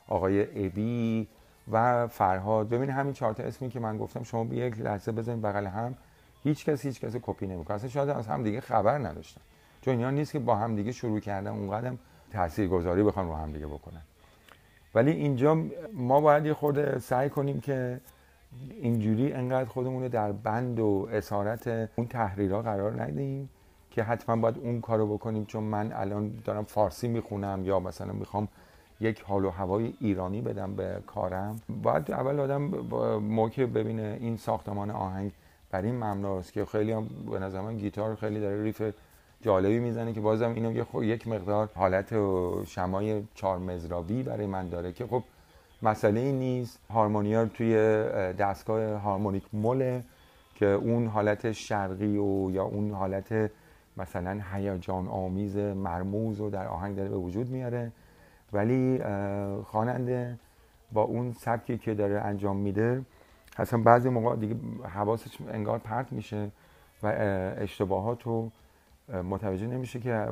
آقای 0.09 0.67
ابی 0.67 1.29
و 1.73 2.07
فرهاد. 2.07 2.69
ببین 2.69 2.91
همین 2.91 3.13
چهار 3.13 3.33
تا 3.33 3.43
اسمی 3.43 3.71
که 3.71 3.81
من 3.81 3.99
گفتم 3.99 4.23
شما 4.23 4.45
به 4.45 4.57
یک 4.57 4.81
لحظه 4.81 5.13
بزنید 5.13 5.43
بغل 5.43 5.67
هم. 5.67 5.95
هیچ 6.43 6.65
کس 6.65 6.87
هیچ 6.87 7.01
کس 7.01 7.17
کپی 7.23 7.47
نمی‌کنه. 7.47 7.75
اصلا 7.75 7.89
شاید 7.89 8.09
از 8.09 8.27
هم 8.27 8.43
دیگه 8.43 8.61
خبر 8.61 8.99
نداشتن. 8.99 9.41
چون 9.81 9.95
اینا 9.95 10.11
نیست 10.11 10.33
که 10.33 10.39
با 10.39 10.57
هم 10.57 10.77
دیگه 10.77 10.93
شروع 10.93 11.21
کردن 11.21 11.51
اونقدر 11.51 11.93
تاثیرگذاری 12.33 13.03
بخوان 13.03 13.27
رو 13.27 13.35
هم 13.35 13.53
دیگه 13.53 13.67
بکنن. 13.67 14.03
ولی 14.95 15.11
اینجا 15.11 15.59
ما 15.93 16.21
باید 16.21 16.47
یه 16.47 16.55
خورده 16.55 16.99
سعی 16.99 17.29
کنیم 17.31 17.61
که 17.61 18.01
اینجوری 18.81 19.33
انقدر 19.33 19.69
خودمون 19.69 20.03
رو 20.03 20.09
در 20.09 20.33
بند 20.33 20.81
و 20.81 21.09
اسارت 21.13 21.91
اون 21.97 22.07
تحریرها 22.07 22.63
قرار 22.63 23.03
ندهیم 23.03 23.49
که 23.91 24.03
حتما 24.03 24.37
باید 24.37 24.59
اون 24.59 24.81
کارو 24.81 25.15
بکنیم. 25.15 25.45
چون 25.45 25.65
من 25.65 25.93
الان 25.93 26.33
دارم 26.45 26.65
فارسی 26.65 27.09
می‌خونم 27.09 27.65
یا 27.65 27.81
مثلا 27.81 28.13
می‌خوام 28.13 28.49
یک 29.01 29.21
حال 29.21 29.45
و 29.45 29.51
هوای 29.51 29.95
ایرانی 30.01 30.41
بدم 30.41 30.75
به 30.75 30.99
کارم. 31.07 31.61
باید 31.83 32.11
اول 32.11 32.41
آدم 32.41 32.63
موقع 33.19 33.67
ببینه 33.67 34.17
این 34.21 34.37
ساختمان 34.37 34.91
آهنگ 34.91 35.33
بر 35.71 35.83
این 35.83 36.05
مبناست 36.05 36.53
که 36.53 36.65
خیلی 36.65 36.93
هم 36.93 37.09
به 37.31 37.39
نظر 37.39 37.61
من 37.61 37.77
گیتار 37.77 38.15
خیلی 38.15 38.41
داره 38.41 38.63
ریف 38.63 38.83
جالبی 39.45 39.79
می‌زنه 39.79 40.13
که 40.13 40.21
بازم 40.21 40.55
اینو 40.55 40.73
یه 40.73 40.85
خو- 40.85 41.05
یک 41.05 41.29
مقدار 41.29 41.69
حالت 41.75 42.13
و 42.13 42.63
شمای 42.67 43.23
چهار 43.35 43.59
مزرابی 43.59 44.23
برای 44.23 44.47
من 44.47 44.69
داره 44.69 44.93
که 44.93 45.07
خب 45.07 45.23
مسئله 45.83 46.21
ای 46.21 46.33
نیست. 46.33 46.79
هارمونیار 46.91 47.47
توی 47.47 47.77
اه، 47.77 48.33
دستگاه 48.33 48.95
هارمونیک 48.99 49.43
موله 49.53 50.05
که 50.55 50.67
اون 50.67 51.07
حالت 51.07 51.53
شرقی 51.53 52.17
و 52.17 52.51
یا 52.51 52.65
اون 52.65 52.91
حالت 52.91 53.51
مثلا 53.97 54.41
هیجان 54.53 55.09
آمیز 55.09 55.57
مرموز 55.57 56.41
رو 56.41 56.51
در 56.51 56.67
آهنگ 56.67 56.97
داره 56.97 57.09
به 57.09 57.17
وجود 57.17 57.51
میاره. 57.51 57.93
ولی 58.53 59.01
خواننده 59.67 60.39
با 60.93 61.03
اون 61.03 61.33
سبکی 61.33 61.79
که 61.79 61.95
داره 61.95 62.21
انجام 62.21 62.57
میده 62.57 63.03
اصلا 63.59 63.83
بعضی 63.83 64.09
موقع 64.09 64.37
دیگه 64.37 64.57
حواسش 64.95 65.39
انگار 65.49 65.79
پرت 65.79 66.13
میشه 66.13 66.51
و 67.03 67.07
اه، 67.07 67.15
اشتباهات 67.63 68.23
رو 68.23 68.51
متوجه 69.09 69.67
نمیشه 69.67 70.01
که 70.01 70.29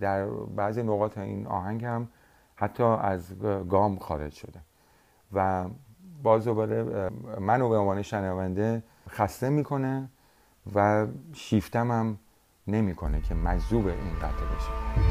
در 0.00 0.26
بعضی 0.56 0.82
نقاط 0.82 1.18
این 1.18 1.46
آهنگ 1.46 1.84
هم 1.84 2.08
حتی 2.56 2.82
از 2.82 3.38
گام 3.70 3.98
خارج 3.98 4.32
شده. 4.32 4.60
و 5.32 5.68
باز 6.22 6.44
دوباره 6.44 7.10
منو 7.40 7.68
به 7.68 7.76
عنوان 7.76 8.02
شنونده 8.02 8.82
خسته 9.08 9.48
می‌کنه 9.48 10.08
و 10.74 11.06
شیفتم 11.32 11.90
هم 11.90 12.18
نمی‌کنه 12.66 13.20
که 13.20 13.34
مجذوب 13.34 13.86
این 13.86 14.14
قطعه 14.14 14.56
بشه. 14.56 15.09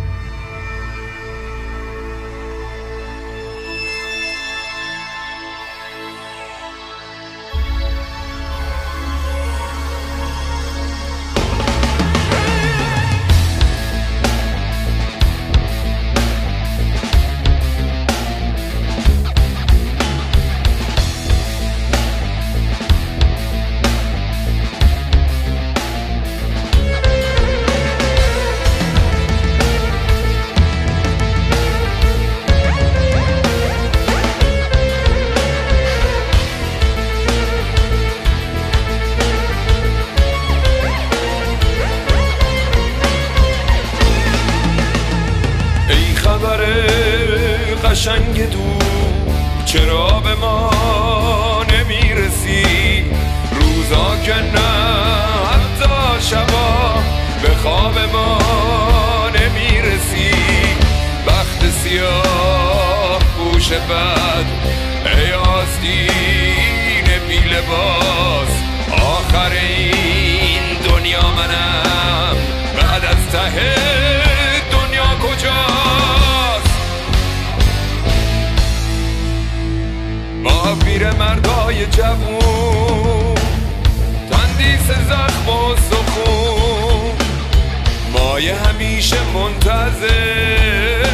منتظر 89.89 91.09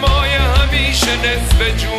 مایه 0.00 0.40
همیشه 0.40 1.16
نصف 1.16 1.76
جون 1.76 1.93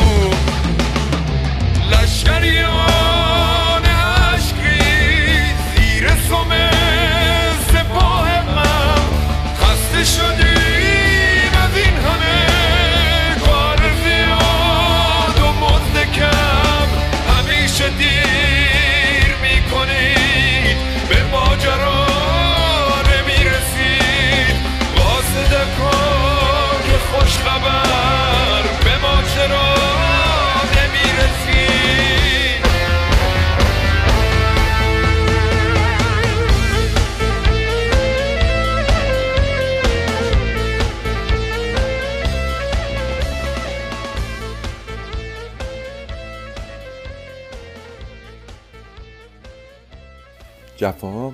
جفا 50.87 51.33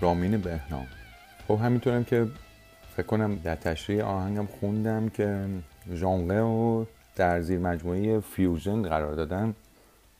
رامین 0.00 0.36
بهنام. 0.36 0.86
خب 1.48 1.54
همینطورم 1.54 2.04
که 2.04 2.26
فکر 2.96 3.06
کنم 3.06 3.34
در 3.34 3.54
تشریح 3.54 4.04
آهنگم 4.04 4.46
خوندم 4.60 5.08
که 5.08 5.46
ژانره 5.94 6.40
رو 6.40 6.86
در 7.16 7.40
زیر 7.40 7.58
مجموعه 7.58 8.20
fusion 8.20 8.82
قرار 8.82 9.14
دادن. 9.14 9.54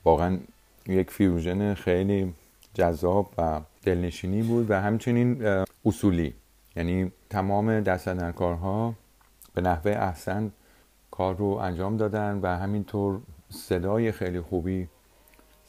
واقعا 0.04 0.38
یک 0.86 1.10
fusion 1.10 1.74
خیلی 1.74 2.34
جذاب 2.74 3.30
و 3.38 3.60
دلنشینی 3.82 4.42
بود 4.42 4.70
و 4.70 4.80
همچنین 4.80 5.44
اصولی. 5.84 6.34
یعنی 6.76 7.12
تمام 7.30 7.80
دست‌اندرکارها 7.80 8.94
به 9.54 9.60
نحوه 9.60 9.90
احسن 9.90 10.52
کار 11.10 11.36
رو 11.36 11.46
انجام 11.46 11.96
دادن 11.96 12.40
و 12.42 12.56
همینطور 12.56 13.20
صدای 13.50 14.12
خیلی 14.12 14.40
خوبی 14.40 14.88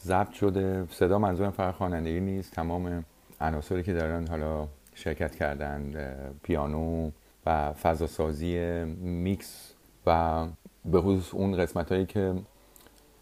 ضبط 0.04 0.32
شده. 0.32 0.88
صدا 0.92 1.20
منظورم 1.20 1.52
فقط 1.52 1.74
خوانندگی 1.74 2.20
نیست 2.20 2.52
تمام 2.52 3.06
عناصری 3.42 3.84
که 3.84 3.94
دارن 3.94 4.28
حالا 4.28 4.68
شرکت 4.96 5.36
کردن 5.36 5.94
پیانو 6.44 7.12
و 7.46 7.74
فضاسازی 7.74 8.60
میکس 9.00 9.74
و 10.06 10.46
به 10.86 11.02
خصوص 11.02 11.34
اون 11.34 11.58
قسمت 11.58 11.92
هایی 11.92 12.06
که 12.06 12.34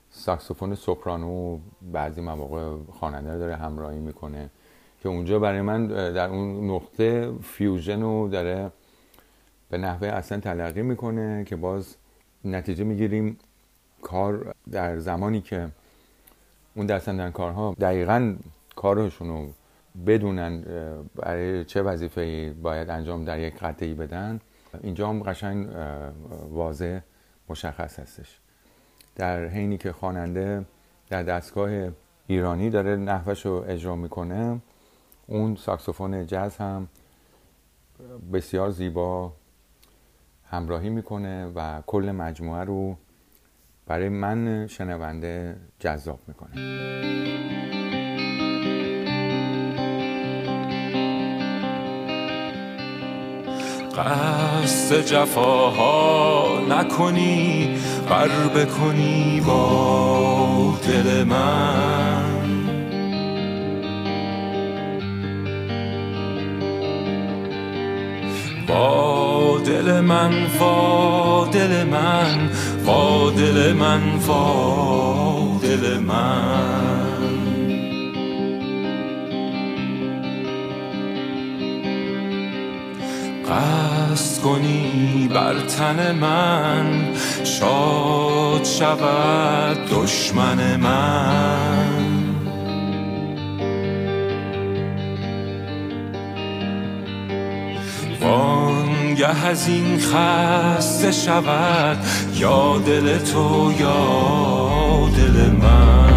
ساکسوفون 0.10 0.76
سوپرانو 0.76 1.60
بعضی 1.82 2.22
مواقع 2.22 2.76
خواننده 2.92 3.38
داره 3.38 3.56
همراهی 3.56 4.00
می‌کنه 4.00 4.50
که 5.04 5.10
اونجا 5.10 5.40
برای 5.40 5.62
من 5.62 5.88
در 5.88 6.30
اون 6.30 6.70
نقطه 6.72 7.32
fusion 7.44 8.02
رو 8.02 8.28
داره 8.28 8.72
به 9.70 9.78
نحوه 9.78 10.08
اصلا 10.08 10.40
تلقی 10.40 10.82
می‌کنه 10.82 11.44
که 11.44 11.56
باز 11.56 11.96
نتیجه 12.46 12.84
می‌گیریم 12.84 13.38
کار 14.02 14.56
در 14.72 15.00
زمانی 15.00 15.42
که 15.42 15.68
اون 16.78 16.86
دستندن 16.86 17.32
کارها 17.32 17.76
دقیقا 17.80 18.36
کارشون 18.76 19.28
رو 19.28 19.50
بدونن 20.08 20.64
برای 21.16 21.66
چه 21.66 21.82
وظیفه 21.82 22.54
باید 22.54 22.90
انجام 22.90 23.26
در 23.26 23.40
یک 23.40 23.56
قطعی 23.60 23.94
بدن. 23.94 24.40
اینجا 24.84 25.10
هم 25.10 25.24
قشنگ 25.24 25.68
واضح 26.50 27.00
مشخص 27.50 28.00
هستش. 28.00 28.40
در 29.16 29.48
حینی 29.48 29.78
که 29.78 29.92
خواننده 29.92 30.66
در 31.10 31.24
دستگاه 31.24 31.90
ایرانی 32.28 32.70
داره 32.70 32.96
نحوش 32.96 33.46
رو 33.46 33.66
اجرا 33.68 33.96
می‌کنه 33.96 34.60
اون 35.28 35.56
ساکسوفون 35.56 36.28
جاز 36.28 36.58
هم 36.58 36.88
بسیار 38.34 38.70
زیبا 38.70 39.34
همراهی 40.50 40.90
می‌کنه 40.90 41.52
و 41.56 41.82
کل 41.88 42.12
مجموعه 42.12 42.64
رو 42.64 42.96
برای 43.88 44.10
من 44.10 44.68
شنونده 44.68 45.56
جذاب 45.80 46.20
می‌کنه. 46.28 46.52
قصد 53.98 55.02
جفاها 55.02 56.60
نکنی 56.70 57.76
بر 58.10 58.28
بکنی 58.28 59.42
با 59.48 60.74
دل 60.88 61.24
من. 61.24 62.38
با 68.68 69.62
دل 69.66 70.00
من 70.00 70.32
با 70.60 71.50
دل 71.54 71.84
من. 71.84 72.47
با 72.88 73.32
من 73.74 74.02
با 74.28 75.60
دل 75.62 76.00
من. 76.00 76.78
قصد 83.50 84.42
کنی 84.42 85.30
بر 85.34 85.60
تن 85.60 86.16
من 86.16 87.14
شاد 87.44 88.64
شود 88.64 89.78
دشمن 89.92 90.76
من. 90.76 92.08
وانگه 99.18 99.46
از 99.46 99.68
این 99.68 100.00
خسته 100.00 101.12
شود. 101.12 101.98
یا 102.36 102.78
دل 102.78 103.18
تو 103.18 103.74
یا 103.80 105.10
دل 105.18 105.52
من. 105.52 106.08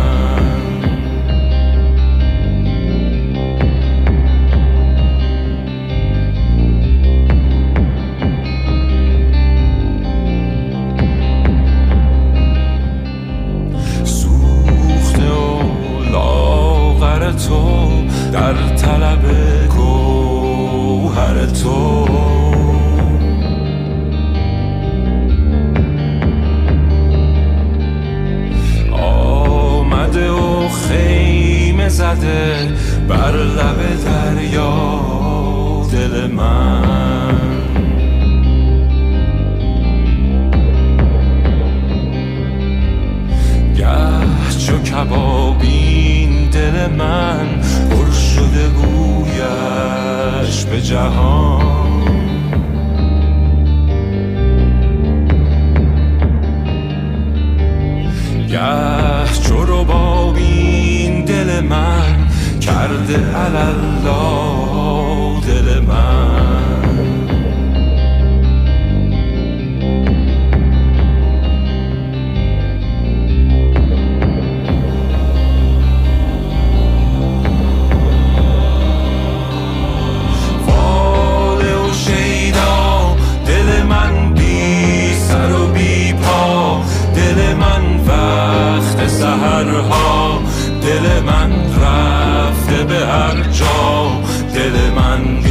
سوخته 14.05 15.31
و 15.31 15.63
لاغر 16.13 17.33
تو 17.33 17.89
در 18.33 18.77
طلب 18.77 19.25
گوهر 19.69 21.47
تو. 21.47 22.00
زده 32.01 32.69
بر 33.09 33.37
لب 33.37 33.79
دریا 34.05 34.75
دل 35.93 36.27
من. 36.27 37.35
گه 43.77 43.87
چو 44.67 44.79
کبابین 44.83 46.51
دل 46.51 46.77
من 46.99 47.47
پر 47.91 48.11
شده 48.13 48.69
گویش 48.69 50.57
به 50.65 50.81
جهان. 50.81 51.91
گه 58.49 59.41
چو 59.49 59.65
ربابین 59.65 61.00
دل 61.25 61.61
من 61.61 62.17
کرده 62.61 63.21
الله 63.47 65.41
دل 65.41 65.81
من. 65.81 66.71
فاله 80.67 81.75
و 81.75 81.93
شیدا 81.93 83.17
دل 83.47 83.83
من 83.83 84.35
بی 84.35 85.15
سر 85.15 85.53
و 85.53 85.67
بی 85.67 86.13
پا 86.13 86.83
دل 87.15 87.55
من 87.55 87.83
وقت 88.07 89.09
سهرها 89.09 90.20
دل 90.83 91.23
من 91.23 91.51
رفته 91.83 92.85
به 92.85 93.07
هر 93.07 93.43
جا. 93.43 94.21
دل 94.55 94.91
من 94.91 95.50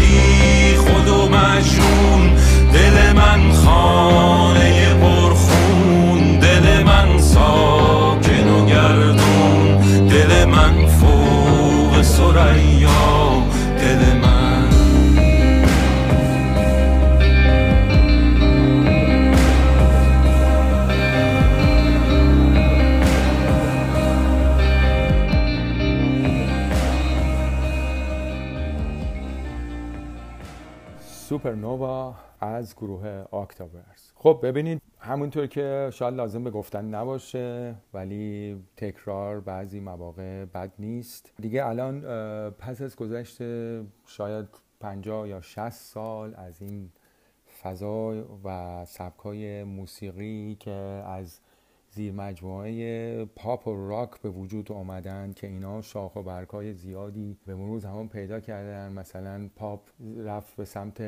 سوپرنووا 31.49 32.15
از 32.39 32.75
گروه 32.75 33.25
آکتاورس 33.31 34.11
خب 34.15 34.39
ببینید 34.43 34.81
همونطور 34.99 35.47
که 35.47 35.89
شاید 35.93 36.13
لازم 36.13 36.43
به 36.43 36.51
گفتن 36.51 36.85
نباشه 36.85 37.75
ولی 37.93 38.55
تکرار 38.77 39.39
بعضی 39.39 39.79
مواقع 39.79 40.45
بد 40.45 40.71
نیست. 40.79 41.33
دیگه 41.41 41.65
الان 41.65 42.01
پس 42.49 42.81
از 42.81 42.95
گذشت 42.95 43.37
شاید 44.05 44.45
50 44.79 45.27
یا 45.27 45.41
60 45.41 45.69
سال 45.69 46.35
از 46.35 46.61
این 46.61 46.91
فضا 47.61 48.25
و 48.43 48.85
سبکای 48.85 49.63
موسیقی 49.63 50.57
که 50.59 50.71
از 50.71 51.39
زیر 51.91 52.13
مجموعه 52.13 53.25
پاپ 53.25 53.67
و 53.67 53.89
راک 53.89 54.21
به 54.21 54.29
وجود 54.29 54.71
آمدن 54.71 55.33
که 55.35 55.47
اینا 55.47 55.81
شاخ 55.81 56.15
و 56.15 56.23
برگهای 56.23 56.73
زیادی 56.73 57.37
به 57.45 57.55
مرور 57.55 57.79
زمان 57.79 58.07
پیدا 58.07 58.39
کردن. 58.39 58.93
مثلا 58.93 59.49
پاپ 59.55 59.81
رفت 60.17 60.55
به 60.55 60.65
سمت 60.65 61.01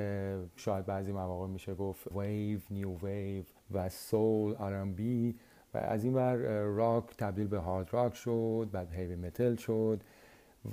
شاید 0.56 0.86
بعضی 0.86 1.12
مواقع 1.12 1.48
میشه 1.48 1.76
گفت 1.76 2.08
ویو 2.16 2.60
نیو 2.70 2.98
ویو 3.04 3.44
و 3.72 3.90
soul 3.90 4.56
R&B 4.56 5.36
و 5.74 5.78
از 5.78 6.04
این 6.04 6.14
ور 6.14 6.36
راک 6.64 7.18
تبدیل 7.18 7.48
به 7.48 7.58
hard 7.58 7.88
rock 7.92 8.16
شد 8.16 8.70
بعد 8.72 8.94
heavy 8.94 9.16
metal 9.16 9.56
شد 9.56 10.02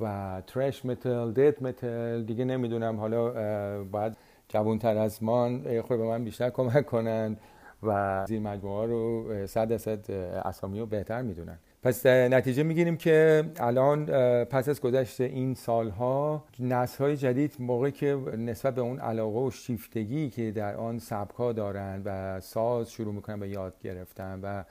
و 0.01 0.43
thrash 0.47 0.85
metal 0.85 1.33
death 1.33 1.63
metal 1.63 2.23
دیگه 2.23 2.45
نمی‌دونم. 2.45 2.97
حالا 2.97 3.85
باید 3.85 4.17
جوانتر 4.49 4.97
از 4.97 5.23
من 5.23 5.81
خود 5.81 5.99
به 5.99 6.05
من 6.05 6.25
بیشتر 6.25 6.51
کمک 6.51 6.87
کنن. 6.87 7.37
و 7.83 8.25
این 8.29 8.43
مجموعه 8.43 8.87
رو 8.87 9.47
صد 9.47 9.69
درصد 9.69 10.11
اسامی 10.45 10.81
رو 10.81 10.87
بهتر 10.87 11.23
می‌دونن. 11.23 11.59
پس 11.83 12.07
نتیجه 12.07 12.63
می‌گیریم 12.63 12.97
که 12.97 13.45
الان 13.57 14.07
پس 14.45 14.69
از 14.69 14.81
گذشت 14.81 15.21
این 15.21 15.55
سالها 15.55 16.45
نسل 16.61 17.05
های 17.05 17.17
جدید 17.17 17.57
موقعی 17.59 17.93
که 17.93 18.19
نسبت 18.39 18.75
به 18.75 18.81
اون 18.81 18.99
علاقه 18.99 19.39
و 19.39 19.51
شیفتگی 19.51 20.31
که 20.31 20.51
در 20.51 20.77
آن 20.77 20.99
سبکا 20.99 21.53
دارن 21.53 22.03
و 22.05 22.41
ساز 22.41 22.91
شروع 22.91 23.15
می‌کنن 23.15 23.41
به 23.41 23.49
یاد 23.49 23.75
گرفتن 23.83 24.41
و 24.43 24.65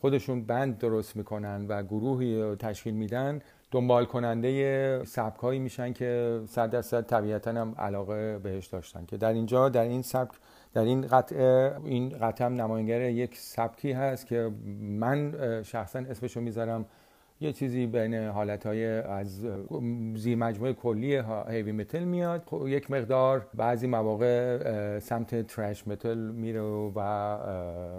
خودشون 0.00 0.44
بند 0.44 0.78
درست 0.78 1.16
می‌کنن 1.16 1.66
و 1.68 1.82
گروهی 1.82 2.42
رو 2.42 2.54
تشکیل 2.54 2.94
میدن 2.94 3.40
دنبال 3.70 4.04
کننده 4.04 5.04
سبک 5.04 5.40
هایی 5.40 5.58
میشن 5.58 5.92
که 5.92 6.40
صد 6.48 6.70
درصد 6.70 7.06
طبیعتا 7.06 7.50
هم 7.50 7.74
علاقه 7.78 8.38
بهش 8.38 8.66
داشتن. 8.66 9.06
که 9.06 9.16
در 9.16 9.32
اینجا 9.32 9.68
در 9.68 9.82
این 9.82 10.02
سبک 10.02 10.30
در 10.74 10.82
این 10.82 11.00
قطعه 11.00 11.76
این 11.84 12.08
قطعه 12.08 12.46
هم 12.46 12.54
نماینگر 12.54 13.00
یک 13.00 13.38
سبکی 13.38 13.92
هست 13.92 14.26
که 14.26 14.50
من 14.80 15.34
شخصا 15.62 15.98
اسمشو 15.98 16.40
می‌ذارم 16.40 16.84
یه 17.40 17.52
چیزی 17.52 17.86
بین 17.86 18.14
حالتهای 18.14 18.86
از 18.86 19.46
زیر 20.14 20.36
مجموعه 20.36 20.72
کلی 20.72 21.22
هیوی 21.48 21.72
متل 21.72 22.04
میاد. 22.04 22.42
خب 22.46 22.68
یک 22.68 22.90
مقدار 22.90 23.46
بعضی 23.54 23.86
مواقع 23.86 24.98
سمت 24.98 25.46
ترش 25.46 25.88
متل 25.88 26.18
میره 26.18 26.60
و 26.60 27.36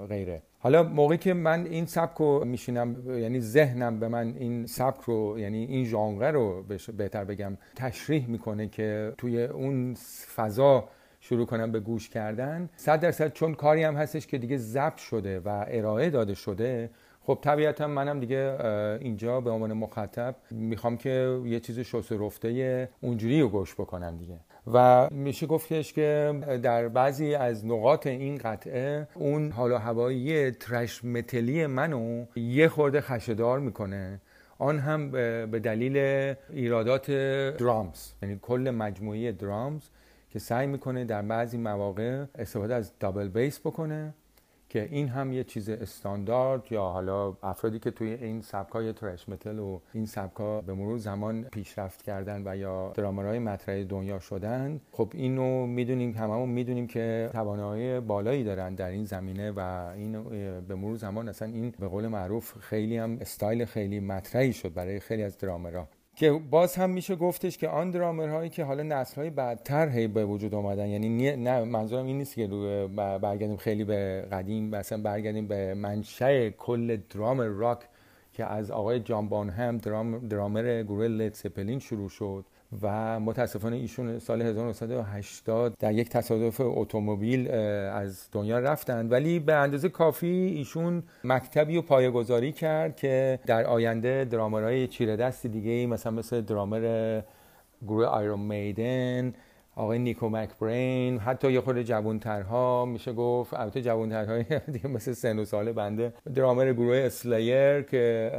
غیره. 0.07 0.41
حالا 0.59 0.83
موقعی 0.83 1.17
که 1.17 1.33
من 1.33 1.65
این 1.65 1.85
سبک 1.85 2.17
رو 2.17 2.45
میشینم 2.45 2.95
یعنی 3.19 3.39
ذهنم 3.39 3.99
به 3.99 4.07
من 4.07 4.33
این 4.39 4.65
سبک 4.65 5.01
رو 5.01 5.39
یعنی 5.39 5.65
این 5.65 5.85
ژانر 5.85 6.31
رو 6.31 6.63
بهتر 6.97 7.23
بگم 7.23 7.57
تشریح 7.75 8.29
می‌کنه 8.29 8.67
که 8.67 9.13
توی 9.17 9.43
اون 9.43 9.93
فضا 10.35 10.89
شروع 11.29 11.45
کنم 11.45 11.71
به 11.71 11.79
گوش 11.79 12.09
کردن. 12.09 12.69
صد 12.75 12.99
درصد 12.99 13.33
چون 13.33 13.53
کاری 13.53 13.83
هم 13.83 13.95
هستش 13.95 14.27
که 14.27 14.37
دیگه 14.37 14.57
ضبط 14.57 14.97
شده 14.97 15.39
و 15.39 15.65
ارائه 15.67 16.09
داده 16.09 16.33
شده 16.33 16.89
خب 17.21 17.39
طبیعتا 17.41 17.87
منم 17.87 18.19
دیگه 18.19 18.57
اینجا 19.01 19.41
به 19.41 19.49
عنوان 19.49 19.73
مخاطب 19.73 20.35
می‌خوام 20.51 20.97
که 20.97 21.39
یه 21.45 21.59
چیز 21.59 21.79
شست 21.79 22.11
رفته 22.11 22.89
اونجوری 23.01 23.41
رو 23.41 23.49
گوش 23.49 23.73
بکنم 23.73 24.17
دیگه. 24.17 24.39
و 24.73 25.07
میشه 25.11 25.47
گفتش 25.47 25.93
که 25.93 26.33
در 26.63 26.87
بعضی 26.87 27.35
از 27.35 27.65
نقاط 27.65 28.07
این 28.07 28.37
قطعه 28.37 29.07
اون 29.15 29.51
حال 29.51 29.71
و 29.71 29.77
هوایی 29.77 30.51
ترش 30.51 31.05
متلی 31.05 31.65
منو 31.65 32.25
یه 32.35 32.67
خورده 32.67 33.01
خشدار 33.01 33.59
می‌کنه. 33.59 34.21
آن 34.59 34.79
هم 34.79 35.11
به 35.51 35.59
دلیل 35.63 35.97
ایرادات 36.53 37.11
درامز 37.57 38.11
یعنی 38.23 38.39
کل 38.41 38.73
مجموعه 38.77 39.31
درامز 39.31 39.81
که 40.29 40.39
سعی 40.39 40.67
می‌کنه 40.67 41.05
در 41.05 41.21
بعضی 41.21 41.57
مواقع 41.57 42.25
استفاده 42.35 42.75
از 42.75 42.91
دابل 42.99 43.27
بیس 43.27 43.59
بکنه 43.59 44.13
که 44.69 44.87
این 44.91 45.07
هم 45.07 45.33
یه 45.33 45.43
چیز 45.43 45.69
استاندارد 45.69 46.71
یا 46.71 46.81
حالا 46.81 47.33
افرادی 47.43 47.79
که 47.79 47.91
توی 47.91 48.13
این 48.13 48.41
سبکای 48.41 48.93
ترش 48.93 49.29
متل 49.29 49.59
و 49.59 49.79
این 49.93 50.05
سبکا 50.05 50.61
به 50.61 50.73
مرور 50.73 50.97
زمان 50.97 51.43
پیشرفت 51.43 52.01
کردن 52.01 52.41
و 52.45 52.57
یا 52.57 52.91
درامرهای 52.95 53.39
مطرح 53.39 53.83
دنیا 53.83 54.19
شدن 54.19 54.81
خب 54.91 55.11
اینو 55.13 55.65
می‌دونیم 55.65 56.11
هممون 56.11 56.49
می‌دونیم 56.49 56.87
که 56.87 57.29
توانایی 57.33 57.99
بالایی 57.99 58.43
دارن 58.43 58.75
در 58.75 58.89
این 58.89 59.05
زمینه 59.05 59.51
و 59.51 59.59
این 59.95 60.23
به 60.61 60.75
مرور 60.75 60.95
زمان 60.97 61.29
اصلا 61.29 61.47
این 61.47 61.73
به 61.79 61.87
قول 61.87 62.07
معروف 62.07 62.57
خیلی 62.57 62.97
هم 62.97 63.17
استایل 63.21 63.65
خیلی 63.65 63.99
مطرحی 63.99 64.53
شد 64.53 64.73
برای 64.73 64.99
خیلی 64.99 65.23
از 65.23 65.37
درامرها. 65.37 65.87
که 66.17 66.31
باز 66.31 66.75
هم 66.75 66.89
میشه 66.89 67.15
گفتش 67.15 67.57
که 67.57 67.69
آن 67.69 67.91
درامرهایی 67.91 68.49
که 68.49 68.63
حالا 68.63 68.83
نسل‌های 68.83 69.29
بعدتر 69.29 69.89
هی 69.89 70.07
به 70.07 70.25
وجود 70.25 70.55
اومدن 70.55 70.87
یعنی 70.87 71.09
نی- 71.09 71.35
نه 71.35 71.63
منظورم 71.63 72.05
این 72.05 72.17
نیست 72.17 72.35
که 72.35 72.47
برگردیم 73.21 73.57
خیلی 73.57 73.83
به 73.83 74.27
قدیم 74.31 74.69
مثلا 74.69 75.01
برگردیم 75.01 75.47
به 75.47 75.73
منشأ 75.73 76.49
کل 76.49 76.97
درام 77.09 77.59
راک 77.59 77.79
که 78.33 78.45
از 78.45 78.71
آقای 78.71 78.99
جان 78.99 79.29
بانهم 79.29 79.77
درام 79.77 80.27
درامر 80.27 80.83
گروه 80.83 81.07
لید 81.07 81.33
سپلین 81.33 81.79
شروع 81.79 82.09
شد. 82.09 82.45
و 82.81 83.19
متاسفانه 83.19 83.75
ایشون 83.75 84.19
سال 84.19 84.41
1980 84.41 85.75
در 85.79 85.93
یک 85.93 86.09
تصادف 86.09 86.61
اتومبیل 86.63 87.51
از 87.51 88.27
دنیا 88.31 88.59
رفتند. 88.59 89.11
ولی 89.11 89.39
به 89.39 89.53
اندازه 89.53 89.89
کافی 89.89 90.27
ایشون 90.27 91.03
مکتبی 91.23 91.77
و 91.77 91.81
پایه‌گذاری 91.81 92.51
کرد 92.51 92.95
که 92.95 93.39
در 93.45 93.63
آینده 93.65 94.25
درامرهای 94.25 94.87
چیره 94.87 95.15
دستی 95.15 95.49
دیگه 95.49 95.87
مثلا 95.87 96.11
مثل 96.11 96.41
درامر 96.41 97.21
گروه 97.87 98.05
آیرون 98.05 98.39
میدن 98.39 99.33
آقای 99.77 99.99
نیکو 99.99 100.29
مکبرین 100.29 101.19
حتی 101.19 101.51
یه 101.51 101.61
خورده 101.61 101.83
جوانترها 101.83 102.85
میشه 102.85 103.13
گفت 103.13 103.53
البته 103.53 103.81
جوانترهای 103.81 104.43
دیگه 104.73 104.87
مثل 104.87 105.13
سن 105.13 105.39
و 105.39 105.45
سال 105.45 105.71
بنده 105.71 106.13
درامر 106.35 106.73
گروه 106.73 106.97
اسلایر 106.97 107.81
که 107.81 108.31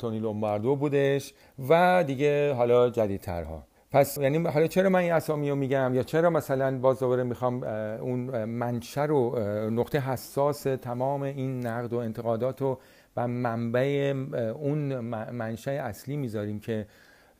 تونی 0.00 0.18
لومباردو 0.18 0.76
بودش 0.76 1.34
و 1.68 2.04
دیگه 2.06 2.52
حالا 2.52 2.90
جدیدترها. 2.90 3.62
پس 3.90 4.18
یعنی 4.18 4.48
حالا 4.48 4.66
چرا 4.66 4.88
من 4.88 5.00
این 5.00 5.12
اسامی 5.12 5.50
رو 5.50 5.56
میگم؟ 5.56 5.94
یا 5.94 6.02
چرا 6.02 6.30
مثلا 6.30 6.78
باز 6.78 7.00
دوباره 7.00 7.22
می‌خوام 7.22 7.62
اون 7.62 8.34
اه، 8.34 8.44
منشأ 8.44 9.06
رو 9.06 9.38
نقطه 9.70 9.98
حساس 9.98 10.62
تمام 10.62 11.22
این 11.22 11.66
نقد 11.66 11.92
و 11.92 11.96
انتقادات 11.98 12.60
رو 12.60 12.78
و 13.16 13.28
منبع 13.28 14.14
اون 14.54 14.98
م- 14.98 15.30
منشأ 15.32 15.70
اصلی 15.70 16.16
می‌ذاریم 16.16 16.60
که 16.60 16.86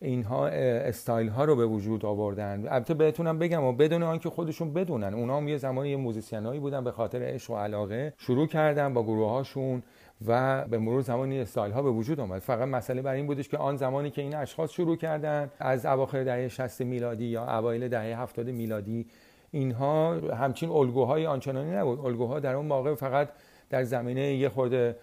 اینها 0.05 0.49
استایل 0.49 1.29
ها 1.29 1.45
رو 1.45 1.57
به 1.57 1.67
وجود 1.67 2.07
آوردن. 2.07 2.69
البته 2.69 2.95
بهتونم 2.95 3.39
بگم 3.39 3.65
و 3.65 3.73
بدون 3.73 4.03
آنکه 4.03 4.31
خودشون 4.31 4.73
بدونن 4.73 5.15
اونا 5.15 5.37
هم 5.37 5.49
یه 5.49 5.57
زمانی 5.57 5.89
یه 5.89 5.97
موزیسین 5.97 6.47
هایی 6.47 6.61
بودن 6.61 6.85
به 6.85 6.91
خاطر 6.91 7.23
عشق 7.23 7.51
و 7.51 7.57
علاقه 7.57 8.15
شروع 8.19 8.47
کردن 8.47 8.95
با 8.95 9.03
گروه 9.03 9.31
هاشون 9.31 9.83
و 10.27 10.65
به 10.69 10.79
مرور 10.79 11.01
زمان 11.01 11.31
این 11.31 11.41
استایل 11.41 11.73
ها 11.73 11.83
به 11.83 11.91
وجود 11.91 12.21
آمد. 12.21 12.39
فقط 12.39 12.69
مسئله 12.69 13.03
بر 13.03 13.13
این 13.15 13.27
بودش 13.27 13.49
که 13.49 13.59
آن 13.59 13.77
زمانی 13.77 14.11
که 14.11 14.23
این 14.23 14.35
اشخاص 14.35 14.71
شروع 14.71 14.97
کردن 14.97 15.51
از 15.59 15.87
اواخر 15.87 16.25
دهه 16.25 16.49
60 16.49 16.81
میلادی 16.81 17.25
یا 17.25 17.59
اوایل 17.59 17.89
دهه 17.89 18.21
70 18.21 18.49
میلادی 18.49 19.07
اینها 19.51 20.15
همچین 20.15 20.71
الگوهای 20.71 21.27
آنچنانی 21.27 21.71
نبود. 21.71 22.07
الگوها 22.07 22.41
در 22.41 22.55
اون 22.55 22.67
موقع 22.67 22.95
فقط 22.95 23.29
در 23.71 23.85
زمینه 23.85 24.35
یه 24.35 24.49
خورده 24.49 24.97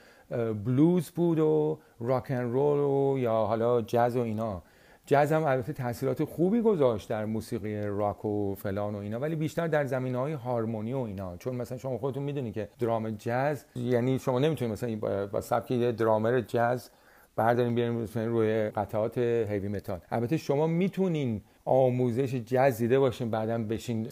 بلوز 0.66 1.10
بود 1.10 1.40
و 1.40 1.80
راک 2.00 2.32
رول 2.32 2.80
و 2.80 3.18
یا 3.20 3.34
حالا 3.34 3.82
جاز 3.82 4.18
و 4.18 4.20
اینا. 4.20 4.64
جاز 5.06 5.32
هم 5.32 5.44
البته 5.44 5.74
تاثیرات 5.74 6.24
خوبی 6.24 6.62
گذاشت 6.62 7.10
در 7.10 7.26
موسیقی 7.26 7.82
راک 7.82 8.26
و 8.26 8.56
فلان 8.56 8.96
و 8.96 8.98
اینا 8.98 9.20
ولی 9.20 9.36
بیشتر 9.36 9.68
در 9.68 9.86
زمینه 9.86 10.18
های 10.18 10.34
هارمونی 10.34 10.94
و 10.94 10.98
اینا. 10.98 11.38
چون 11.38 11.56
مثلا 11.56 11.78
شما 11.78 11.98
خودتون 11.98 12.24
می‌دونی 12.24 12.52
که 12.52 12.70
درام 12.80 13.10
جاز 13.10 13.66
یعنی 13.76 14.20
شما 14.20 14.40
نمی‌تونید 14.40 14.72
مثلا 14.72 14.96
با- 15.28 15.42
سبک 15.42 15.72
یه 15.72 15.92
درامر 15.92 16.42
جاز 16.42 16.90
برداریم 17.36 17.76
بیاریم 17.76 18.08
روی 18.16 18.70
قطعات 18.70 19.18
هیوی 19.18 19.68
متال 19.68 20.00
البته 20.12 20.38
شما 20.38 20.68
می‌تونین 20.68 21.42
آموزش 21.66 22.36
جاز 22.36 22.78
دیده 22.78 23.00
باشین 23.00 23.30
بعدا 23.32 23.58
بشین 23.58 24.04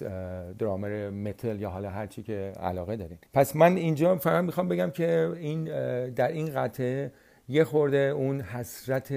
درامر 0.60 1.10
متل 1.10 1.62
یا 1.62 1.70
حالا 1.70 1.90
هر 1.90 2.08
چی 2.08 2.24
که 2.24 2.54
علاقه 2.62 2.96
دارین. 2.96 3.18
پس 3.34 3.56
من 3.56 3.76
اینجا 3.76 4.16
فقط 4.16 4.44
می‌خوام 4.44 4.68
بگم 4.68 4.90
که 4.90 5.32
این 5.36 5.64
در 6.10 6.28
این 6.28 6.46
قطعه 6.56 7.12
یه 7.50 7.64
خورده 7.64 7.98
اون 7.98 8.42
حسرت 8.42 9.14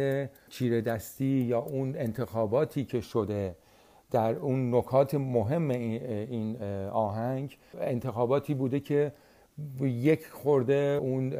چیره 0.48 0.80
دستی 0.80 1.24
یا 1.24 1.58
اون 1.58 1.96
انتخاباتی 1.96 2.84
که 2.84 3.00
شده 3.00 3.56
در 4.10 4.34
اون 4.34 4.74
نکات 4.74 5.14
مهم 5.14 5.70
این 5.70 6.62
آهنگ 6.90 7.58
انتخاباتی 7.80 8.54
بوده 8.54 8.80
که 8.80 9.12
یک 9.80 10.26
خورده 10.26 10.98
اون 11.02 11.30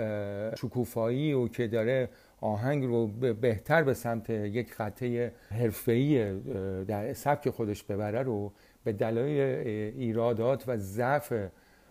شکوفایی 0.54 1.32
و 1.32 1.48
که 1.48 1.66
داره 1.66 2.08
آهنگ 2.40 2.84
رو 2.84 3.06
به- 3.06 3.32
بهتر 3.32 3.82
به 3.82 3.94
سمت 3.94 4.30
یک 4.30 4.74
قطعه 4.76 5.32
حرفه‌ای 5.50 6.38
در 6.84 7.12
سبک 7.12 7.50
خودش 7.50 7.82
ببره 7.84 8.22
رو 8.22 8.52
به 8.84 8.92
دلایل 8.92 9.40
ایرادات 9.98 10.64
و 10.66 10.76
ضعف 10.76 11.32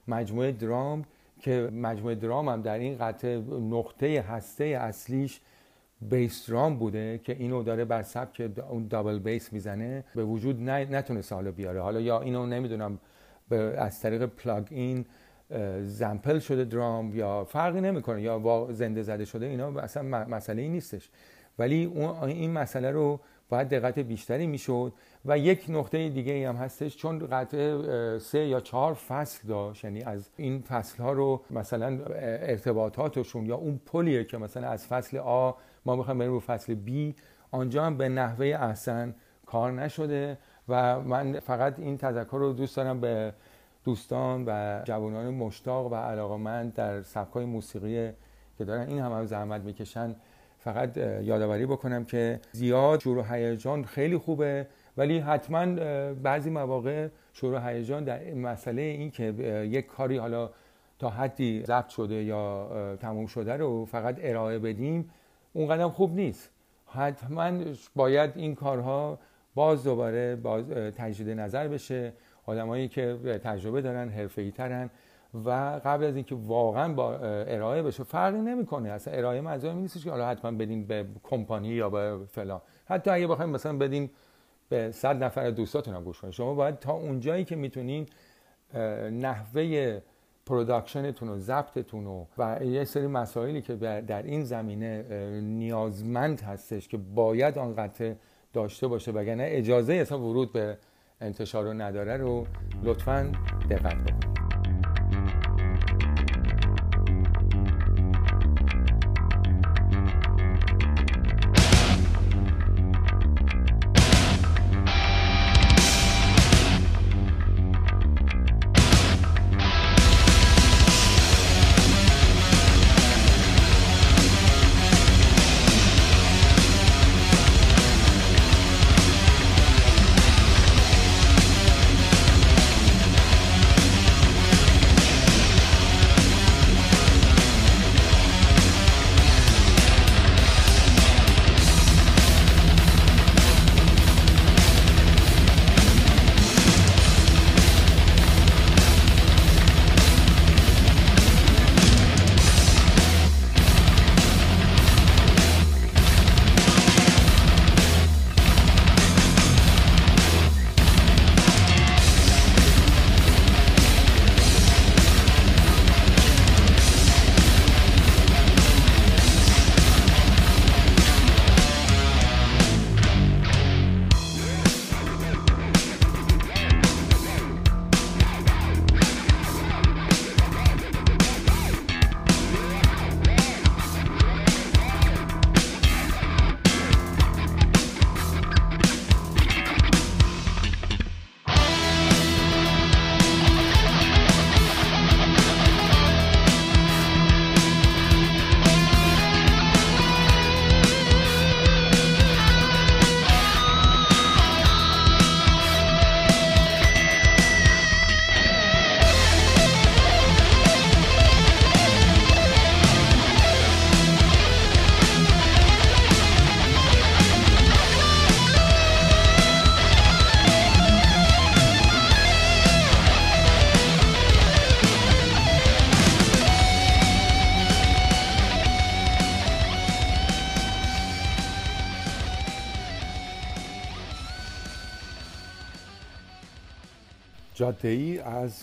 مجموعه 0.08 0.52
درام 0.52 1.06
که 1.42 1.70
مجموعه 1.74 2.16
درام 2.16 2.50
هم 2.50 2.62
در 2.62 2.80
این 2.80 2.98
قطعه 2.98 3.38
نقطه 3.50 4.22
هسته 4.22 4.64
اصلیش 4.64 5.42
بیس 6.10 6.50
درام 6.50 6.78
بوده 6.78 7.20
که 7.24 7.36
اینو 7.40 7.64
داره 7.64 7.86
بر 7.86 8.02
سبک 8.02 8.52
اون 8.70 8.88
دابل 8.88 9.20
بیس 9.20 9.54
می‌زنه. 9.54 10.04
به 10.16 10.24
وجود 10.24 10.62
نتونسته 10.70 11.36
حالا 11.36 11.52
بیاره. 11.52 11.82
حالا 11.82 12.02
یا 12.02 12.22
اینو 12.22 12.46
نمی‌دونم 12.46 13.00
به 13.50 13.58
از 13.58 14.02
طریق 14.02 14.26
پلاگ 14.26 14.68
این 14.70 15.06
زمپل 15.82 16.40
شده 16.40 16.66
درام 16.66 17.16
یا 17.16 17.44
فرقی 17.44 17.82
نمی‌کنه. 17.82 18.22
یا 18.22 18.68
زنده 18.72 19.02
زده 19.02 19.26
شده 19.26 19.46
اینا 19.46 19.80
اصلا 19.80 20.04
مسئله 20.26 20.62
ای 20.62 20.70
نیستش. 20.70 21.10
ولی 21.60 21.86
اون 21.86 22.30
این 22.30 22.52
مسئله 22.52 22.92
رو 22.92 23.20
باید 23.50 23.70
دقت 23.70 24.00
بیشتری 24.00 24.48
می‌شد 24.48 24.94
و 25.26 25.38
یک 25.38 25.66
نقطه 25.70 26.10
دیگه 26.10 26.50
هم 26.50 26.56
هستش 26.56 26.98
چون 26.98 27.28
قطعه 27.32 28.20
سه 28.20 28.40
یا 28.40 28.60
چهار 28.60 28.94
فصل 28.94 29.48
داشت 29.48 29.84
یعنی 29.84 30.02
از 30.02 30.30
این 30.38 30.62
فصل 30.62 31.04
ها 31.04 31.12
رو 31.12 31.42
مثلا 31.52 32.00
ارتباطاتشون 32.16 33.46
یا 33.46 33.56
اون 33.56 33.80
پلیه 33.86 34.24
که 34.24 34.38
مثلا 34.38 34.68
از 34.68 34.88
فصل 34.88 35.18
آ 35.18 35.52
ما 35.86 35.96
می‌خوایم 35.96 36.20
بریم 36.20 36.32
رو 36.32 36.40
فصل 36.40 36.74
بی 36.74 37.16
آنجا 37.52 37.84
هم 37.84 37.98
به 37.98 38.10
نحوه 38.10 38.46
احسن 38.46 39.16
کار 39.46 39.72
نشده 39.72 40.38
و 40.70 41.00
من 41.00 41.40
فقط 41.40 41.80
این 41.80 41.98
تذکر 41.98 42.38
رو 42.38 42.54
دوست 42.54 42.76
دارم 42.76 43.02
به 43.02 43.34
دوستان 43.84 44.44
و 44.48 44.82
جوانان 44.86 45.34
مشتاق 45.34 45.92
و 45.92 45.96
علاقمند 45.96 46.74
در 46.74 47.02
سبکای 47.02 47.46
موسیقی 47.46 48.12
که 48.58 48.66
دارن 48.66 48.88
این 48.88 49.00
هم, 49.00 49.12
هم 49.12 49.26
زحمت 49.26 49.62
می‌کشن 49.62 50.16
فقط 50.60 50.98
یادآوری 50.98 51.66
بکنم 51.66 52.06
که 52.06 52.40
زیاد 52.52 53.00
شور 53.00 53.18
و 53.18 53.24
هیجان 53.24 53.84
خیلی 53.86 54.18
خوبه. 54.18 54.68
ولی 54.98 55.20
حتما 55.20 55.66
بعضی 56.14 56.50
مواقع 56.50 57.08
شور 57.34 57.54
و 57.54 57.60
هیجان 57.60 58.04
در 58.04 58.34
مسئله 58.34 58.82
این 58.82 59.12
که 59.12 59.24
یک 59.72 59.88
کاری 59.88 60.18
حالا 60.18 60.50
تا 61.00 61.10
حدی 61.10 61.64
ضبط 61.66 61.90
شده 61.90 62.16
یا 62.16 62.70
تموم 63.00 63.26
شده 63.26 63.58
رو 63.58 63.86
فقط 63.86 64.16
ارائه 64.22 64.60
بدیم 64.60 65.10
اون 65.54 65.68
قدم 65.68 65.90
خوب 65.90 66.16
نیست. 66.16 66.50
حتما 66.88 67.52
باید 67.96 68.32
این 68.36 68.56
کارها 68.56 69.20
باز 69.56 69.84
دوباره 69.84 70.36
باز 70.36 70.70
تجدید 70.70 71.30
نظر 71.30 71.68
بشه. 71.68 72.14
آدمایی 72.46 72.88
که 72.88 73.18
تجربه 73.44 73.82
دارن 73.82 74.10
حرفه‌ای 74.10 74.52
ترن 74.52 74.90
و 75.46 75.50
قبل 75.86 76.04
از 76.04 76.16
اینکه 76.16 76.36
واقعا 76.36 76.94
با 76.94 77.16
ارائه 77.18 77.84
بشه 77.84 78.04
فرقی 78.04 78.42
نمی‌کنه. 78.42 78.90
اصلا 78.90 79.14
ارائه 79.14 79.64
این 79.64 79.76
نیستش 79.76 80.04
که 80.04 80.12
حالا 80.12 80.28
حتما 80.28 80.52
بدین 80.52 80.86
به 80.86 81.06
کمپانی 81.24 81.68
یا 81.68 81.90
به 81.90 82.18
فلان. 82.28 82.62
حتی 82.86 83.10
اگه 83.12 83.28
بخوایم 83.28 83.50
مثلا 83.50 83.78
بدین 83.78 84.10
به 84.72 84.92
صد 84.92 85.24
نفر 85.24 85.50
دوستاتون 85.50 85.96
هم 85.96 86.04
گوش 86.04 86.22
کنید. 86.22 86.34
شما 86.34 86.54
باید 86.54 86.80
تا 86.80 86.94
اونجایی 86.94 87.46
که 87.46 87.56
می‌تونین 87.56 88.06
نحوه 89.12 90.02
production 90.46 91.11
تون 91.11 91.30
و 91.30 91.38
ضبطتون 91.38 92.08
و, 92.08 92.26
و 92.38 92.66
یه 92.66 92.84
سری 92.84 93.08
مسائلی 93.08 93.62
که 93.62 93.76
در 94.08 94.24
این 94.24 94.44
زمینه 94.44 95.04
نیازمند 95.42 96.42
هستش 96.42 96.88
که 96.88 96.98
باید 96.98 97.58
آن 97.58 97.76
قطع 97.76 98.14
داشته 98.54 98.88
باشه 98.88 99.12
وگرنه 99.12 99.46
اجازه 99.48 99.94
اصلا 99.94 100.20
ورود 100.20 100.54
به 100.54 100.78
انتشار 101.22 101.64
رو 101.64 101.74
نداره 101.74 102.18
رو 102.18 102.48
لطفا 102.84 103.32
دقت 103.70 103.96
بکنید. 103.96 104.31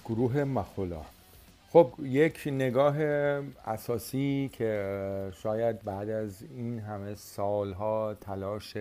گروه 0.08 0.44
مخولا. 0.44 1.00
خب 1.70 1.90
یک 2.02 2.42
نگاه 2.46 2.96
اساسی 3.66 4.50
که 4.52 5.32
شاید 5.42 5.82
بعد 5.82 6.10
از 6.10 6.42
این 6.42 6.78
همه 6.78 7.14
سالها 7.14 8.14
تلاش 8.20 8.76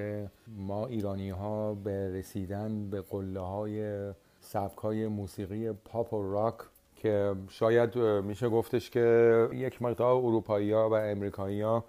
ما 0.58 0.88
ایرانی 0.88 1.30
ها 1.30 1.74
به 1.74 2.20
رسیدن 2.20 2.90
به 2.90 3.02
قله 3.02 3.40
های 3.40 4.10
سبک 4.42 4.78
های 4.78 5.08
موسیقی 5.08 5.72
پاپ 5.72 6.14
و 6.14 6.32
راک 6.32 6.56
که 6.96 7.36
شاید 7.50 7.98
میشه 7.98 8.50
گفتش 8.50 8.90
که 8.90 9.48
یک 9.54 9.82
مقدار 9.82 10.16
اروپایی 10.16 10.72
ها 10.72 10.90
و 10.90 10.94
امریکایی 10.94 11.62
ها 11.62 11.84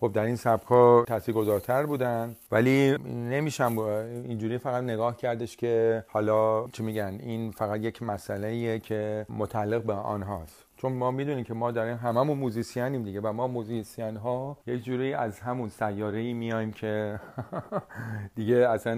خب 0.00 0.12
در 0.12 0.24
این 0.24 0.36
سبک 0.36 0.66
ها 0.66 1.04
تاثیرگذارتر 1.08 1.86
بودن 1.86 2.36
ولی 2.52 2.98
نمیشم 3.08 3.78
اینجوری 3.78 4.58
فقط 4.58 4.82
نگاه 4.82 5.16
کردش 5.16 5.56
که 5.56 6.04
حالا 6.08 6.68
چی 6.68 6.82
میگن 6.82 7.18
این 7.22 7.50
فقط 7.50 7.80
یک 7.80 8.02
مسئله 8.02 8.78
که 8.78 9.26
متعلق 9.28 9.82
به 9.82 9.92
آنهاست. 9.92 10.64
چون 10.76 10.92
ما 10.92 11.10
می‌دونیم 11.10 11.44
که 11.44 11.54
ما 11.54 11.70
در 11.70 11.84
این 11.84 11.96
هممون 11.96 12.38
موزیسینیم 12.38 13.02
دیگه 13.02 13.20
و 13.20 13.32
ما 13.32 13.46
موزیسین 13.46 14.16
ها 14.16 14.58
یک 14.66 14.84
جوری 14.84 15.14
از 15.14 15.40
همون 15.40 15.68
سیاره 15.68 16.18
ای 16.18 16.32
میایم 16.32 16.72
که 16.72 17.20
دیگه 18.36 18.56
اصلا 18.56 18.94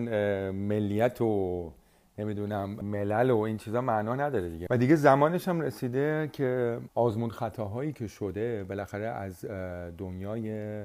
ملیت 0.52 1.20
و 1.20 1.72
نمی‌دونم 2.18 2.70
ملل 2.70 3.30
و 3.30 3.38
این 3.38 3.56
چیزا 3.56 3.80
معنا 3.80 4.14
نداره 4.14 4.48
دیگه. 4.48 4.66
و 4.70 4.76
دیگه 4.76 4.96
زمانش 4.96 5.48
هم 5.48 5.60
رسیده 5.60 6.30
که 6.32 6.78
آزمون 6.94 7.30
خطاهایی 7.30 7.92
که 7.92 8.06
شده 8.06 8.64
بالاخره 8.64 9.06
از 9.06 9.44
دنیای 9.98 10.84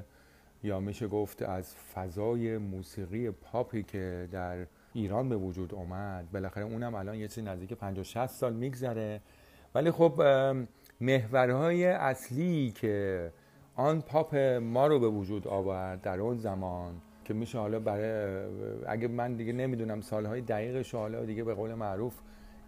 یا 0.62 0.80
میشه 0.80 1.08
گفت 1.08 1.42
از 1.42 1.74
فضای 1.94 2.58
موسیقی 2.58 3.30
پاپی 3.30 3.82
که 3.82 4.28
در 4.32 4.66
ایران 4.92 5.28
به 5.28 5.36
وجود 5.36 5.74
اومد 5.74 6.32
بالاخره 6.32 6.64
اونم 6.64 6.94
الان 6.94 7.14
یه 7.14 7.28
چیزی 7.28 7.42
نزدیک 7.42 7.72
50 7.72 8.04
60 8.04 8.26
سال 8.26 8.52
میگذره. 8.52 9.20
ولی 9.74 9.90
خب 9.90 10.22
محورهای 11.00 11.86
اصلی 11.86 12.70
که 12.70 13.30
آن 13.76 14.00
پاپ 14.00 14.34
ما 14.62 14.86
رو 14.86 15.00
به 15.00 15.08
وجود 15.08 15.48
آورد 15.48 16.00
در 16.00 16.20
اون 16.20 16.36
زمان 16.36 16.94
که 17.24 17.34
میشه 17.34 17.58
حالا 17.58 17.78
برای 17.78 18.40
اگه 18.86 19.08
من 19.08 19.34
دیگه 19.34 19.52
نمی‌دونم 19.52 20.00
سالهای 20.00 20.40
دقیقش 20.40 20.94
حالا 20.94 21.24
دیگه 21.24 21.44
به 21.44 21.54
قول 21.54 21.74
معروف 21.74 22.14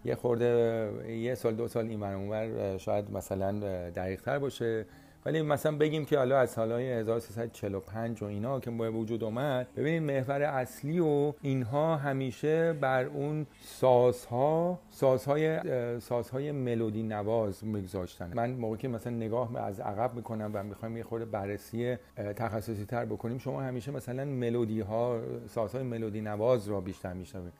یه 0.05 0.15
خورده 0.15 0.91
یه 1.09 1.35
سال 1.35 1.55
دو 1.55 1.67
سال 1.67 1.87
این 1.87 2.03
اونور 2.03 2.77
شاید 2.77 3.11
مثلا 3.11 3.59
دقیق 3.89 4.21
تر 4.21 4.39
باشه. 4.39 4.85
ولی 5.25 5.41
مثلا 5.41 5.77
بگیم 5.77 6.05
که 6.05 6.17
حالا 6.17 6.39
از 6.39 6.49
سالهای 6.49 6.91
1345 6.91 8.23
و 8.23 8.25
اینا 8.25 8.59
که 8.59 8.71
به 8.71 8.89
وجود 8.89 9.23
اومد 9.23 9.67
ببینید 9.75 10.11
محور 10.11 10.41
اصلی 10.41 10.99
و 10.99 11.33
اینها 11.41 11.97
همیشه 11.97 12.73
بر 12.73 13.03
اون 13.03 13.47
سازها 13.61 14.79
سازهای 14.89 15.59
سازهای 15.99 16.51
ملودی 16.51 17.03
نواز 17.03 17.65
میگذاشتن. 17.65 18.31
من 18.33 18.51
موقعی 18.51 18.77
که 18.77 18.87
مثلا 18.87 19.13
نگاه 19.13 19.57
از 19.57 19.79
عقب 19.79 20.13
می‌کنم 20.13 20.51
و 20.53 20.63
می‌خوایم 20.63 20.97
یه 20.97 21.03
خورده 21.03 21.25
بررسی 21.25 21.97
تخصصی 22.35 22.85
تر 22.85 23.05
بکنیم 23.05 23.37
شما 23.37 23.61
همیشه 23.61 23.91
مثلا 23.91 24.25
ملودی 24.25 24.81
ها 24.81 25.21
سازهای 25.47 25.83
ملودی 25.83 26.21
نواز 26.21 26.67
را 26.67 26.81
بیشتر 26.81 27.13
میشنوید. 27.13 27.53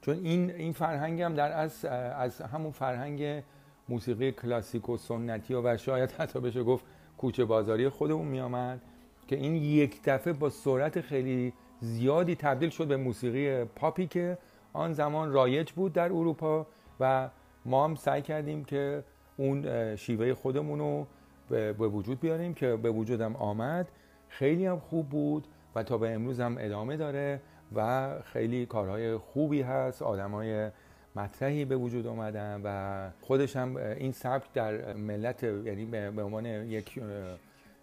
چون 0.00 0.16
این 0.24 0.50
این 0.50 0.72
فرهنگ 0.72 1.22
هم 1.22 1.34
در 1.34 1.52
از 1.52 1.84
از 1.84 2.40
همون 2.40 2.72
فرهنگ 2.72 3.42
موسیقی 3.88 4.32
کلاسیک 4.32 4.88
و 4.88 4.96
سنتی 4.96 5.54
و, 5.54 5.62
و 5.62 5.76
شاید 5.76 6.10
حتی 6.10 6.40
بشه 6.40 6.62
گفت 6.62 6.84
کوچه 7.20 7.44
بازاری 7.44 7.88
خودمون 7.88 8.28
می 8.28 8.40
آمد 8.40 8.80
که 9.28 9.36
این 9.36 9.54
یک 9.54 10.02
دفعه 10.04 10.32
با 10.32 10.50
سرعت 10.50 11.00
خیلی 11.00 11.52
زیادی 11.80 12.34
تبدیل 12.34 12.70
شد 12.70 12.86
به 12.86 12.96
موسیقی 12.96 13.64
پاپی 13.64 14.06
که 14.06 14.38
آن 14.72 14.92
زمان 14.92 15.32
رایج 15.32 15.72
بود 15.72 15.92
در 15.92 16.04
اروپا 16.04 16.66
و 17.00 17.30
ما 17.64 17.84
هم 17.84 17.94
سعی 17.94 18.22
کردیم 18.22 18.64
که 18.64 19.04
اون 19.36 19.96
شیوه 19.96 20.34
خودمون 20.34 20.78
رو 20.78 21.06
به 21.48 21.72
وجود 21.72 22.20
بیاریم 22.20 22.54
که 22.54 22.76
به 22.76 22.90
وجودم 22.90 23.36
آمد. 23.36 23.88
خیلی 24.28 24.66
هم 24.66 24.78
خوب 24.78 25.08
بود 25.08 25.46
و 25.74 25.82
تا 25.82 25.98
به 25.98 26.10
امروز 26.10 26.40
هم 26.40 26.56
ادامه 26.58 26.96
داره 26.96 27.40
و 27.74 28.10
خیلی 28.24 28.66
کارهای 28.66 29.16
خوبی 29.16 29.62
هست. 29.62 30.02
آدمای 30.02 30.70
مطرحی 31.24 31.64
به 31.64 31.76
وجود 31.76 32.06
اومدن 32.06 32.60
و 32.64 33.10
خودش 33.20 33.56
هم 33.56 33.76
این 33.76 34.12
سبک 34.12 34.52
در 34.52 34.92
ملت 34.94 35.42
یعنی 35.42 35.84
به 35.84 36.22
عنوان 36.22 36.46
یک 36.46 37.00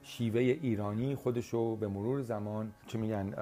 شیوه 0.03 0.39
ایرانی 0.41 1.15
خودش 1.15 1.49
رو 1.49 1.75
به 1.75 1.87
مرور 1.87 2.21
زمان 2.21 2.71
چه 2.87 2.97
میگن 2.97 3.33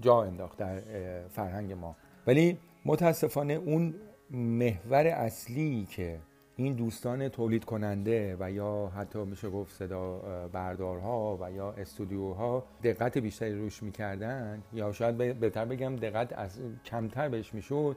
جا 0.00 0.22
انداخت 0.22 0.58
در 0.58 0.80
فرهنگ 1.28 1.72
ما. 1.72 1.96
ولی 2.26 2.58
متاسفانه 2.84 3.52
اون 3.54 3.94
محور 4.30 5.06
اصلی 5.06 5.86
که 5.90 6.18
این 6.56 6.72
دوستان 6.74 7.28
تولید 7.28 7.64
کننده 7.64 8.36
و 8.40 8.50
یا 8.50 8.92
حتی 8.96 9.24
میشه 9.24 9.50
گفت 9.50 9.76
صدا 9.76 10.18
بردارها 10.52 11.38
و 11.40 11.52
یا 11.52 11.72
استودیوها 11.72 12.64
دقت 12.82 13.18
بیشتری 13.18 13.54
روش 13.54 13.82
می‌کردن 13.82 14.62
یا 14.72 14.92
شاید 14.92 15.16
به- 15.16 15.32
بهتر 15.32 15.64
بگم 15.64 15.96
دقت 15.96 16.32
از 16.38 16.60
کمتر 16.84 17.28
بهش 17.28 17.54
می‌شد 17.54 17.96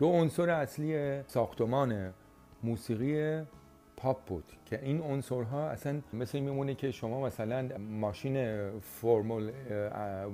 دو 0.00 0.06
عنصر 0.06 0.50
اصلی 0.50 1.22
ساختمان 1.26 2.14
موسیقی 2.62 3.42
پاپ 3.96 4.24
بود 4.24 4.44
که 4.66 4.84
این 4.84 5.00
عنصرها 5.00 5.68
اصلا 5.68 6.00
مثل 6.12 6.38
میمونه 6.38 6.74
که 6.74 6.90
شما 6.90 7.20
مثلا 7.20 7.68
ماشین 7.78 8.70
فرمول 8.80 9.50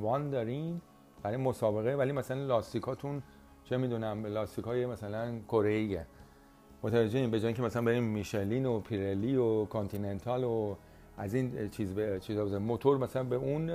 one 0.00 0.30
دارین 0.30 0.80
برای 1.22 1.36
مسابقه 1.36 1.94
ولی 1.94 2.12
مثلا 2.12 2.46
لاستیکاتون 2.46 3.22
چه 3.64 3.76
می‌دونم 3.76 4.26
لاستیک 4.26 4.64
های 4.64 4.86
مثلا 4.86 5.38
کره 5.48 6.06
متوجه 6.82 7.18
این 7.18 7.30
به 7.30 7.40
جای 7.40 7.52
که 7.52 7.62
مثلا 7.62 7.82
بریم 7.82 8.04
میشلین 8.04 8.66
و 8.66 8.80
پیرلی 8.80 9.36
و 9.36 9.64
کانتیننتال 9.64 10.44
و 10.44 10.76
از 11.18 11.34
این 11.34 11.70
چیز 11.70 11.94
به 11.94 12.20
بزنیم. 12.28 12.62
موتور 12.62 12.98
مثلا 12.98 13.24
به 13.24 13.36
اون 13.36 13.70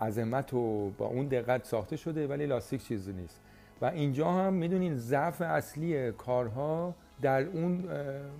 عظمت 0.00 0.54
و 0.54 0.90
با 0.90 1.06
اون 1.06 1.26
دقت 1.26 1.64
ساخته 1.64 1.96
شده 1.96 2.26
ولی 2.26 2.46
لاستیک 2.46 2.84
چیزی 2.84 3.12
نیست. 3.12 3.40
و 3.80 3.84
اینجا 3.84 4.30
هم 4.30 4.52
می‌دونین 4.52 4.94
ضعف 4.94 5.40
اصلی 5.40 6.12
کارها 6.12 6.94
در 7.22 7.42
اون 7.42 7.84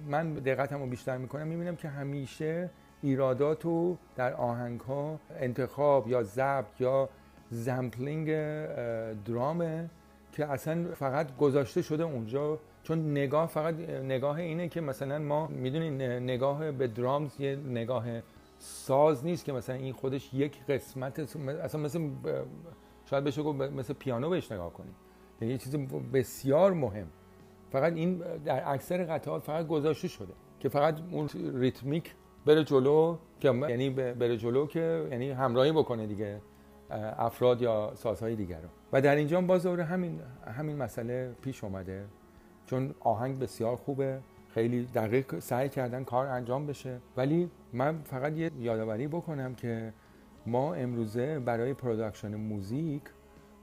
من 0.08 0.34
دقتم 0.34 0.80
رو 0.80 0.86
بیشتر 0.86 1.16
می‌کنم 1.16 1.46
می‌بینم 1.46 1.76
که 1.76 1.88
همیشه 1.88 2.70
ایرادات 3.02 3.64
رو 3.64 3.96
در 4.16 4.34
آهنگ 4.34 4.80
ها 4.80 5.20
انتخاب 5.40 6.08
یا 6.08 6.22
ضبط 6.22 6.80
یا 6.80 7.08
زمپلینگ 7.50 8.26
درامه 9.24 9.90
که 10.32 10.46
اصلا 10.46 10.84
فقط 10.94 11.36
گذاشته 11.36 11.82
شده 11.82 12.02
اونجا. 12.02 12.58
چون 12.82 13.10
نگاه 13.10 13.46
فقط 13.46 13.74
نگاه 14.04 14.36
اینه 14.36 14.68
که 14.68 14.80
مثلا 14.80 15.18
ما 15.18 15.46
می‌دونین 15.46 16.02
نگاه 16.02 16.72
به 16.72 16.86
درامز 16.86 17.40
یه 17.40 17.56
نگاه 17.56 18.04
ساز 18.58 19.24
نیست 19.24 19.44
که 19.44 19.52
مثلا 19.52 19.76
این 19.76 19.92
خودش 19.92 20.34
یک 20.34 20.66
قسمت 20.66 21.36
اصلا 21.48 21.80
مثل 21.80 22.08
شاید 23.10 23.24
بشه 23.24 23.42
گفت 23.42 23.60
مثل 23.60 23.94
پیانو 23.94 24.30
بهش 24.30 24.52
نگاه 24.52 24.72
کنید 24.72 25.05
یعنی 25.40 25.52
یه 25.52 25.58
چیز 25.58 25.76
بسیار 26.12 26.72
مهم. 26.72 27.06
فقط 27.70 27.92
این 27.92 28.22
در 28.44 28.72
اکثر 28.72 29.04
قطعات 29.04 29.42
فقط 29.42 29.66
گذاشته 29.66 30.08
شده 30.08 30.32
که 30.60 30.68
فقط 30.68 30.98
اون 31.10 31.28
ریتمیک 31.54 32.14
بره 32.46 32.64
جلو 32.64 33.16
که 33.40 33.48
یعنی 33.48 33.90
بره 33.90 34.36
جلو 34.36 34.66
که 34.66 35.08
یعنی 35.10 35.30
همراهی 35.30 35.72
بکنه 35.72 36.06
دیگه 36.06 36.40
افراد 37.18 37.62
یا 37.62 37.92
سازهای 37.94 38.36
دیگر 38.36 38.60
رو. 38.60 38.68
و 38.92 39.00
در 39.00 39.16
اینجا 39.16 39.40
باز 39.40 39.62
دوره 39.62 39.84
همین 39.84 40.20
همین 40.46 40.76
مسئله 40.76 41.32
پیش 41.42 41.64
اومده. 41.64 42.04
چون 42.66 42.94
آهنگ 43.00 43.38
بسیار 43.38 43.76
خوبه 43.76 44.20
خیلی 44.54 44.84
دقیق 44.84 45.38
سعی 45.38 45.68
کردن 45.68 46.04
کار 46.04 46.26
انجام 46.26 46.66
بشه. 46.66 46.98
ولی 47.16 47.50
من 47.72 48.02
فقط 48.04 48.36
یه 48.36 48.50
یادآوری 48.60 49.08
بکنم 49.08 49.54
که 49.54 49.92
ما 50.46 50.74
امروزه 50.74 51.38
برای 51.38 51.74
production 51.74 52.34
موزیک 52.34 53.02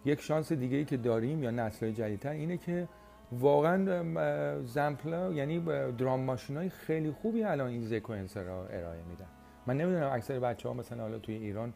یک 0.05 0.21
شانس 0.21 0.51
دیگه 0.53 0.77
ای 0.77 0.85
که 0.85 0.97
داریم 0.97 1.43
یا 1.43 1.51
نسل 1.51 1.91
جدیدتر 1.91 2.29
اینه 2.29 2.57
که 2.57 2.87
واقعا 3.31 4.63
sampler 4.63 5.23
ها 5.23 5.31
یعنی 5.31 5.59
drum 5.97 6.19
machine 6.19 6.57
های 6.57 6.69
خیلی 6.69 7.11
خوبی 7.11 7.43
الان 7.43 7.67
این 7.67 7.81
sequencer 7.81 8.43
را 8.43 8.67
ارائه 8.67 9.03
میدن. 9.09 9.25
من 9.67 9.77
نمی‌دونم 9.77 10.11
اکثر 10.11 10.39
بچه 10.39 10.69
ها 10.69 10.75
مثلا 10.75 11.01
حالا 11.03 11.19
توی 11.19 11.35
ایران 11.35 11.73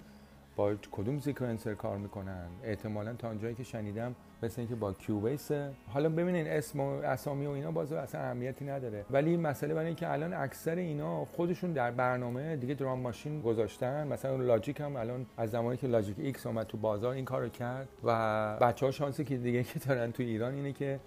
با 0.56 0.76
کدوم 0.92 1.20
sequencer 1.20 1.74
کار 1.74 1.98
می‌کنن. 1.98 2.48
احتمالا 2.64 3.14
تا 3.14 3.28
اونجایی 3.28 3.56
که 3.56 3.64
شنیدم 3.64 4.16
مثل 4.44 4.62
اینکه 4.62 4.76
با 4.76 4.94
Cubase 4.94 5.52
حالا 5.88 6.10
ببینین 6.10 6.48
اسم 6.48 6.80
و 6.80 6.90
اسامی 6.90 7.46
و 7.46 7.50
اینا 7.50 7.72
باز 7.72 7.94
اصلا 7.94 8.22
اهمیتی 8.22 8.66
نداره. 8.66 9.06
ولی 9.12 9.38
مسئله 9.38 9.74
برای 9.74 9.86
اینکه 9.86 10.12
الان 10.12 10.34
اکثر 10.34 10.76
اینا 10.76 11.26
خودشون 11.26 11.74
در 11.74 11.92
برنامه 11.92 12.56
دیگه 12.56 12.74
drum 12.74 13.00
machine 13.00 13.42
گذاشتن. 13.42 14.08
مثلا 14.08 14.36
Logic 14.36 14.80
هم 14.80 14.96
الان 14.96 15.26
از 15.38 15.52
زمانی 15.52 15.78
که 15.78 15.88
Logic 15.88 16.16
X 16.20 16.48
اومد 16.48 16.68
تو 16.68 16.78
بازار 16.78 17.14
این 17.14 17.26
کارو 17.26 17.50
کرد 17.50 17.88
و 18.04 18.58
بچه 18.62 18.86
ها 18.86 18.92
شانسی 18.92 19.24
که 19.24 19.38
دیگه 19.38 19.64
که 19.64 19.80
دارن 19.80 20.12
تو 20.12 20.24
ایران 20.24 20.54
اینه 20.54 20.74
که 20.74 21.00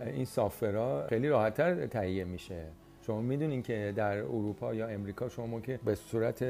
این 0.00 0.24
software 0.24 0.97
ها 0.97 1.06
خیلی 1.08 1.28
راحتتر 1.28 1.86
تهیه 1.86 2.24
میشه. 2.24 2.64
شما 3.02 3.20
می‌دونین 3.20 3.62
که 3.62 3.92
در 3.96 4.18
اروپا 4.18 4.74
یا 4.74 4.86
امریکا 4.86 5.28
شما 5.28 5.60
که 5.60 5.80
به 5.84 5.94
صورت 5.94 6.44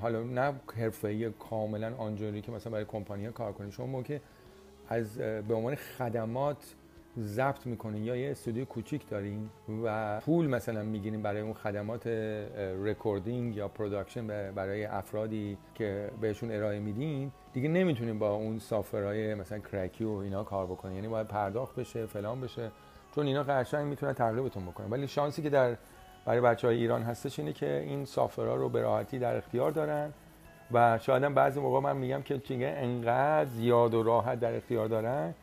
حالا 0.00 0.22
نه 0.22 0.52
حرفه‌ای 0.76 1.30
کاملا 1.30 1.94
آنجوری 1.98 2.40
که 2.40 2.52
مثلا 2.52 2.72
برای 2.72 2.84
کمپانی 2.84 3.28
کار 3.28 3.52
کنید 3.52 3.70
شما 3.70 4.02
که 4.02 4.20
از 4.88 5.18
به 5.18 5.54
عنوان 5.54 5.74
خدمات 5.74 6.74
ضبط 7.18 7.66
می‌کنین 7.66 8.04
یا 8.04 8.16
یه 8.16 8.30
استودیو 8.30 8.64
کوچیک 8.64 9.08
دارین 9.08 9.50
و 9.84 10.20
پول 10.20 10.46
مثلا 10.46 10.82
می‌گیرین 10.82 11.22
برای 11.22 11.40
اون 11.40 11.52
خدمات 11.52 12.06
recording 12.82 13.56
یا 13.56 13.68
production 13.68 14.26
برای 14.52 14.84
افرادی 14.84 15.58
که 15.74 16.10
بهشون 16.20 16.50
ارائه 16.50 16.78
میدین 16.78 17.32
دیگه 17.52 17.68
نمی‌تونین 17.68 18.18
با 18.18 18.34
اون 18.34 18.58
software 18.58 19.19
های 19.19 19.34
مثلا 19.34 19.58
crack 19.58 19.96
ی 19.96 20.04
و 20.04 20.10
اینا 20.10 20.44
کار 20.44 20.66
بکنین. 20.66 20.94
یعنی 20.94 21.08
باید 21.08 21.28
پرداخت 21.28 21.76
بشه 21.76 22.06
فلان 22.06 22.40
بشه 22.40 22.70
چون 23.14 23.26
اینا 23.26 23.42
قشنگ 23.42 23.86
می‌تونن 23.86 24.12
تقریبتون 24.12 24.66
بکنن. 24.66 24.90
ولی 24.90 25.08
شانسی 25.08 25.42
که 25.42 25.50
در 25.50 25.76
برای 26.24 26.40
بچه 26.40 26.66
های 26.66 26.76
ایران 26.76 27.02
هستش 27.02 27.38
اینه 27.38 27.52
که 27.52 27.80
این 27.80 28.04
سافرها 28.04 28.54
رو 28.54 28.68
به 28.68 28.80
راحتی 28.80 29.18
در 29.18 29.36
اختیار 29.36 29.70
دارن. 29.70 30.12
و 30.74 30.98
شاید 30.98 31.34
بعضی 31.34 31.60
موقع 31.60 31.80
من 31.80 31.96
میگم 31.96 32.22
که 32.22 32.38
چیگه 32.38 32.74
انقدر 32.76 33.44
زیاد 33.44 33.94
و 33.94 34.02
راحت 34.02 34.40
در 34.40 34.56
اختیار 34.56 34.88
دارن 34.88 35.34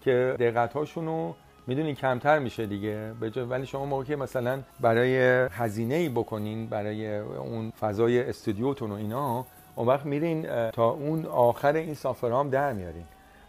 که 0.00 0.36
دقت 0.38 0.72
هاشون 0.72 1.06
رو 1.06 1.34
می‌دونین 1.66 1.94
کمتر 1.94 2.38
میشه 2.38 2.66
دیگه. 2.66 3.12
ولی 3.50 3.66
شما 3.66 3.84
موقعی 3.84 4.06
که 4.06 4.16
مثلا 4.16 4.62
برای 4.80 5.18
هزینه 5.52 5.94
ای 5.94 6.08
بکنین 6.08 6.66
برای 6.66 7.18
اون 7.18 7.70
فضای 7.70 8.28
استودیوتون 8.28 8.90
و 8.90 8.94
اینا 8.94 9.44
اون 9.76 9.86
وقت 9.86 10.06
میرین 10.06 10.70
تا 10.70 10.90
اون 10.90 11.26
آخر 11.26 11.72
این 11.72 11.94
سافرها 11.94 12.40
هم 12.40 12.50
در 12.50 12.72
میارین. 12.72 13.04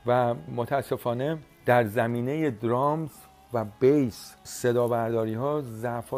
و 0.06 0.36
متاسفانه 0.56 1.38
در 1.66 1.84
زمینه 1.84 2.52
درامز 2.52 3.10
و 3.53 3.66
بیس 3.80 4.36
صدا 4.44 4.88
برداری 4.88 5.34
ها 5.34 5.61
ضعف 5.61 6.14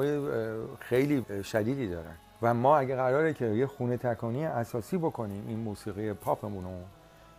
خیلی 0.79 1.25
شدیدی 1.43 1.87
دارن. 1.87 2.15
و 2.41 2.53
ما 2.53 2.77
اگه 2.77 2.95
قراره 2.95 3.33
که 3.33 3.45
یه 3.45 3.67
خونه 3.67 3.97
تکانی 3.97 4.45
اساسی 4.45 4.97
بکنیم 4.97 5.45
این 5.47 5.59
موسیقی 5.59 6.13
پاپمون 6.13 6.63
رو 6.63 6.71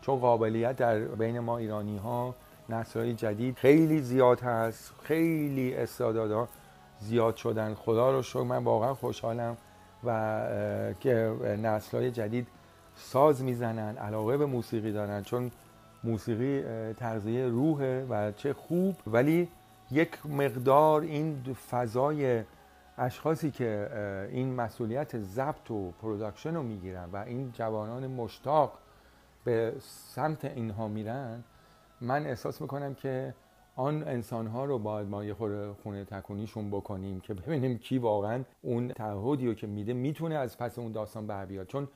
چون 0.00 0.18
قابلیت 0.18 0.76
در 0.76 0.98
بین 0.98 1.38
ما 1.38 1.58
ایرانی 1.58 1.98
ها 1.98 2.34
نسل‌های 2.68 3.14
جدید 3.14 3.56
خیلی 3.56 4.00
زیاد 4.00 4.40
هست 4.40 4.92
خیلی 5.02 5.74
استعدادها 5.74 6.48
زیاد 7.00 7.36
شدن. 7.36 7.74
خدا 7.74 8.10
رو 8.10 8.22
شکر 8.22 8.42
من 8.42 8.64
واقعا 8.64 8.94
خوشحالم 8.94 9.56
و 10.04 10.40
که 11.00 11.32
نسل‌های 11.62 12.10
جدید 12.10 12.46
ساز 12.96 13.42
می‌زنن 13.42 13.96
علاقه 13.96 14.36
به 14.36 14.46
موسیقی 14.46 14.92
دارن. 14.92 15.22
چون 15.22 15.50
موسیقی 16.04 16.62
تغذیه 16.92 17.46
روحه 17.46 18.06
و 18.10 18.32
چه 18.32 18.52
خوب. 18.52 18.96
ولی 19.06 19.48
یک 19.90 20.26
مقدار 20.26 21.00
این 21.00 21.56
فضای 21.70 22.42
اشخاصی 23.02 23.50
که 23.50 23.90
این 24.32 24.54
مسئولیت 24.54 25.18
ضبط 25.18 25.70
و 25.70 25.90
production 25.90 26.54
رو 26.54 26.62
می‌گیرن 26.62 27.08
و 27.12 27.16
این 27.16 27.52
جوانان 27.52 28.06
مشتاق 28.06 28.78
به 29.44 29.74
سمت 29.80 30.44
اینها 30.44 30.88
میرن 30.88 31.44
من 32.00 32.26
احساس 32.26 32.60
می‌کنم 32.60 32.94
که 32.94 33.34
آن 33.76 34.02
انسان 34.02 34.46
ها 34.46 34.64
رو 34.64 34.78
باید 34.78 35.08
ما 35.08 35.24
یه 35.24 35.34
خونه 35.82 36.04
تکونیشون 36.04 36.70
بکنیم 36.70 37.20
که 37.20 37.34
ببینیم 37.34 37.78
کی 37.78 37.98
واقعا 37.98 38.44
اون 38.62 38.88
تعهدی 38.88 39.46
رو 39.46 39.54
که 39.54 39.66
میده 39.66 39.92
می‌تونه 39.92 40.34
از 40.34 40.58
پس 40.58 40.78
اون 40.78 40.92
داستان 40.92 41.26
بر 41.26 41.46
بیاد. 41.46 41.66
چون 41.66 41.88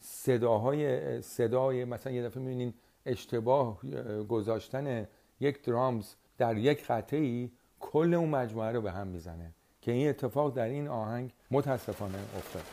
صداهای 0.00 1.22
صدای 1.22 1.84
مثلا 1.84 2.12
یه 2.12 2.22
دفعه 2.22 2.42
می‌بینین 2.42 2.74
اشتباه 3.06 3.78
گذاشتن 4.28 5.06
یک 5.40 5.64
درامز 5.64 6.14
در 6.38 6.56
یک 6.56 6.86
قطعی 6.86 7.52
کل 7.80 8.14
اون 8.14 8.28
مجموعه 8.28 8.72
رو 8.72 8.80
به 8.80 8.92
هم 8.92 9.06
می‌زنه. 9.06 9.52
که 9.84 9.92
این 9.92 10.08
اتفاق 10.08 10.54
در 10.54 10.64
این 10.64 10.88
آهنگ 10.88 11.30
متاسفانه 11.50 12.18
افتاد 12.38 12.64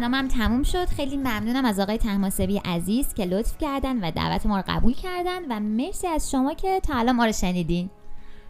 برنامه 0.00 0.16
هم 0.16 0.28
تموم 0.28 0.62
شد. 0.62 0.84
خیلی 0.84 1.16
ممنونم 1.16 1.64
از 1.64 1.80
آقای 1.80 1.98
تحماسبی 1.98 2.60
عزیز 2.64 3.14
که 3.14 3.24
لطف 3.24 3.58
کردن 3.58 4.04
و 4.04 4.10
دعوت 4.10 4.46
ما 4.46 4.56
رو 4.56 4.64
قبول 4.68 4.92
کردن 4.92 5.38
و 5.50 5.60
مرسی 5.60 6.06
از 6.06 6.30
شما 6.30 6.54
که 6.54 6.80
تا 6.80 6.94
الان 6.94 7.16
ما 7.16 7.24
رو 7.26 7.32
شنیدین. 7.32 7.90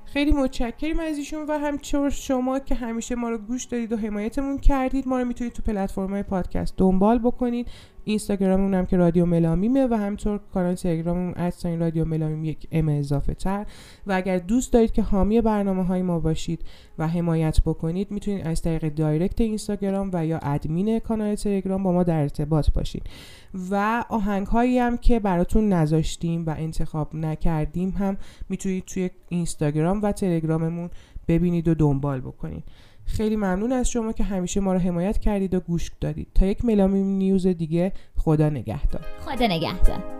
خیلی 0.05 0.33
متشکریم 0.33 1.01
از 1.01 1.19
ایشون 1.19 1.47
و 1.47 1.59
همچنین 1.59 2.11
شما 2.11 2.59
که 2.59 2.75
همیشه 2.75 3.15
ما 3.15 3.31
رو 3.31 3.39
گوش 3.39 3.65
دادید 3.65 3.93
و 3.93 3.97
حمایتمون 3.97 4.59
کردید 4.59 5.09
ما 5.09 5.19
رو 5.19 5.25
می‌تونید 5.25 5.53
تو 5.53 5.63
پلتفرم‌های 5.63 6.23
پادکست 6.23 6.75
دنبال 6.77 7.19
بکنید. 7.19 7.67
اینستاگراممون 8.11 8.75
هم 8.75 8.87
که 8.87 8.97
رادیو 8.97 9.27
ملامیمه 9.27 9.87
و 9.87 9.95
همطور 9.95 10.41
کانال 10.55 10.75
تلگراممون 10.75 11.35
ادساین 11.37 11.81
رادیو 11.81 12.05
ملامیم 12.05 12.45
یک 12.45 12.69
ام 12.73 12.89
اضافه 12.89 13.35
تر. 13.35 13.67
و 14.07 14.13
اگر 14.13 14.39
دوست 14.39 14.73
دارید 14.73 14.93
که 14.93 15.03
حامی 15.03 15.41
برنامه 15.41 15.85
های 15.85 16.03
ما 16.03 16.21
باشید 16.21 16.65
و 16.99 17.09
حمایت 17.09 17.61
بکنید 17.61 18.11
می‌تونید 18.11 18.47
از 18.47 18.63
طریق 18.63 18.95
دایرکت 18.95 19.41
اینستاگرام 19.41 20.11
و 20.13 20.27
یا 20.27 20.39
ادمین 20.39 20.99
کانال 20.99 21.35
تلگرام 21.35 21.83
با 21.83 21.93
ما 21.93 22.03
در 22.03 22.21
ارتباط 22.21 22.71
باشید. 22.71 23.03
و 23.71 24.05
آهنگ 24.09 24.47
هایی 24.47 24.79
هم 24.79 24.97
که 24.97 25.21
براتون 25.21 25.73
نذاشتیم 25.73 26.47
و 26.47 26.55
انتخاب 26.59 27.15
نکردیم 27.15 27.91
هم 27.91 28.17
می‌تونید 28.49 28.85
توی 28.85 29.11
اینستاگرام 29.29 30.03
و 30.03 30.13
تلگراممون 30.13 30.91
ببینید 31.29 31.69
و 31.69 31.75
دنبال 31.75 32.21
بکنید. 32.21 32.65
خیلی 33.05 33.37
ممنون 33.37 33.73
از 33.73 33.91
شما 33.91 34.13
که 34.13 34.25
همیشه 34.25 34.61
ما 34.61 34.73
رو 34.73 34.79
حمایت 34.79 35.19
کردید 35.19 35.55
و 35.55 35.61
گوش 35.61 35.91
دادید. 36.01 36.29
تا 36.35 36.47
یک 36.47 36.65
ملامیم 36.65 37.07
نیوز 37.07 37.47
دیگه 37.47 37.93
خدا 38.17 38.49
نگهدار. 38.49 39.07
خدا 39.27 39.47
نگهدار. 39.47 40.20